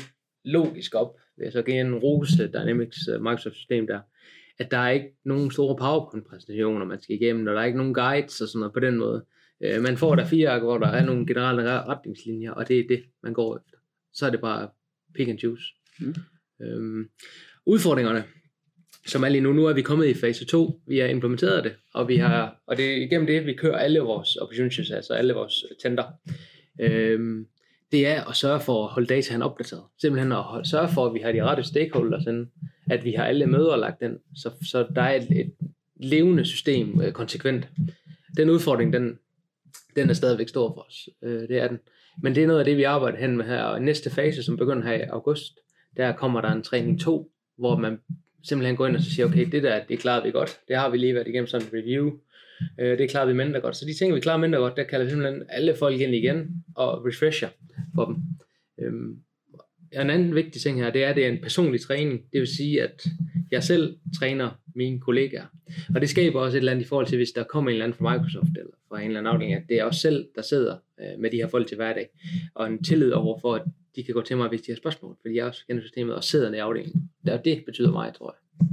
logisk 0.45 0.95
op, 0.95 1.17
vil 1.37 1.45
jeg 1.45 1.53
så 1.53 1.63
give 1.63 1.81
en 1.81 1.95
rose 1.95 2.47
Dynamics 2.49 3.09
uh, 3.09 3.23
Microsoft 3.23 3.57
system 3.57 3.87
der, 3.87 4.01
at 4.59 4.71
der 4.71 4.79
er 4.79 4.91
ikke 4.91 5.17
nogen 5.25 5.51
store 5.51 5.77
PowerPoint-præsentationer, 5.77 6.85
man 6.85 7.03
skal 7.03 7.17
igennem, 7.17 7.47
og 7.47 7.55
der 7.55 7.61
er 7.61 7.65
ikke 7.65 7.79
nogen 7.79 7.95
guides 7.95 8.41
og 8.41 8.49
sådan 8.49 8.61
noget 8.61 8.73
på 8.73 8.81
den 8.81 8.99
måde. 8.99 9.25
Øh, 9.65 9.83
man 9.83 9.97
får 9.97 10.15
der 10.15 10.27
fire 10.27 10.59
hvor 10.59 10.79
der 10.79 10.87
er 10.87 11.05
nogle 11.05 11.27
generelle 11.27 11.83
retningslinjer, 11.83 12.51
og 12.51 12.69
det 12.69 12.79
er 12.79 12.85
det, 12.89 13.03
man 13.23 13.33
går 13.33 13.57
efter. 13.57 13.79
Så 14.13 14.27
er 14.27 14.31
det 14.31 14.41
bare 14.41 14.69
pick 15.15 15.29
and 15.29 15.39
choose. 15.39 15.63
Mm. 16.01 16.15
Øhm, 16.63 17.09
udfordringerne, 17.67 18.25
som 19.07 19.25
er 19.25 19.29
lige 19.29 19.43
nu, 19.43 19.53
nu 19.53 19.67
er 19.67 19.73
vi 19.73 19.83
kommet 19.83 20.07
i 20.07 20.15
fase 20.15 20.45
2, 20.45 20.81
vi 20.87 20.99
har 20.99 21.07
implementeret 21.07 21.65
det, 21.65 21.75
og, 21.95 22.09
vi 22.09 22.17
har, 22.17 22.63
og 22.67 22.77
det 22.77 22.93
er 22.93 22.97
igennem 22.97 23.27
det, 23.27 23.47
vi 23.47 23.55
kører 23.55 23.79
alle 23.79 24.01
vores 24.01 24.37
opportunities, 24.37 24.91
altså 24.91 25.13
alle 25.13 25.35
vores 25.35 25.65
tender. 25.83 26.05
Øhm, 26.81 27.47
det 27.93 28.07
er 28.07 28.29
at 28.29 28.37
sørge 28.37 28.61
for 28.61 28.85
at 28.85 28.91
holde 28.91 29.07
dataen 29.07 29.43
opdateret. 29.43 29.83
Simpelthen 30.01 30.33
at 30.33 30.43
holde, 30.43 30.69
sørge 30.69 30.89
for, 30.89 31.07
at 31.07 31.15
vi 31.15 31.19
har 31.19 31.33
de 31.33 31.43
rette 31.43 31.63
stakeholders 31.63 32.27
ind, 32.27 32.47
at 32.91 33.05
vi 33.05 33.13
har 33.13 33.25
alle 33.25 33.47
møder 33.47 33.77
lagt 33.77 34.03
ind, 34.03 34.19
så, 34.37 34.51
så 34.63 34.87
der 34.95 35.03
er 35.03 35.17
et, 35.17 35.41
et 35.41 35.53
levende 35.97 36.45
system 36.45 37.01
øh, 37.01 37.13
konsekvent. 37.13 37.69
Den 38.37 38.51
udfordring, 38.51 38.93
den, 38.93 39.19
den 39.97 40.11
er 40.11 40.15
stadigvæk 40.15 40.49
stor 40.49 40.75
for 40.75 40.87
os. 40.89 41.09
Øh, 41.23 41.49
det 41.49 41.59
er 41.59 41.69
den. 41.69 41.79
Men 42.23 42.35
det 42.35 42.43
er 42.43 42.47
noget 42.47 42.59
af 42.59 42.65
det, 42.65 42.77
vi 42.77 42.83
arbejder 42.83 43.19
hen 43.19 43.37
med 43.37 43.45
her. 43.45 43.63
Og 43.63 43.83
næste 43.83 44.11
fase, 44.11 44.43
som 44.43 44.57
begynder 44.57 44.83
her 44.83 44.95
i 44.95 45.01
august, 45.01 45.59
der 45.97 46.13
kommer 46.13 46.41
der 46.41 46.53
en 46.53 46.63
træning 46.63 47.01
2, 47.01 47.31
hvor 47.57 47.77
man 47.77 48.01
simpelthen 48.43 48.77
går 48.77 48.87
ind 48.87 48.97
og 48.97 49.03
så 49.03 49.11
siger, 49.11 49.27
okay, 49.27 49.47
det 49.53 49.63
der, 49.63 49.85
det 49.85 49.99
klarede 49.99 50.25
vi 50.25 50.31
godt. 50.31 50.61
Det 50.69 50.77
har 50.77 50.89
vi 50.89 50.97
lige 50.97 51.15
været 51.15 51.29
igennem 51.29 51.47
sådan 51.47 51.67
en 51.67 51.79
review. 51.79 52.13
Øh, 52.79 52.99
det 52.99 53.11
klarede 53.11 53.29
vi 53.29 53.37
mindre 53.37 53.61
godt. 53.61 53.77
Så 53.77 53.85
de 53.85 53.95
ting, 53.95 54.15
vi 54.15 54.21
klarer 54.21 54.39
mindre 54.39 54.59
godt, 54.59 54.77
der 54.77 54.85
kalder 54.85 55.05
vi 55.05 55.11
simpelthen 55.11 55.43
alle 55.49 55.77
folk 55.77 56.01
ind 56.01 56.15
igen 56.15 56.65
og 56.75 57.07
refresher 57.07 57.49
for 57.95 58.05
dem. 58.05 58.17
Øhm, 58.79 59.19
en 60.03 60.11
anden 60.11 60.35
vigtig 60.35 60.63
ting 60.63 60.79
her, 60.79 60.91
det 60.91 61.05
er, 61.05 61.09
at 61.09 61.17
det 61.17 61.25
er 61.25 61.29
en 61.29 61.43
personlig 61.43 61.81
træning. 61.81 62.21
Det 62.33 62.41
vil 62.41 62.47
sige, 62.47 62.83
at 62.83 63.07
jeg 63.51 63.63
selv 63.63 63.97
træner 64.19 64.61
mine 64.75 65.01
kollegaer. 65.01 65.47
Og 65.95 66.01
det 66.01 66.09
skaber 66.09 66.41
også 66.41 66.57
et 66.57 66.59
eller 66.59 66.73
andet 66.73 66.85
i 66.85 66.89
forhold 66.89 67.07
til, 67.07 67.17
hvis 67.17 67.31
der 67.31 67.45
kommer 67.45 67.71
en 67.71 67.75
eller 67.75 67.85
anden 67.85 67.99
fra 67.99 68.13
Microsoft 68.13 68.59
eller 68.59 68.73
fra 68.89 69.01
en 69.01 69.07
eller 69.07 69.21
anden 69.21 69.33
afdeling, 69.35 69.55
at 69.55 69.63
det 69.69 69.79
er 69.79 69.85
også 69.85 70.01
selv, 70.01 70.29
der 70.35 70.43
sidder 70.43 70.77
øh, 71.01 71.21
med 71.21 71.31
de 71.31 71.37
her 71.37 71.49
folk 71.49 71.69
til 71.69 71.77
hverdag. 71.77 72.09
Og 72.55 72.67
en 72.67 72.83
tillid 72.83 73.13
over 73.13 73.39
for, 73.41 73.55
at 73.55 73.63
de 73.97 74.05
kan 74.05 74.15
gå 74.15 74.23
til 74.23 74.37
mig, 74.37 74.49
hvis 74.49 74.63
de 74.63 74.73
har 74.73 74.77
spørgsmål, 74.77 75.17
fordi 75.21 75.37
jeg 75.37 75.45
også 75.45 75.67
kender 75.67 75.83
systemet 75.83 76.15
og 76.15 76.25
sidder 76.25 76.55
i 76.55 76.59
afdelingen. 76.59 77.11
Og 77.27 77.45
det 77.45 77.63
betyder 77.67 77.93
meget, 77.93 78.15
tror 78.15 78.37
jeg. 78.37 78.67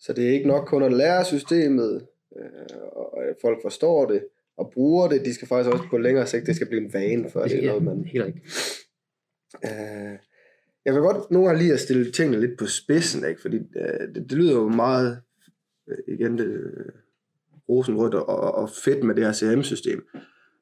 Så 0.00 0.12
det 0.12 0.28
er 0.28 0.32
ikke 0.32 0.48
nok 0.48 0.66
kun 0.66 0.82
at 0.82 0.92
lære 0.92 1.24
systemet, 1.24 2.06
øh, 2.36 2.76
og 2.92 3.24
at 3.24 3.36
folk 3.40 3.58
forstår 3.62 4.06
det 4.06 4.24
og 4.56 4.70
bruger 4.74 5.08
det. 5.08 5.24
De 5.24 5.34
skal 5.34 5.48
faktisk 5.48 5.70
også 5.70 5.84
på 5.90 5.98
længere 5.98 6.26
sigt, 6.26 6.46
det 6.46 6.56
skal 6.56 6.68
blive 6.68 6.82
en 6.84 6.92
vane, 6.92 7.30
for 7.30 7.42
det, 7.42 7.50
det 7.50 7.64
er 7.64 7.66
noget, 7.66 7.82
man... 7.82 8.04
Helt 8.04 8.24
rigtigt. 8.24 8.44
Øh, 9.64 10.18
jeg 10.84 10.94
vil 10.94 11.02
godt 11.02 11.30
nogle 11.30 11.48
gange 11.48 11.62
lige 11.62 11.72
at 11.72 11.80
stille 11.80 12.10
tingene 12.10 12.40
lidt 12.40 12.58
på 12.58 12.66
spidsen, 12.66 13.28
ikke? 13.28 13.40
fordi 13.40 13.56
øh, 13.56 14.14
det, 14.14 14.30
det 14.30 14.32
lyder 14.32 14.52
jo 14.52 14.68
meget, 14.68 15.18
øh, 15.90 16.14
igen, 16.14 16.38
det, 16.38 16.46
øh, 16.46 16.92
rosenrødt 17.68 18.14
og, 18.14 18.54
og 18.54 18.70
fedt 18.84 19.04
med 19.04 19.14
det 19.14 19.24
her 19.24 19.32
CRM-system. 19.32 20.02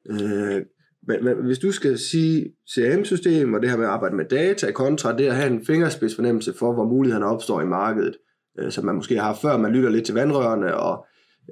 Øh, 0.09 0.61
men, 1.07 1.25
men 1.25 1.45
hvis 1.45 1.59
du 1.59 1.71
skal 1.71 1.97
sige 1.97 2.53
CRM-system 2.69 3.53
og 3.53 3.61
det 3.61 3.69
her 3.69 3.77
med 3.77 3.85
at 3.85 3.91
arbejde 3.91 4.15
med 4.15 4.25
data 4.25 4.71
kontra 4.71 5.17
det 5.17 5.27
at 5.27 5.35
have 5.35 5.51
en 5.51 5.65
fingerspidsfornemmelse 5.65 6.53
for, 6.59 6.73
hvor 6.73 6.85
mulighederne 6.85 7.25
opstår 7.25 7.61
i 7.61 7.65
markedet, 7.65 8.17
øh, 8.59 8.71
som 8.71 8.85
man 8.85 8.95
måske 8.95 9.19
har 9.19 9.39
før, 9.41 9.57
man 9.57 9.71
lytter 9.71 9.89
lidt 9.89 10.05
til 10.05 10.15
vandrørene 10.15 10.77
og 10.77 11.05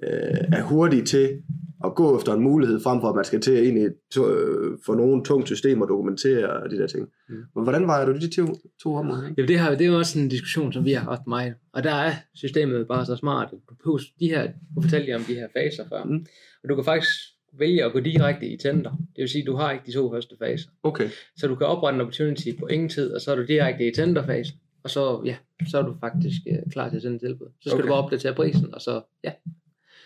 øh, 0.03 0.37
er 0.53 0.61
hurtig 0.61 1.05
til 1.05 1.41
at 1.85 1.95
gå 1.95 2.17
efter 2.17 2.33
en 2.33 2.41
mulighed, 2.41 2.79
frem 2.79 3.01
for 3.01 3.09
at 3.09 3.15
man 3.15 3.25
skal 3.25 3.41
til 3.41 3.51
at 3.51 3.63
ind 3.63 3.77
i 3.79 3.87
to, 4.11 4.29
øh, 4.29 4.77
for 4.85 4.95
nogle 4.95 5.23
tungt 5.23 5.47
system 5.47 5.81
og 5.81 5.87
dokumentere 5.87 6.69
de 6.69 6.77
der 6.77 6.87
ting. 6.87 7.07
Mm. 7.29 7.35
Hvordan 7.53 7.87
vejer 7.87 8.05
du 8.05 8.13
de 8.13 8.29
to, 8.29 8.45
to 8.83 8.95
områder? 8.95 9.33
Ja, 9.37 9.45
det, 9.45 9.59
her, 9.59 9.69
det 9.69 9.81
er 9.81 9.85
jo 9.85 9.97
også 9.97 10.19
en 10.19 10.29
diskussion, 10.29 10.73
som 10.73 10.85
vi 10.85 10.91
har 10.91 11.03
haft 11.03 11.27
meget. 11.27 11.53
Og 11.73 11.83
der 11.83 11.93
er 11.93 12.13
systemet 12.35 12.87
bare 12.87 13.05
så 13.05 13.15
smart. 13.15 13.53
Du, 13.85 13.99
de 14.19 14.27
her, 14.29 14.51
du 14.75 14.81
fortalte 14.81 15.15
om 15.15 15.21
de 15.21 15.33
her 15.33 15.47
faser 15.57 15.83
før. 15.89 16.03
Mm. 16.03 16.25
Og 16.63 16.69
du 16.69 16.75
kan 16.75 16.83
faktisk 16.83 17.09
vælge 17.59 17.85
at 17.85 17.93
gå 17.93 17.99
direkte 17.99 18.47
i 18.47 18.57
tender. 18.57 18.91
Det 18.91 19.21
vil 19.21 19.29
sige, 19.29 19.41
at 19.41 19.47
du 19.47 19.55
har 19.55 19.71
ikke 19.71 19.83
de 19.85 19.91
to 19.91 20.11
første 20.13 20.35
faser. 20.39 20.69
Okay. 20.83 21.09
Så 21.37 21.47
du 21.47 21.55
kan 21.55 21.67
oprette 21.67 21.95
en 21.95 22.01
opportunity 22.01 22.47
på 22.59 22.67
ingen 22.67 22.89
tid, 22.89 23.13
og 23.13 23.21
så 23.21 23.31
er 23.31 23.35
du 23.35 23.45
direkte 23.45 23.87
i 23.87 23.93
tenderfasen. 23.93 24.57
Og 24.83 24.89
så, 24.89 25.21
ja, 25.25 25.35
så 25.67 25.77
er 25.77 25.81
du 25.81 25.95
faktisk 25.99 26.41
uh, 26.51 26.71
klar 26.71 26.89
til 26.89 26.95
at 26.95 27.01
sende 27.01 27.19
tilbud. 27.19 27.47
Så 27.61 27.69
skal 27.69 27.73
okay. 27.73 27.83
du 27.83 27.87
bare 27.87 28.03
opdatere 28.03 28.33
prisen, 28.33 28.73
og 28.73 28.81
så, 28.81 29.01
ja, 29.23 29.31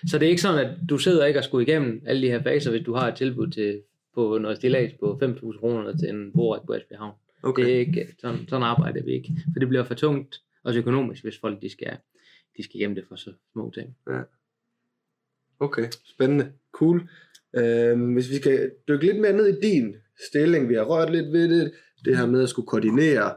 så 0.07 0.19
det 0.19 0.25
er 0.25 0.29
ikke 0.29 0.41
sådan, 0.41 0.65
at 0.65 0.77
du 0.89 0.97
sidder 0.97 1.25
ikke 1.25 1.39
og 1.39 1.43
skulle 1.43 1.67
igennem 1.67 2.01
alle 2.05 2.21
de 2.21 2.31
her 2.31 2.43
faser, 2.43 2.71
hvis 2.71 2.85
du 2.85 2.93
har 2.93 3.07
et 3.07 3.15
tilbud 3.15 3.47
til, 3.47 3.81
på 4.15 4.37
noget 4.37 4.57
stillads 4.57 4.93
på 4.99 5.19
5.000 5.23 5.59
kroner 5.59 5.97
til 5.97 6.09
en 6.09 6.31
bordret 6.33 6.63
på 6.67 6.73
Esbjerg 6.73 6.99
Havn. 6.99 7.13
Okay. 7.43 7.63
Det 7.63 7.75
er 7.75 7.79
ikke, 7.79 8.07
sådan, 8.19 8.47
sådan 8.47 8.63
arbejder 8.63 9.03
vi 9.03 9.11
ikke. 9.11 9.29
For 9.53 9.59
det 9.59 9.67
bliver 9.67 9.83
for 9.83 9.93
tungt, 9.93 10.41
også 10.63 10.79
økonomisk, 10.79 11.23
hvis 11.23 11.39
folk 11.39 11.61
de 11.61 11.69
skal, 11.69 11.97
de 12.57 12.63
skal 12.63 12.75
igennem 12.75 12.95
det 12.95 13.05
for 13.07 13.15
så 13.15 13.33
små 13.53 13.71
ting. 13.73 13.97
Ja. 14.09 14.21
Okay, 15.59 15.87
spændende. 16.05 16.51
Cool. 16.71 17.09
Øhm, 17.55 18.13
hvis 18.13 18.29
vi 18.29 18.35
skal 18.35 18.71
dykke 18.87 19.05
lidt 19.05 19.19
mere 19.19 19.33
ned 19.33 19.47
i 19.47 19.61
din 19.61 19.95
stilling, 20.29 20.69
vi 20.69 20.73
har 20.73 20.83
rørt 20.83 21.11
lidt 21.11 21.33
ved 21.33 21.49
det, 21.49 21.73
det 22.05 22.17
her 22.17 22.25
med 22.25 22.43
at 22.43 22.49
skulle 22.49 22.67
koordinere 22.67 23.35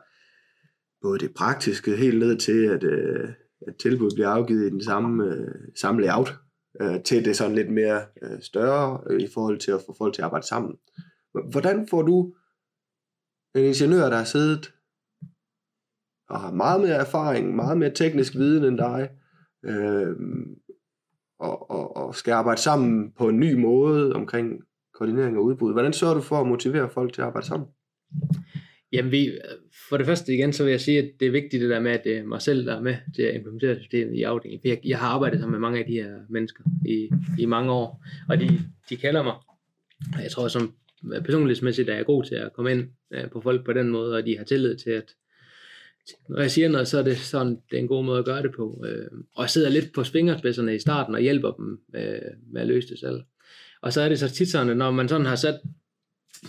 både 1.02 1.18
det 1.18 1.34
praktiske 1.34 1.96
helt 1.96 2.18
ned 2.18 2.36
til, 2.36 2.66
at, 2.66 2.84
øh, 2.84 3.28
at 3.66 3.76
tilbuddet 3.76 4.14
bliver 4.14 4.28
afgivet 4.28 4.66
i 4.66 4.70
den 4.70 4.82
samme, 4.82 5.24
øh, 5.24 5.54
samme 5.80 6.00
layout, 6.00 6.34
øh, 6.80 7.02
til 7.02 7.24
det 7.24 7.36
sådan 7.36 7.54
lidt 7.54 7.70
mere 7.70 8.02
øh, 8.22 8.42
større 8.42 9.00
øh, 9.10 9.20
i 9.20 9.28
forhold 9.34 9.58
til 9.58 9.70
at 9.70 9.80
få 9.86 9.94
folk 9.98 10.14
til 10.14 10.22
at 10.22 10.26
arbejde 10.26 10.46
sammen. 10.46 10.76
Hvordan 11.50 11.88
får 11.88 12.02
du 12.02 12.34
en 13.54 13.64
ingeniør, 13.64 14.08
der 14.08 14.16
har 14.16 14.24
siddet 14.24 14.72
og 16.28 16.40
har 16.40 16.52
meget 16.52 16.80
mere 16.80 16.94
erfaring, 16.94 17.56
meget 17.56 17.78
mere 17.78 17.94
teknisk 17.94 18.34
viden 18.34 18.64
end 18.64 18.78
dig, 18.78 19.10
øh, 19.64 20.16
og, 21.38 21.70
og, 21.70 21.96
og 21.96 22.14
skal 22.14 22.32
arbejde 22.32 22.60
sammen 22.60 23.12
på 23.12 23.28
en 23.28 23.40
ny 23.40 23.54
måde 23.54 24.12
omkring 24.12 24.62
koordinering 24.94 25.36
og 25.36 25.44
udbud. 25.44 25.72
Hvordan 25.72 25.92
sørger 25.92 26.14
du 26.14 26.20
for 26.20 26.40
at 26.40 26.46
motivere 26.46 26.90
folk 26.90 27.12
til 27.12 27.20
at 27.20 27.26
arbejde 27.26 27.46
sammen? 27.46 27.68
Jamen 28.92 29.12
vi, 29.12 29.38
for 29.88 29.96
det 29.96 30.06
første 30.06 30.34
igen, 30.34 30.52
så 30.52 30.64
vil 30.64 30.70
jeg 30.70 30.80
sige, 30.80 30.98
at 30.98 31.10
det 31.20 31.26
er 31.26 31.30
vigtigt 31.30 31.60
det 31.60 31.70
der 31.70 31.80
med, 31.80 31.90
at 31.90 32.04
det 32.04 32.16
er 32.16 32.24
mig 32.24 32.42
selv, 32.42 32.66
der 32.66 32.76
er 32.76 32.80
med 32.80 32.96
til 33.14 33.22
at 33.22 33.34
implementere 33.34 33.80
systemet 33.80 34.14
i 34.14 34.22
afdelingen. 34.22 34.60
Jeg, 34.70 34.80
jeg 34.84 34.98
har 34.98 35.08
arbejdet 35.08 35.40
sammen 35.40 35.52
med 35.52 35.60
mange 35.60 35.78
af 35.78 35.86
de 35.86 35.92
her 35.92 36.14
mennesker 36.28 36.64
i, 36.86 37.10
i 37.38 37.46
mange 37.46 37.72
år, 37.72 38.04
og 38.28 38.40
de, 38.40 38.60
de 38.90 38.96
kalder 38.96 39.22
mig. 39.22 39.34
Jeg 40.22 40.30
tror, 40.30 40.48
som 40.48 40.74
personlighedsmæssigt 41.24 41.88
er 41.88 41.94
jeg 41.94 42.06
god 42.06 42.24
til 42.24 42.34
at 42.34 42.52
komme 42.52 42.72
ind 42.72 42.84
øh, 43.12 43.30
på 43.30 43.40
folk 43.40 43.64
på 43.64 43.72
den 43.72 43.88
måde, 43.88 44.16
og 44.16 44.26
de 44.26 44.36
har 44.36 44.44
tillid 44.44 44.76
til, 44.76 44.90
at 44.90 45.14
når 46.28 46.40
jeg 46.40 46.50
siger 46.50 46.68
noget, 46.68 46.88
så 46.88 46.98
er 46.98 47.02
det 47.02 47.16
sådan, 47.16 47.58
det 47.70 47.76
er 47.76 47.80
en 47.80 47.88
god 47.88 48.04
måde 48.04 48.18
at 48.18 48.24
gøre 48.24 48.42
det 48.42 48.52
på. 48.56 48.84
Øh, 48.86 49.06
og 49.34 49.42
jeg 49.42 49.50
sidder 49.50 49.68
lidt 49.68 49.92
på 49.94 50.04
fingerspidserne 50.04 50.74
i 50.74 50.78
starten 50.78 51.14
og 51.14 51.20
hjælper 51.20 51.50
dem 51.50 51.80
øh, 51.96 52.18
med 52.52 52.60
at 52.60 52.66
løse 52.66 52.88
det 52.88 52.98
selv. 52.98 53.22
Og 53.82 53.92
så 53.92 54.00
er 54.00 54.08
det 54.08 54.18
så 54.18 54.28
tit 54.28 54.48
sådan, 54.48 54.76
når 54.76 54.90
man 54.90 55.08
sådan 55.08 55.26
har 55.26 55.36
sat 55.36 55.60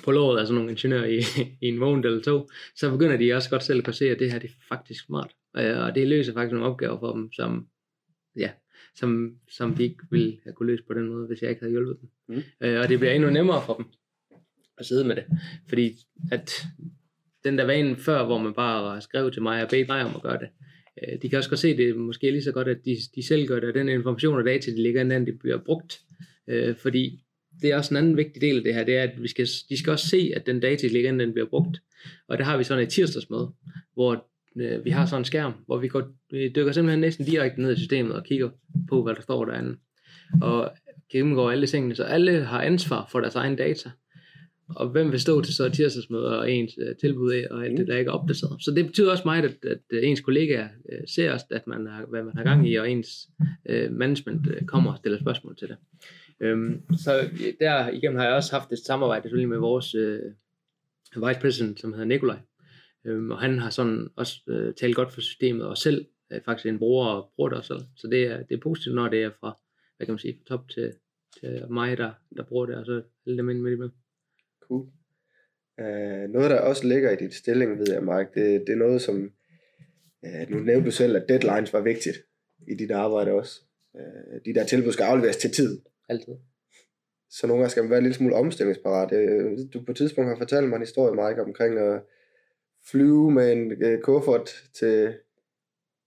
på 0.06 0.12
låret, 0.12 0.40
altså 0.40 0.54
nogle 0.54 0.72
ingeniører 0.72 1.06
i, 1.06 1.20
i 1.66 1.68
en 1.68 1.80
vogn 1.80 2.06
eller 2.06 2.22
to, 2.22 2.50
så 2.76 2.92
begynder 2.92 3.18
de 3.18 3.34
også 3.34 3.50
godt 3.50 3.64
selv 3.64 3.78
at 3.78 3.86
kunne 3.86 3.94
se, 3.94 4.10
at 4.10 4.20
det 4.20 4.32
her 4.32 4.40
det 4.40 4.50
er 4.50 4.54
faktisk 4.70 5.06
smart. 5.06 5.32
Øh, 5.58 5.80
og 5.80 5.96
det 5.96 6.08
løser 6.08 6.34
faktisk 6.34 6.54
nogle 6.54 6.68
opgaver 6.68 7.00
for 7.00 7.14
dem, 7.14 7.32
som, 7.34 7.68
ja, 8.36 8.50
som, 8.96 9.36
som 9.52 9.76
de 9.76 9.84
ikke 9.84 10.04
ville 10.12 10.38
have 10.44 10.54
kunne 10.54 10.72
løse 10.72 10.84
på 10.88 10.94
den 10.94 11.08
måde, 11.08 11.28
hvis 11.28 11.42
jeg 11.42 11.50
ikke 11.50 11.62
havde 11.62 11.72
hjulpet 11.72 11.98
dem. 12.02 12.10
Mm. 12.28 12.44
Øh, 12.62 12.80
og 12.80 12.90
det 12.90 13.00
bliver 13.00 13.12
endnu 13.12 13.30
nemmere 13.30 13.62
for 13.66 13.74
dem 13.74 13.86
at 14.78 14.86
sidde 14.86 15.08
med 15.08 15.16
det. 15.16 15.26
Fordi 15.70 15.96
at 16.32 16.52
den 17.44 17.58
der 17.58 17.66
vane 17.66 17.96
før, 17.96 18.26
hvor 18.26 18.38
man 18.38 18.54
bare 18.54 19.02
skrev 19.02 19.32
til 19.32 19.42
mig 19.42 19.64
og 19.64 19.70
bedte 19.70 19.88
mig 19.88 20.06
om 20.06 20.16
at 20.16 20.22
gøre 20.22 20.40
det, 20.40 20.50
øh, 21.02 21.22
de 21.22 21.30
kan 21.30 21.38
også 21.38 21.50
godt 21.50 21.60
se 21.60 21.78
det 21.78 21.96
måske 21.96 22.32
lige 22.32 22.44
så 22.44 22.52
godt, 22.52 22.68
at 22.68 22.86
de, 22.86 22.98
de 23.16 23.28
selv 23.28 23.48
gør 23.48 23.60
det, 23.60 23.70
og 23.70 23.76
den 23.76 23.90
information 23.90 24.40
og 24.40 24.46
data, 24.46 24.72
de 24.72 24.84
ligger 24.84 25.02
inden, 25.02 25.26
det 25.26 25.40
bliver 25.40 25.58
brugt. 25.58 26.00
Øh, 26.48 26.76
fordi 26.76 27.24
det 27.62 27.72
er 27.72 27.78
også 27.78 27.94
en 27.94 27.98
anden 27.98 28.18
vigtig 28.18 28.42
del 28.42 28.58
af 28.58 28.64
det 28.64 28.74
her, 28.74 28.84
det 28.84 28.98
er, 28.98 29.04
at 29.04 29.22
vi 29.22 29.28
skal, 29.28 29.48
de 29.70 29.78
skal 29.78 29.92
også 29.92 30.08
se, 30.08 30.32
at 30.36 30.46
den 30.46 30.60
data, 30.60 30.88
der 30.88 30.94
ligger 30.94 31.18
den 31.18 31.34
bliver 31.34 31.48
brugt. 31.48 31.82
Og 32.28 32.38
der 32.38 32.44
har 32.44 32.58
vi 32.58 32.64
sådan 32.64 32.84
et 32.84 32.90
tirsdagsmøde, 32.90 33.50
hvor 33.94 34.28
øh, 34.58 34.86
vi 34.86 34.90
har 34.90 35.06
sådan 35.06 35.22
en 35.22 35.26
skærm, 35.26 35.54
hvor 35.66 35.78
vi, 35.78 35.88
går, 35.88 36.04
vi 36.32 36.52
dykker 36.56 36.72
simpelthen 36.72 37.00
næsten 37.00 37.26
direkte 37.26 37.62
ned 37.62 37.74
i 37.74 37.80
systemet 37.80 38.14
og 38.16 38.24
kigger 38.24 38.50
på, 38.90 39.04
hvad 39.04 39.16
der 39.16 39.22
står 39.22 39.46
derinde. 39.46 39.78
Og 40.42 40.72
gennemgår 41.12 41.52
alle 41.52 41.68
tingene, 41.68 41.96
så 41.96 42.04
alle 42.04 42.44
har 42.44 42.62
ansvar 42.62 43.08
for 43.12 43.20
deres 43.20 43.36
egen 43.36 43.56
data. 43.56 43.90
Og 44.70 44.90
hvem 44.90 45.12
vil 45.12 45.20
stå 45.20 45.42
til 45.42 45.54
så 45.54 45.70
tirsdagsmøde 45.70 46.40
og 46.40 46.52
ens 46.52 46.72
øh, 46.82 46.96
tilbud 46.96 47.32
af, 47.32 47.48
og 47.52 47.66
alt 47.66 47.78
det, 47.78 47.88
der 47.88 47.98
ikke 47.98 48.10
er 48.10 48.14
opdateret. 48.14 48.64
Så 48.64 48.72
det 48.72 48.86
betyder 48.86 49.12
også 49.12 49.24
meget, 49.26 49.44
at, 49.44 49.56
at 49.72 49.78
øh, 49.92 50.10
ens 50.10 50.22
kollegaer 50.22 50.68
øh, 50.92 51.00
ser, 51.08 51.46
at 51.52 51.68
man 51.68 51.88
har, 51.88 52.06
hvad 52.10 52.24
man 52.24 52.38
har 52.38 52.44
gang 52.44 52.70
i, 52.70 52.76
og 52.76 52.92
ens 52.92 53.30
øh, 53.70 53.92
management 53.92 54.48
øh, 54.48 54.62
kommer 54.62 54.92
og 54.92 54.98
stiller 54.98 55.20
spørgsmål 55.20 55.56
til 55.58 55.68
det. 55.68 55.78
Øhm, 56.40 56.82
så 56.98 57.20
øh, 57.20 57.54
der 57.60 57.90
igennem 57.90 58.18
har 58.18 58.26
jeg 58.26 58.36
også 58.36 58.52
haft 58.52 58.72
et 58.72 58.80
samarbejde 58.80 59.24
selvfølgelig 59.24 59.50
med 59.50 59.58
vores 59.58 59.96
øh, 59.96 60.22
vice 61.16 61.40
president, 61.42 61.80
som 61.80 61.94
hedder 61.94 62.06
Nikolaj. 62.06 62.40
Øhm, 63.06 63.32
og 63.32 63.40
han 63.40 63.60
har 63.60 63.70
sådan 63.70 64.10
også 64.16 64.42
øh, 64.48 64.74
talt 64.74 64.96
godt 64.96 65.14
for 65.14 65.22
systemet, 65.22 65.68
og 65.68 65.78
selv 65.78 66.06
er 66.30 66.40
faktisk 66.46 66.66
en 66.66 66.80
bruger 66.80 67.08
og 67.08 67.32
bruger 67.36 67.50
det 67.50 67.58
også. 67.58 67.84
Så 67.96 68.08
det 68.08 68.24
er, 68.24 68.44
det 68.44 68.56
er 68.56 68.62
positivt, 68.62 68.96
når 68.96 69.08
det 69.08 69.24
er 69.24 69.32
fra, 69.40 69.62
hvad 69.98 70.08
kan 70.08 70.14
man 70.14 70.20
sige, 70.20 70.38
fra 70.38 70.56
top 70.56 70.70
til, 70.70 70.94
til 71.40 71.64
mig, 71.70 71.98
der, 71.98 72.12
der 72.36 72.44
bruger 72.44 72.66
det, 72.66 72.76
og 72.76 72.86
så 72.86 73.04
alle 73.28 73.38
dem 73.38 73.50
ind 73.50 73.62
med 73.62 73.78
med. 73.78 73.90
Cool. 74.62 74.88
Uh, 75.82 76.30
noget, 76.34 76.50
der 76.50 76.62
også 76.62 76.88
ligger 76.88 77.12
i 77.12 77.16
dit 77.16 77.34
stilling, 77.34 77.80
ved 77.80 77.92
jeg, 77.94 78.04
Mark, 78.04 78.34
det, 78.34 78.64
det 78.68 78.74
er 78.74 78.78
noget, 78.78 79.02
som, 79.02 79.32
øh, 80.26 80.42
uh, 80.42 80.50
nu 80.50 80.60
nævnte 80.60 80.86
du 80.86 80.92
selv, 80.92 81.16
at 81.16 81.26
deadlines 81.30 81.74
var 81.74 81.82
vigtigt 81.82 82.18
i 82.68 82.76
dit 82.76 82.92
arbejde 82.92 83.32
også. 83.32 83.62
Uh, 83.94 84.36
de 84.46 84.54
der 84.54 84.66
tilbud 84.66 84.92
skal 84.92 85.04
afleveres 85.04 85.38
til 85.38 85.52
tid. 85.52 85.82
Altid. 86.10 86.34
Så 87.30 87.48
nogle 87.48 87.62
gange 87.62 87.72
skal 87.72 87.84
man 87.84 87.90
være 87.90 87.98
en 87.98 88.04
lille 88.04 88.16
smule 88.16 88.36
omstillingsparat. 88.36 89.10
Du 89.74 89.82
på 89.82 89.92
et 89.92 89.98
tidspunkt 89.98 90.30
har 90.30 90.38
fortalt 90.38 90.70
mig 90.70 90.76
en 90.76 90.82
historie, 90.82 91.16
Mike, 91.16 91.42
omkring 91.42 91.80
at 91.80 92.02
flyve 92.92 93.32
med 93.32 93.52
en 93.52 93.84
øh, 93.84 94.02
kuffert 94.02 94.50
til, 94.74 95.14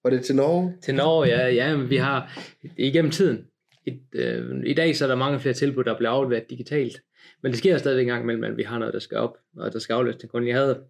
var 0.04 0.10
det 0.10 0.24
til 0.24 0.36
Norge? 0.36 0.76
Til 0.82 0.94
Norge, 0.94 1.28
ja. 1.28 1.48
ja 1.48 1.76
men 1.76 1.90
vi 1.90 1.96
har 1.96 2.38
igennem 2.76 3.10
tiden. 3.10 3.46
I, 3.86 3.98
øh, 4.12 4.62
I 4.66 4.74
dag 4.74 4.96
så 4.96 5.04
er 5.04 5.08
der 5.08 5.14
mange 5.14 5.40
flere 5.40 5.54
tilbud, 5.54 5.84
der 5.84 5.96
bliver 5.96 6.10
afleveret 6.10 6.50
digitalt. 6.50 7.02
Men 7.42 7.52
det 7.52 7.58
sker 7.58 7.78
stadigvæk 7.78 8.02
en 8.02 8.08
gang 8.08 8.22
imellem, 8.22 8.44
at 8.44 8.56
vi 8.56 8.62
har 8.62 8.78
noget, 8.78 8.94
der 8.94 9.00
skal 9.00 9.18
op, 9.18 9.38
og 9.56 9.72
der 9.72 9.78
skal 9.78 9.94
afleveres 9.94 10.20
til 10.20 10.28
kunden. 10.28 10.48
Jeg 10.48 10.56
havde 10.56 10.84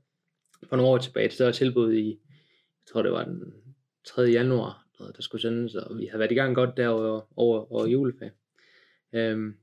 for 0.69 0.77
nogle 0.77 0.93
år 0.93 0.99
tilbage 0.99 1.27
et 1.27 1.33
større 1.33 1.53
tilbud 1.53 1.93
i, 1.93 2.09
jeg 2.09 2.93
tror 2.93 3.03
det 3.03 3.13
var 3.13 3.25
den 3.25 3.55
3. 4.05 4.23
januar, 4.23 4.87
der 4.99 5.23
skulle 5.23 5.43
sendes, 5.43 5.75
og 5.75 5.99
vi 5.99 6.07
havde 6.07 6.19
været 6.19 6.33
i 6.33 6.35
gang 6.35 6.55
godt 6.55 6.77
der 6.77 6.89
over, 6.89 7.21
over, 7.37 7.73
over 7.73 7.87
juleferie. 7.87 8.33
Øhm, 9.13 9.55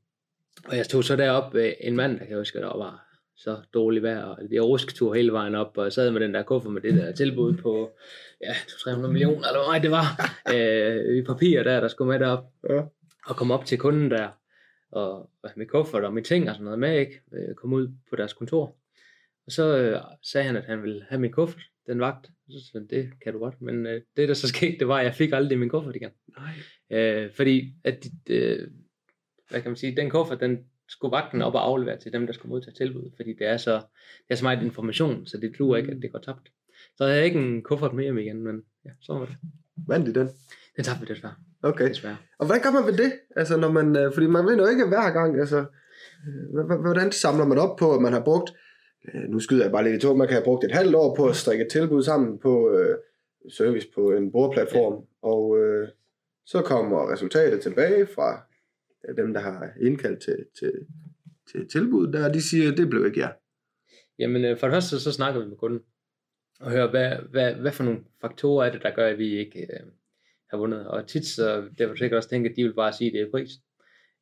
og 0.66 0.78
jeg 0.78 0.86
stod 0.86 1.04
så 1.04 1.16
derop 1.16 1.56
en 1.82 1.96
mand, 1.96 2.12
der 2.12 2.20
kan 2.20 2.30
jeg 2.30 2.38
huske, 2.38 2.60
der 2.60 2.78
var 2.78 3.08
så 3.36 3.58
dårligt 3.74 4.04
vejr, 4.04 4.24
og 4.24 4.38
det 4.50 4.64
rusketur 4.64 5.14
hele 5.14 5.32
vejen 5.32 5.56
op, 5.56 5.78
og 5.78 5.84
jeg 5.84 5.94
sad 5.94 6.12
med 6.12 6.22
den 6.22 6.34
der 6.34 6.44
kuffer 6.44 6.70
med 6.70 6.82
det 6.82 6.94
der 6.94 7.12
tilbud 7.12 7.54
på, 7.54 7.92
ja, 8.42 8.54
300 8.80 9.14
millioner, 9.14 9.48
eller 9.48 9.72
hvad 9.72 9.82
det 9.82 9.92
var, 9.92 10.06
øh, 10.54 11.18
i 11.18 11.22
papir 11.22 11.64
der, 11.64 11.80
der 11.80 11.88
skulle 11.88 12.12
med 12.12 12.20
derop, 12.20 12.46
ja. 12.70 12.82
og 13.26 13.36
komme 13.36 13.54
op 13.54 13.66
til 13.66 13.78
kunden 13.78 14.12
der, 14.12 14.30
og, 14.92 15.30
og 15.44 15.50
med 15.56 15.66
kuffert 15.66 16.04
og 16.04 16.14
med 16.14 16.24
ting 16.24 16.50
og 16.50 16.56
sådan 16.56 16.64
noget 16.64 16.80
med, 16.80 17.00
ikke, 17.00 17.22
øh, 17.34 17.56
kom 17.56 17.74
ud 17.74 17.88
på 18.10 18.16
deres 18.16 18.34
kontor. 18.34 18.76
Og 19.46 19.52
så 19.52 19.78
øh, 19.78 20.02
sagde 20.24 20.48
han, 20.48 20.56
at 20.56 20.66
han 20.66 20.84
ville 20.84 21.06
have 21.10 21.22
min 21.22 21.32
kuffert, 21.32 21.62
den 21.88 22.00
vagt. 22.00 22.30
Så 22.50 22.72
sagde 22.72 22.88
det 22.90 23.10
kan 23.24 23.34
du 23.34 23.40
godt. 23.40 23.62
Men 23.62 23.86
øh, 23.86 24.02
det, 24.18 24.28
der 24.28 24.34
så 24.34 24.48
skete, 24.48 24.80
det 24.80 24.88
var, 24.88 24.98
at 24.98 25.06
jeg 25.06 25.16
fik 25.16 25.32
aldrig 25.34 25.60
min 25.60 25.70
kuffert 25.70 25.96
igen. 25.96 26.12
Nej. 26.38 27.00
Øh, 27.00 27.32
fordi, 27.34 27.74
at 27.84 28.06
øh, 28.30 28.68
hvad 29.50 29.62
kan 29.62 29.72
man 29.72 29.76
sige, 29.76 29.96
den 29.96 30.10
kuffert, 30.10 30.40
den 30.40 30.66
skulle 30.88 31.12
vagten 31.12 31.42
op 31.42 31.54
og 31.54 31.66
aflevere 31.66 31.98
til 31.98 32.14
dem, 32.14 32.26
der 32.26 32.34
skulle 32.34 32.50
modtage 32.50 32.76
tilbud, 32.76 33.12
fordi 33.16 33.34
det 33.34 33.48
er 33.48 33.58
så, 33.58 33.74
det 34.28 34.30
er 34.30 34.36
så 34.36 34.44
meget 34.44 34.64
information, 34.64 35.26
så 35.26 35.38
det 35.38 35.56
tror 35.58 35.76
ikke, 35.76 35.92
at 35.92 36.02
det 36.02 36.12
går 36.12 36.20
tabt. 36.20 36.52
Så 36.96 37.06
jeg 37.06 37.14
havde 37.14 37.26
ikke 37.26 37.40
en 37.40 37.62
kuffert 37.62 37.94
med 37.94 38.04
hjem 38.04 38.18
igen, 38.18 38.44
men 38.44 38.64
ja, 38.86 38.90
så 39.02 39.14
var 39.14 39.26
det. 39.26 39.36
Vandt 39.88 40.08
I 40.08 40.14
den? 40.14 40.30
Den 40.76 40.84
tabte 40.84 41.08
vi 41.08 41.14
desværre. 41.14 41.36
Okay. 41.64 41.90
Desværre. 41.90 42.18
Og 42.40 42.48
hvad 42.48 42.60
gør 42.60 42.72
man 42.72 42.86
ved 42.86 42.98
det? 42.98 43.14
Altså, 43.36 43.58
når 43.58 43.72
man, 43.72 43.98
øh, 43.98 44.14
fordi 44.14 44.28
man 44.28 44.46
ved 44.46 44.58
jo 44.58 44.66
ikke 44.66 44.88
hver 44.88 45.12
gang, 45.12 45.40
altså, 45.40 45.66
øh, 46.28 46.82
hvordan 46.82 47.12
samler 47.12 47.46
man 47.46 47.58
op 47.58 47.78
på, 47.78 47.96
at 47.96 48.02
man 48.02 48.14
har 48.14 48.24
brugt, 48.24 48.54
øh, 49.14 49.22
nu 49.30 49.40
skyder 49.40 49.64
jeg 49.64 49.72
bare 49.72 49.84
lidt 49.84 49.96
i 49.96 50.08
to, 50.08 50.16
man 50.16 50.28
kan 50.28 50.36
have 50.36 50.44
brugt 50.44 50.64
et 50.64 50.72
halvt 50.72 50.96
år 50.96 51.16
på 51.16 51.28
at 51.28 51.36
strikke 51.36 51.66
et 51.66 51.72
tilbud 51.72 52.04
sammen 52.04 52.40
på 52.40 52.72
øh, 52.72 52.98
service 53.52 53.88
på 53.96 54.12
en 54.12 54.32
bordplatform, 54.32 54.94
ja. 54.94 55.28
og 55.28 55.58
øh, 55.60 55.88
så 56.46 56.62
kommer 56.62 57.12
resultatet 57.12 57.62
tilbage 57.62 58.08
fra 58.16 58.44
dem, 59.18 59.34
der 59.34 59.40
har 59.40 59.70
indkaldt 59.82 60.22
til, 60.22 60.46
til, 60.60 60.74
til 61.52 61.70
tilbud, 61.70 62.12
der 62.12 62.32
de 62.32 62.42
siger, 62.42 62.76
det 62.76 62.90
blev 62.90 63.06
ikke 63.06 63.20
jer. 63.20 63.32
Jamen, 64.20 64.46
øh, 64.46 64.58
for 64.58 64.68
det 64.68 64.74
første, 64.74 65.00
så 65.00 65.12
snakker 65.12 65.42
vi 65.42 65.48
med 65.48 65.58
kunden, 65.58 65.80
og 66.60 66.72
hører, 66.72 66.90
hvad, 66.90 67.18
hvad, 67.30 67.54
hvad 67.54 67.72
for 67.72 67.84
nogle 67.84 68.00
faktorer 68.22 68.66
er 68.66 68.72
det, 68.72 68.82
der 68.82 68.96
gør, 68.96 69.08
at 69.08 69.18
vi 69.18 69.38
ikke 69.38 69.60
øh, 69.60 69.88
har 70.50 70.58
vundet. 70.58 70.88
Og 70.88 71.08
tit 71.08 71.26
så, 71.26 71.70
det 71.78 71.90
vil 71.90 71.98
sikkert 71.98 72.18
også 72.18 72.30
tænke, 72.30 72.50
at 72.50 72.56
de 72.56 72.64
vil 72.64 72.74
bare 72.74 72.94
sige, 72.94 73.08
at 73.08 73.14
det 73.14 73.22
er 73.22 73.32
pris. 73.32 73.52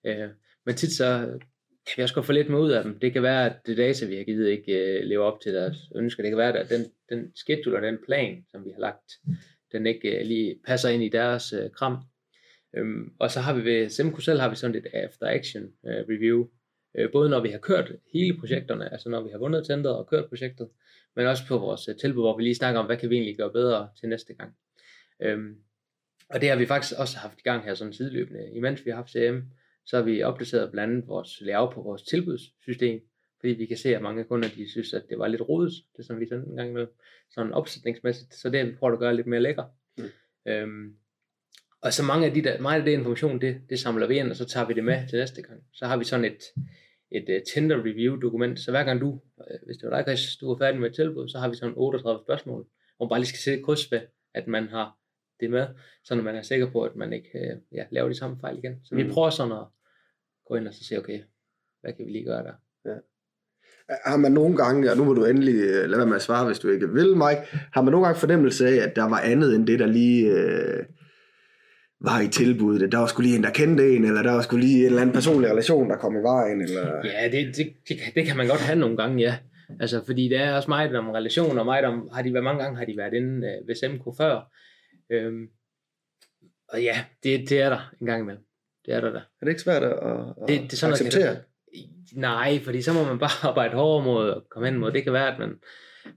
Øh, 0.06 0.30
men 0.66 0.76
tit 0.76 0.92
så 0.92 1.40
kan 1.86 1.98
vi 1.98 2.04
også 2.04 2.16
godt 2.16 2.26
få 2.26 2.32
lidt 2.32 2.50
med 2.50 2.60
ud 2.60 2.72
af 2.72 2.84
dem. 2.84 3.00
Det 3.00 3.14
kan 3.14 3.24
være, 3.24 3.46
at 3.46 3.56
det 3.66 3.78
data, 3.78 4.06
vi 4.06 4.16
har 4.16 4.24
givet, 4.24 4.50
ikke 4.50 4.74
øh, 4.74 5.04
lever 5.04 5.24
op 5.24 5.42
til 5.42 5.54
deres 5.54 5.78
ønsker. 5.96 6.24
Det 6.24 6.32
kan 6.32 6.38
være, 6.38 6.60
at 6.60 6.70
den, 6.70 6.86
den 7.10 7.36
schedule 7.36 7.78
og 7.78 7.82
den 7.82 7.98
plan, 8.06 8.46
som 8.52 8.66
vi 8.66 8.72
har 8.72 8.80
lagt, 8.80 9.12
den 9.72 9.86
ikke 9.86 10.20
øh, 10.20 10.26
lige 10.26 10.60
passer 10.66 10.90
ind 10.90 11.04
i 11.04 11.10
deres 11.10 11.54
øh, 11.54 11.70
kram. 11.72 11.98
Øhm, 12.78 13.14
og 13.20 13.32
så 13.32 13.40
har 13.40 13.54
vi 13.54 13.66
ved 13.66 13.90
Semco 13.90 14.22
selv 14.22 14.40
har 14.40 14.50
vi 14.50 14.56
sådan 14.56 14.76
et 14.76 14.88
after 14.94 15.28
action 15.28 15.64
øh, 15.64 16.06
review, 16.10 16.48
øh, 16.98 17.12
både 17.12 17.30
når 17.30 17.40
vi 17.40 17.50
har 17.50 17.58
kørt 17.58 17.92
hele 18.14 18.38
projekterne, 18.38 18.92
altså 18.92 19.10
når 19.10 19.22
vi 19.22 19.30
har 19.30 19.38
vundet 19.38 19.68
tenderet 19.68 19.98
og 19.98 20.08
kørt 20.08 20.30
projektet, 20.30 20.70
men 21.16 21.28
også 21.28 21.44
på 21.48 21.58
vores 21.58 21.88
øh, 21.88 21.96
tilbud, 21.96 22.24
hvor 22.24 22.38
vi 22.38 22.44
lige 22.44 22.56
snakker 22.56 22.80
om, 22.80 22.86
hvad 22.86 22.98
kan 22.98 23.10
vi 23.10 23.16
egentlig 23.16 23.38
gøre 23.38 23.52
bedre 23.52 23.90
til 24.00 24.10
næste 24.10 24.34
gang. 24.34 24.56
Øhm, 25.20 25.56
og 26.30 26.42
det 26.42 26.50
har 26.50 26.56
vi 26.56 26.66
faktisk 26.66 27.00
også 27.00 27.18
haft 27.18 27.40
i 27.40 27.44
gang 27.44 27.64
her 27.64 27.74
sådan 27.74 27.94
sideløbende. 27.94 28.52
Imens 28.54 28.86
vi 28.86 28.90
har 28.90 28.96
haft 28.96 29.12
CM, 29.12 29.40
så 29.86 29.98
har 29.98 30.04
vi 30.04 30.24
opdateret 30.24 30.72
blandt 30.72 30.94
andet 30.94 31.08
vores 31.08 31.42
layout 31.42 31.74
på 31.74 31.82
vores 31.82 32.02
tilbudssystem, 32.02 33.02
fordi 33.40 33.54
vi 33.54 33.66
kan 33.66 33.78
se, 33.78 33.96
at 33.96 34.02
mange 34.02 34.24
kunder 34.24 34.50
de 34.50 34.70
synes, 34.70 34.94
at 34.94 35.04
det 35.10 35.20
var 35.20 35.28
lidt 35.28 35.42
rodet, 35.42 35.74
det 35.98 36.06
som 36.06 36.20
vi 36.20 36.28
sendte 36.28 36.50
en 36.50 36.56
gang 36.56 36.70
imellem, 36.70 36.94
sådan 37.30 37.54
opsætningsmæssigt, 37.54 38.34
så 38.34 38.50
det 38.50 38.60
har 38.60 38.68
vi 38.68 38.76
prøvet 38.76 38.94
at 38.94 39.00
gøre 39.00 39.16
lidt 39.16 39.28
mere 39.28 39.42
lækker. 39.42 39.64
Mm. 39.98 40.04
Øhm, 40.52 40.96
og 41.86 41.94
så 41.94 42.04
mange 42.04 42.26
af 42.26 42.34
de 42.34 42.44
der, 42.44 42.62
meget 42.62 42.80
af 42.80 42.86
det 42.86 42.92
information, 42.92 43.42
det, 43.42 43.62
det 43.70 43.80
samler 43.80 44.08
vi 44.08 44.20
ind, 44.20 44.30
og 44.30 44.36
så 44.36 44.46
tager 44.46 44.68
vi 44.68 44.74
det 44.74 44.84
med 44.84 45.08
til 45.10 45.20
næste 45.20 45.42
gang. 45.42 45.64
Så 45.74 45.86
har 45.86 45.98
vi 45.98 46.04
sådan 46.06 46.26
et, 46.26 46.42
et 47.12 47.26
uh, 47.30 47.42
tender 47.54 47.78
review 47.78 48.16
dokument, 48.16 48.60
så 48.60 48.72
hver 48.72 48.84
gang 48.84 49.02
du, 49.02 49.10
uh, 49.10 49.66
hvis 49.66 49.78
det 49.78 49.90
var 49.90 49.96
dig, 49.96 50.04
Chris, 50.08 50.38
du 50.38 50.52
er 50.52 50.58
færdig 50.58 50.80
med 50.80 50.90
et 50.90 50.96
tilbud, 50.96 51.30
så 51.30 51.38
har 51.40 51.50
vi 51.50 51.56
sådan 51.56 51.74
38 51.78 52.24
spørgsmål, 52.26 52.68
hvor 52.98 53.06
man 53.06 53.10
bare 53.10 53.20
lige 53.20 53.28
skal 53.28 53.40
sætte 53.40 53.64
kryds 53.64 53.92
ved, 53.92 54.02
at 54.34 54.48
man 54.48 54.68
har 54.68 54.98
det 55.40 55.50
med, 55.50 55.68
så 56.04 56.16
man 56.16 56.36
er 56.36 56.42
sikker 56.42 56.72
på, 56.72 56.84
at 56.84 56.96
man 56.96 57.14
ikke 57.14 57.30
uh, 57.34 57.78
ja, 57.78 57.84
laver 57.92 58.10
de 58.10 58.16
samme 58.16 58.38
fejl 58.42 58.58
igen. 58.58 58.76
Så 58.84 58.96
mm. 58.96 58.98
vi 58.98 59.10
prøver 59.10 59.30
sådan 59.30 59.52
at 59.52 59.66
gå 60.48 60.56
ind 60.56 60.68
og 60.68 60.74
så 60.74 60.84
se, 60.84 60.98
okay, 60.98 61.20
hvad 61.82 61.94
kan 61.94 62.06
vi 62.06 62.12
lige 62.12 62.26
gøre 62.26 62.44
der? 62.44 62.54
Ja. 62.86 62.96
Har 64.06 64.18
man 64.18 64.32
nogle 64.32 64.58
gange, 64.58 64.92
og 64.92 64.98
nu 64.98 65.04
må 65.06 65.14
du 65.14 65.26
endelig 65.26 65.56
lade 65.90 65.98
være 65.98 66.06
med 66.06 66.16
at 66.16 66.22
svare, 66.22 66.46
hvis 66.46 66.60
du 66.60 66.70
ikke 66.70 66.94
vil, 66.94 67.18
Mike, 67.18 67.42
har 67.74 67.82
man 67.82 67.92
nogle 67.92 68.06
gange 68.06 68.20
fornemmelse 68.20 68.68
af, 68.68 68.76
at 68.88 68.96
der 68.96 69.10
var 69.10 69.20
andet 69.20 69.56
end 69.56 69.68
det, 69.68 69.80
der 69.80 69.86
lige... 69.86 70.32
Øh 70.32 70.86
var 72.00 72.22
i 72.22 72.28
tilbuddet. 72.28 72.92
Der 72.92 72.98
var 72.98 73.08
skulle 73.08 73.28
lige 73.28 73.38
en, 73.38 73.44
der 73.44 73.50
kendte 73.50 73.96
en, 73.96 74.06
eller 74.06 74.24
der 74.24 74.32
var 74.32 74.42
skulle 74.42 74.66
lige 74.66 74.80
en 74.80 74.86
eller 74.86 75.02
anden 75.02 75.14
personlig 75.14 75.50
relation, 75.52 75.90
der 75.90 75.98
kom 75.98 76.16
i 76.16 76.24
vejen. 76.24 76.62
Eller... 76.62 77.02
Ja, 77.04 77.30
det, 77.32 77.56
det, 77.58 77.74
det, 77.90 77.98
det 78.16 78.26
kan 78.26 78.38
man 78.38 78.48
godt 78.48 78.62
have 78.62 78.80
nogle 78.80 78.98
gange, 78.98 79.22
ja. 79.22 79.38
Altså, 79.80 80.06
fordi 80.06 80.30
det 80.30 80.38
er 80.38 80.56
også 80.56 80.70
meget 80.70 80.96
om 80.96 81.10
relationer, 81.10 81.60
og 81.60 81.66
meget 81.66 81.86
om, 81.86 82.10
har 82.14 82.22
de 82.22 82.34
været, 82.34 82.44
mange 82.44 82.64
gange 82.64 82.78
har 82.78 82.86
de 82.86 82.98
været 82.98 83.14
inde 83.14 83.48
øh, 83.48 83.68
ved 83.68 83.76
SMK 83.76 84.18
før. 84.18 84.52
Øhm, 85.10 85.48
og 86.70 86.84
ja, 86.84 87.06
det, 87.24 87.50
det 87.50 87.62
er 87.62 87.70
der 87.70 87.94
en 88.02 88.08
gang 88.08 88.22
imellem. 88.22 88.44
Det 88.86 88.94
er 88.94 89.02
der 89.02 89.12
da. 89.12 89.18
Er 89.18 89.46
det 89.46 89.50
ikke 89.50 89.62
svært 89.62 89.84
at, 89.84 89.92
at 89.92 90.48
det, 90.48 90.62
det 90.62 90.74
er 90.74 90.78
sådan, 90.78 90.94
acceptere? 90.94 91.26
Noget, 91.26 91.44
nej, 92.14 92.60
fordi 92.64 92.82
så 92.82 92.94
må 92.94 93.04
man 93.04 93.20
bare 93.20 93.48
arbejde 93.50 93.76
hårdere 93.76 94.06
mod 94.06 94.30
at 94.32 94.42
komme 94.50 94.70
hen 94.70 94.80
mod. 94.80 94.92
Det 94.92 95.04
kan 95.04 95.14
være, 95.14 95.34
at 95.34 95.40
man, 95.40 95.60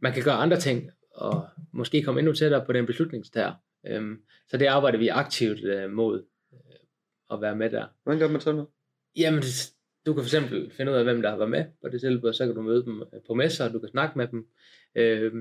man 0.03 0.13
kan 0.13 0.23
gøre 0.23 0.35
andre 0.35 0.61
ting, 0.61 0.91
og 1.15 1.47
måske 1.73 2.03
komme 2.03 2.21
endnu 2.21 2.33
tættere 2.33 2.65
på 2.67 2.73
den 2.73 2.87
beslutningstager. 2.87 3.53
Øhm, 3.87 4.23
så 4.49 4.57
det 4.57 4.67
arbejder 4.67 4.99
vi 4.99 5.09
aktivt 5.09 5.65
øh, 5.65 5.91
mod 5.91 6.25
øh, 6.53 6.77
at 7.31 7.41
være 7.41 7.57
med 7.57 7.71
der. 7.71 7.87
Hvordan 8.03 8.19
gør 8.21 8.29
man 8.29 8.41
sådan 8.41 8.55
noget? 8.55 8.71
Jamen, 9.17 9.43
du 10.07 10.15
kan 10.15 10.23
for 10.23 10.27
eksempel 10.27 10.71
finde 10.71 10.93
ud 10.93 10.97
af, 10.97 11.05
hvem 11.05 11.23
der 11.23 11.31
har 11.31 11.37
været 11.37 11.51
med 11.51 11.65
på 11.83 11.89
det 11.89 12.01
tilbud, 12.01 12.33
så 12.33 12.47
kan 12.47 12.55
du 12.55 12.63
møde 12.63 12.85
dem 12.85 13.03
øh, 13.13 13.21
på 13.27 13.35
messer, 13.35 13.73
du 13.73 13.79
kan 13.79 13.89
snakke 13.89 14.19
med 14.19 14.29
dem. 14.29 14.49
Øh, 14.95 15.33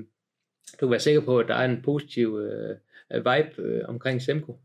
du 0.72 0.86
kan 0.86 0.90
være 0.90 1.00
sikker 1.00 1.20
på, 1.20 1.38
at 1.38 1.48
der 1.48 1.54
er 1.54 1.64
en 1.64 1.82
positiv 1.82 2.38
øh, 2.38 2.76
vibe 3.14 3.62
øh, 3.62 3.84
omkring 3.88 4.22
Semco, 4.22 4.60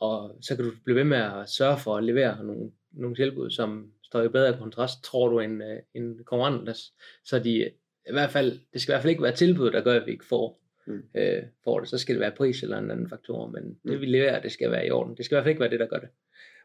og 0.00 0.38
så 0.42 0.56
kan 0.56 0.64
du 0.64 0.70
blive 0.84 0.96
ved 0.96 1.04
med 1.04 1.18
at 1.18 1.48
sørge 1.48 1.78
for 1.78 1.96
at 1.96 2.04
levere 2.04 2.44
nogle, 2.44 2.70
nogle 2.92 3.16
tilbud, 3.16 3.50
som 3.50 3.92
står 4.04 4.22
i 4.22 4.28
bedre 4.28 4.58
kontrast, 4.58 5.04
tror 5.04 5.28
du, 5.28 5.38
end, 5.40 5.64
øh, 5.64 5.78
end 5.94 6.24
konkurrenters. 6.24 6.92
Så 7.24 7.38
de, 7.38 7.70
i 8.08 8.12
hvert 8.12 8.30
fald, 8.30 8.60
det 8.72 8.80
skal 8.80 8.92
i 8.92 8.94
hvert 8.94 9.02
fald 9.02 9.10
ikke 9.10 9.22
være 9.22 9.36
tilbud, 9.36 9.70
der 9.70 9.80
gør, 9.80 10.00
at 10.00 10.06
vi 10.06 10.10
ikke 10.10 10.24
får 10.24 10.60
mm. 10.88 11.20
øh, 11.20 11.42
får 11.64 11.80
det, 11.80 11.88
så 11.88 11.98
skal 11.98 12.14
det 12.14 12.20
være 12.20 12.32
pris 12.36 12.62
eller 12.62 12.78
en 12.78 12.90
anden 12.90 13.08
faktor, 13.08 13.50
men 13.50 13.62
mm. 13.64 13.90
det 13.90 14.00
vi 14.00 14.06
leverer, 14.06 14.40
det 14.40 14.52
skal 14.52 14.70
være 14.70 14.86
i 14.86 14.90
orden. 14.90 15.16
Det 15.16 15.24
skal 15.24 15.34
i 15.34 15.36
hvert 15.36 15.44
fald 15.44 15.50
ikke 15.50 15.60
være 15.60 15.70
det, 15.70 15.80
der 15.80 15.86
gør 15.86 15.98
det. 15.98 16.08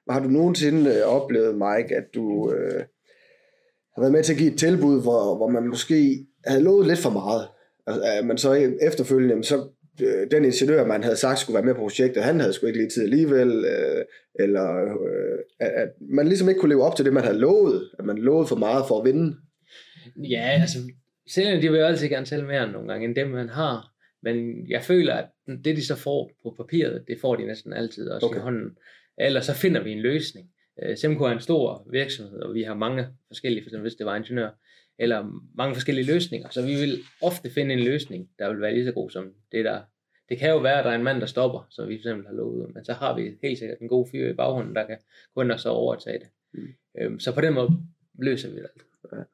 Har 0.10 0.20
du 0.20 0.30
nogensinde 0.30 0.96
øh, 0.96 1.08
oplevet, 1.08 1.56
Mike, 1.56 1.96
at 1.96 2.06
du 2.16 2.54
øh, 2.54 2.82
har 3.96 4.02
været 4.02 4.12
med 4.12 4.24
til 4.24 4.34
at 4.34 4.40
give 4.40 4.52
et 4.52 4.60
tilbud, 4.60 5.02
hvor, 5.02 5.38
hvor 5.38 5.50
man 5.50 5.68
måske 5.68 6.26
havde 6.46 6.64
lovet 6.64 6.88
lidt 6.88 7.00
for 7.00 7.10
meget? 7.10 7.48
Altså, 7.88 8.02
at 8.04 8.26
man 8.26 8.38
så 8.38 8.76
efterfølgende, 8.82 9.30
jamen, 9.30 9.44
så 9.44 9.70
øh, 10.02 10.32
den 10.32 10.46
ingeniør, 10.46 10.86
man 10.86 11.04
havde 11.04 11.16
sagt 11.16 11.40
skulle 11.40 11.56
være 11.56 11.66
med 11.66 11.74
på 11.74 11.80
projektet, 11.80 12.24
han 12.24 12.40
havde 12.40 12.54
sgu 12.54 12.66
ikke 12.66 12.80
lige 12.80 12.90
tid 12.90 13.04
alligevel, 13.04 13.66
øh, 13.66 14.06
eller 14.40 14.68
øh, 14.82 15.40
at 15.60 15.90
man 16.02 16.28
ligesom 16.28 16.50
ikke 16.50 16.60
kunne 16.60 16.74
leve 16.74 16.84
op 16.84 16.96
til 16.96 17.06
det, 17.06 17.14
man 17.14 17.24
havde 17.24 17.40
lovet, 17.40 17.90
at 18.00 18.06
man 18.06 18.18
lovede 18.18 18.48
for 18.48 18.56
meget 18.56 18.86
for 18.88 19.00
at 19.00 19.06
vinde. 19.06 19.36
Ja, 20.30 20.58
altså, 20.62 20.78
sælgerne, 21.28 21.62
de 21.62 21.70
vil 21.70 21.80
jo 21.80 21.86
altid 21.86 22.10
gerne 22.10 22.26
sælge 22.26 22.46
mere 22.46 22.72
nogle 22.72 22.88
gange, 22.88 23.08
end 23.08 23.16
dem, 23.16 23.28
man 23.28 23.50
har. 23.50 23.93
Men 24.24 24.70
jeg 24.70 24.84
føler, 24.84 25.14
at 25.14 25.26
det 25.48 25.76
de 25.78 25.86
så 25.86 25.96
får 25.96 26.32
på 26.44 26.54
papiret, 26.58 27.04
det 27.08 27.18
får 27.22 27.36
de 27.36 27.46
næsten 27.46 27.74
altid 27.74 28.10
også 28.10 28.28
okay. 28.28 28.40
i 28.40 28.42
hånden. 28.42 28.78
Ellers 29.18 29.46
så 29.46 29.54
finder 29.54 29.84
vi 29.84 29.92
en 29.92 30.02
løsning. 30.02 30.50
Øh, 30.84 30.98
Semco 30.98 31.24
er 31.24 31.32
en 31.32 31.40
stor 31.40 31.88
virksomhed, 31.92 32.40
og 32.40 32.54
vi 32.54 32.64
har 32.64 32.76
mange 32.76 33.08
forskellige, 33.28 33.64
for 33.64 33.68
eksempel 33.68 33.90
hvis 33.90 33.96
det 33.96 34.06
var 34.06 34.16
ingeniør, 34.16 34.50
eller 35.00 35.42
mange 35.58 35.76
forskellige 35.76 36.14
løsninger. 36.14 36.50
Så 36.50 36.62
vi 36.66 36.76
vil 36.76 37.00
ofte 37.22 37.50
finde 37.50 37.74
en 37.74 37.80
løsning, 37.80 38.30
der 38.40 38.50
vil 38.50 38.62
være 38.62 38.74
lige 38.74 38.86
så 38.86 38.92
god 38.92 39.10
som 39.10 39.34
det 39.52 39.66
der. 39.66 39.82
Det 40.30 40.38
kan 40.38 40.50
jo 40.50 40.58
være, 40.58 40.80
at 40.80 40.86
der 40.86 40.92
er 40.92 40.96
en 40.96 41.04
mand, 41.04 41.20
der 41.20 41.26
stopper, 41.26 41.68
som 41.70 41.90
vi 41.90 41.96
for 41.96 42.00
eksempel 42.00 42.28
har 42.28 42.34
lovet, 42.34 42.74
men 42.74 42.86
så 42.86 42.94
har 42.94 43.16
vi 43.16 43.38
helt 43.44 43.60
sikkert 43.60 43.80
en 43.80 43.88
god 43.88 44.08
fyr 44.12 44.30
i 44.30 44.34
baghånden, 44.34 44.76
der 44.76 44.88
kan 44.88 44.98
gå 45.36 45.42
ind 45.42 45.52
og 45.52 45.60
så 45.60 45.70
overtage 45.70 46.20
det. 46.20 46.28
Mm. 46.54 46.68
Øhm, 47.00 47.20
så 47.20 47.34
på 47.36 47.42
den 47.42 47.54
måde 47.54 47.70
løser 48.20 48.50
vi 48.50 48.56
det 48.56 48.64
alt. 48.64 48.84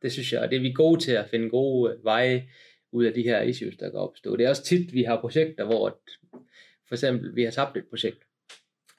Det 0.02 0.12
synes 0.12 0.34
jeg, 0.34 0.42
og 0.42 0.50
det 0.50 0.56
er 0.56 0.62
vi 0.62 0.72
gode 0.72 1.00
til 1.00 1.12
at 1.12 1.30
finde 1.30 1.50
gode 1.50 1.98
veje 2.04 2.50
ud 2.92 3.06
af 3.06 3.14
de 3.14 3.24
her 3.24 3.42
issues, 3.42 3.78
der 3.78 3.90
kan 3.90 4.00
opstå. 4.00 4.36
Det 4.36 4.46
er 4.46 4.50
også 4.50 4.64
tit, 4.64 4.94
vi 4.94 5.04
har 5.04 5.22
projekter, 5.22 5.66
hvor 5.66 6.02
for 6.88 6.96
eksempel, 6.96 7.36
vi 7.36 7.44
har 7.44 7.52
tabt 7.52 7.78
et 7.78 7.88
projekt, 7.90 8.24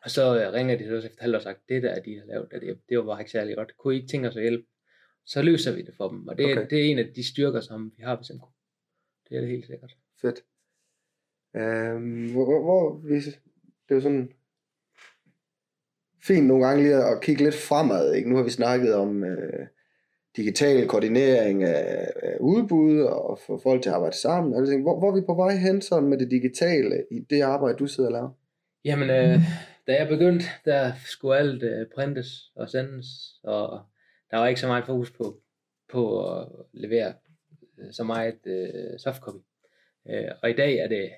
og 0.05 0.11
så 0.11 0.51
ringer 0.53 0.77
de 0.77 0.85
til 0.85 0.95
os 0.95 1.05
efter 1.05 1.23
halvt 1.23 1.37
og 1.37 1.43
sagt, 1.43 1.69
det 1.69 1.83
der, 1.83 2.03
de 2.03 2.19
har 2.19 2.27
lavet, 2.27 2.49
det, 2.51 2.81
det 2.89 2.99
var 2.99 3.05
bare 3.05 3.21
ikke 3.21 3.31
særlig 3.31 3.57
godt. 3.57 3.77
Kunne 3.77 3.95
I 3.95 3.97
ikke 3.97 4.09
tænke 4.09 4.29
os 4.29 4.37
at 4.37 4.43
hjælpe? 4.43 4.67
Så 5.27 5.43
løser 5.43 5.73
vi 5.77 5.83
det 5.83 5.95
for 5.97 6.09
dem, 6.09 6.29
og 6.29 6.39
det, 6.39 6.47
okay. 6.47 6.67
det 6.71 6.79
er 6.81 6.91
en 6.91 6.99
af 6.99 7.13
de 7.17 7.29
styrker, 7.29 7.61
som 7.61 7.93
vi 7.97 8.03
har 8.03 8.17
på 8.17 8.23
Semco. 8.23 8.47
Det 9.29 9.37
er 9.37 9.41
det 9.41 9.51
helt 9.51 9.67
sikkert. 9.67 9.97
Fedt. 10.21 10.45
Øhm, 11.57 12.33
hvor, 12.33 12.45
hvor, 12.45 12.63
hvor 12.63 12.99
vi, 13.09 13.15
det 13.15 13.91
er 13.91 13.95
jo 13.95 14.01
sådan 14.01 14.33
fint 16.23 16.47
nogle 16.47 16.67
gange 16.67 16.83
lige 16.83 16.95
at 16.95 17.23
kigge 17.23 17.45
lidt 17.45 17.55
fremad. 17.55 18.15
Ikke? 18.15 18.31
Nu 18.31 18.37
har 18.37 18.43
vi 18.43 18.51
snakket 18.51 18.95
om 18.95 19.25
øh, 19.25 19.67
digital 20.37 20.89
koordinering 20.89 21.65
af, 21.65 22.13
af 22.23 22.37
udbud 22.41 23.01
og 23.01 23.39
få 23.47 23.61
folk 23.63 23.83
til 23.83 23.91
at 23.91 23.95
arbejde 23.95 24.17
sammen. 24.17 24.55
Altså, 24.55 24.79
hvor, 24.79 24.99
hvor 24.99 25.11
er 25.11 25.15
vi 25.15 25.27
på 25.27 25.35
vej 25.35 25.57
hen 25.57 25.83
sådan 25.83 26.09
med 26.09 26.19
det 26.19 26.31
digitale 26.31 27.05
i 27.11 27.21
det 27.31 27.41
arbejde, 27.41 27.79
du 27.79 27.87
sidder 27.87 28.09
og 28.09 28.13
laver? 28.13 28.31
Jamen, 28.85 29.11
øh, 29.11 29.39
da 29.87 29.95
jeg 29.95 30.09
begyndte, 30.09 30.47
der 30.65 30.93
skulle 31.07 31.37
alt 31.37 31.63
øh, 31.63 31.87
printes 31.95 32.53
og 32.57 32.71
sendes, 32.71 33.07
og 33.43 33.83
der 34.31 34.37
var 34.37 34.47
ikke 34.47 34.61
så 34.61 34.67
meget 34.67 34.87
fokus 34.87 35.11
på, 35.11 35.41
på 35.93 36.31
at 36.31 36.49
levere 36.73 37.15
øh, 37.79 37.93
så 37.93 38.05
meget 38.05 38.47
øh, 38.47 38.99
softcopy. 38.99 39.39
Øh, 40.11 40.29
og 40.43 40.51
i 40.51 40.55
dag 40.55 40.75
er 40.77 40.89
det 40.89 41.11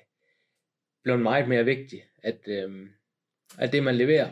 blevet 1.03 1.21
meget 1.21 1.49
mere 1.49 1.65
vigtigt, 1.65 2.03
at, 2.23 2.39
øh, 2.47 2.89
at 3.59 3.71
det 3.71 3.83
man 3.83 3.95
leverer, 3.95 4.29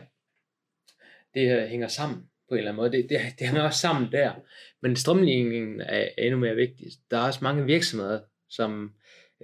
det 1.34 1.62
øh, 1.62 1.68
hænger 1.68 1.88
sammen 1.88 2.28
på 2.52 2.56
en 2.56 2.58
eller 2.58 2.70
anden 2.70 2.82
måde. 2.82 2.92
Det, 2.92 3.10
det, 3.10 3.18
det 3.38 3.46
hænger 3.46 3.62
også 3.62 3.78
sammen 3.78 4.12
der. 4.12 4.32
Men 4.82 4.96
strømligningen 4.96 5.80
er 5.80 6.08
endnu 6.18 6.38
mere 6.38 6.54
vigtig. 6.54 6.86
Der 7.10 7.16
er 7.16 7.26
også 7.26 7.38
mange 7.42 7.64
virksomheder, 7.64 8.20
som 8.50 8.92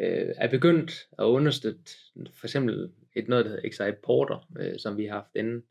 øh, 0.00 0.28
er 0.36 0.48
begyndt 0.48 1.06
at 1.18 1.24
understøtte 1.24 1.92
for 2.34 2.46
eksempel 2.46 2.88
et 3.16 3.28
noget, 3.28 3.44
der 3.44 3.50
hedder 3.50 3.70
XI 3.70 4.00
Porter, 4.04 4.48
øh, 4.61 4.78
som 4.78 4.96
vi 4.96 5.04
har 5.04 5.14
haft 5.14 5.36
inden, 5.36 5.62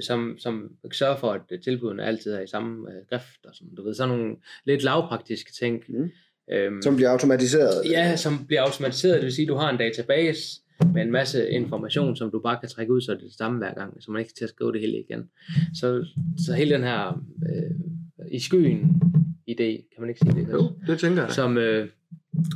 som, 0.00 0.36
som 0.38 0.76
sørger 0.92 1.16
for, 1.16 1.32
at 1.32 1.60
tilbudene 1.62 2.04
altid 2.04 2.32
er 2.32 2.40
i 2.40 2.46
samme 2.46 2.90
øh, 2.90 3.04
drift, 3.10 3.46
og 3.46 3.54
sådan, 3.54 3.74
du 3.74 3.82
ved, 3.82 3.94
sådan 3.94 4.16
nogle 4.18 4.36
lidt 4.64 4.82
lavpraktiske 4.82 5.52
ting. 5.52 5.84
Mm. 5.88 6.10
Øhm, 6.52 6.82
som 6.82 6.96
bliver 6.96 7.10
automatiseret? 7.10 7.90
Ja, 7.90 8.16
som 8.16 8.46
bliver 8.46 8.62
automatiseret, 8.62 9.14
det 9.14 9.24
vil 9.24 9.32
sige, 9.32 9.44
at 9.44 9.48
du 9.48 9.54
har 9.54 9.70
en 9.70 9.78
database, 9.78 10.60
med 10.94 11.02
en 11.02 11.10
masse 11.10 11.50
information, 11.50 12.16
som 12.16 12.30
du 12.30 12.40
bare 12.40 12.58
kan 12.60 12.68
trække 12.68 12.92
ud, 12.92 13.00
så 13.00 13.12
det 13.12 13.18
er 13.18 13.24
det 13.24 13.32
samme 13.32 13.58
hver 13.58 13.74
gang, 13.74 14.02
så 14.02 14.10
man 14.10 14.20
ikke 14.20 14.30
skal 14.30 14.38
til 14.38 14.44
at 14.44 14.50
skrive 14.50 14.72
det 14.72 14.80
hele 14.80 14.98
igen. 14.98 15.30
Så, 15.74 16.06
så 16.46 16.52
hele 16.52 16.74
den 16.74 16.82
her 16.82 17.24
øh, 17.48 18.30
i 18.32 18.38
skyen 18.38 19.02
idé, 19.50 19.94
kan 19.94 20.00
man 20.00 20.08
ikke 20.08 20.20
sige 20.20 20.34
det? 20.34 20.52
Jo, 20.52 20.70
det 20.86 20.98
tænker 20.98 21.22
jeg. 21.22 21.30
Som, 21.30 21.58
øh, 21.58 21.88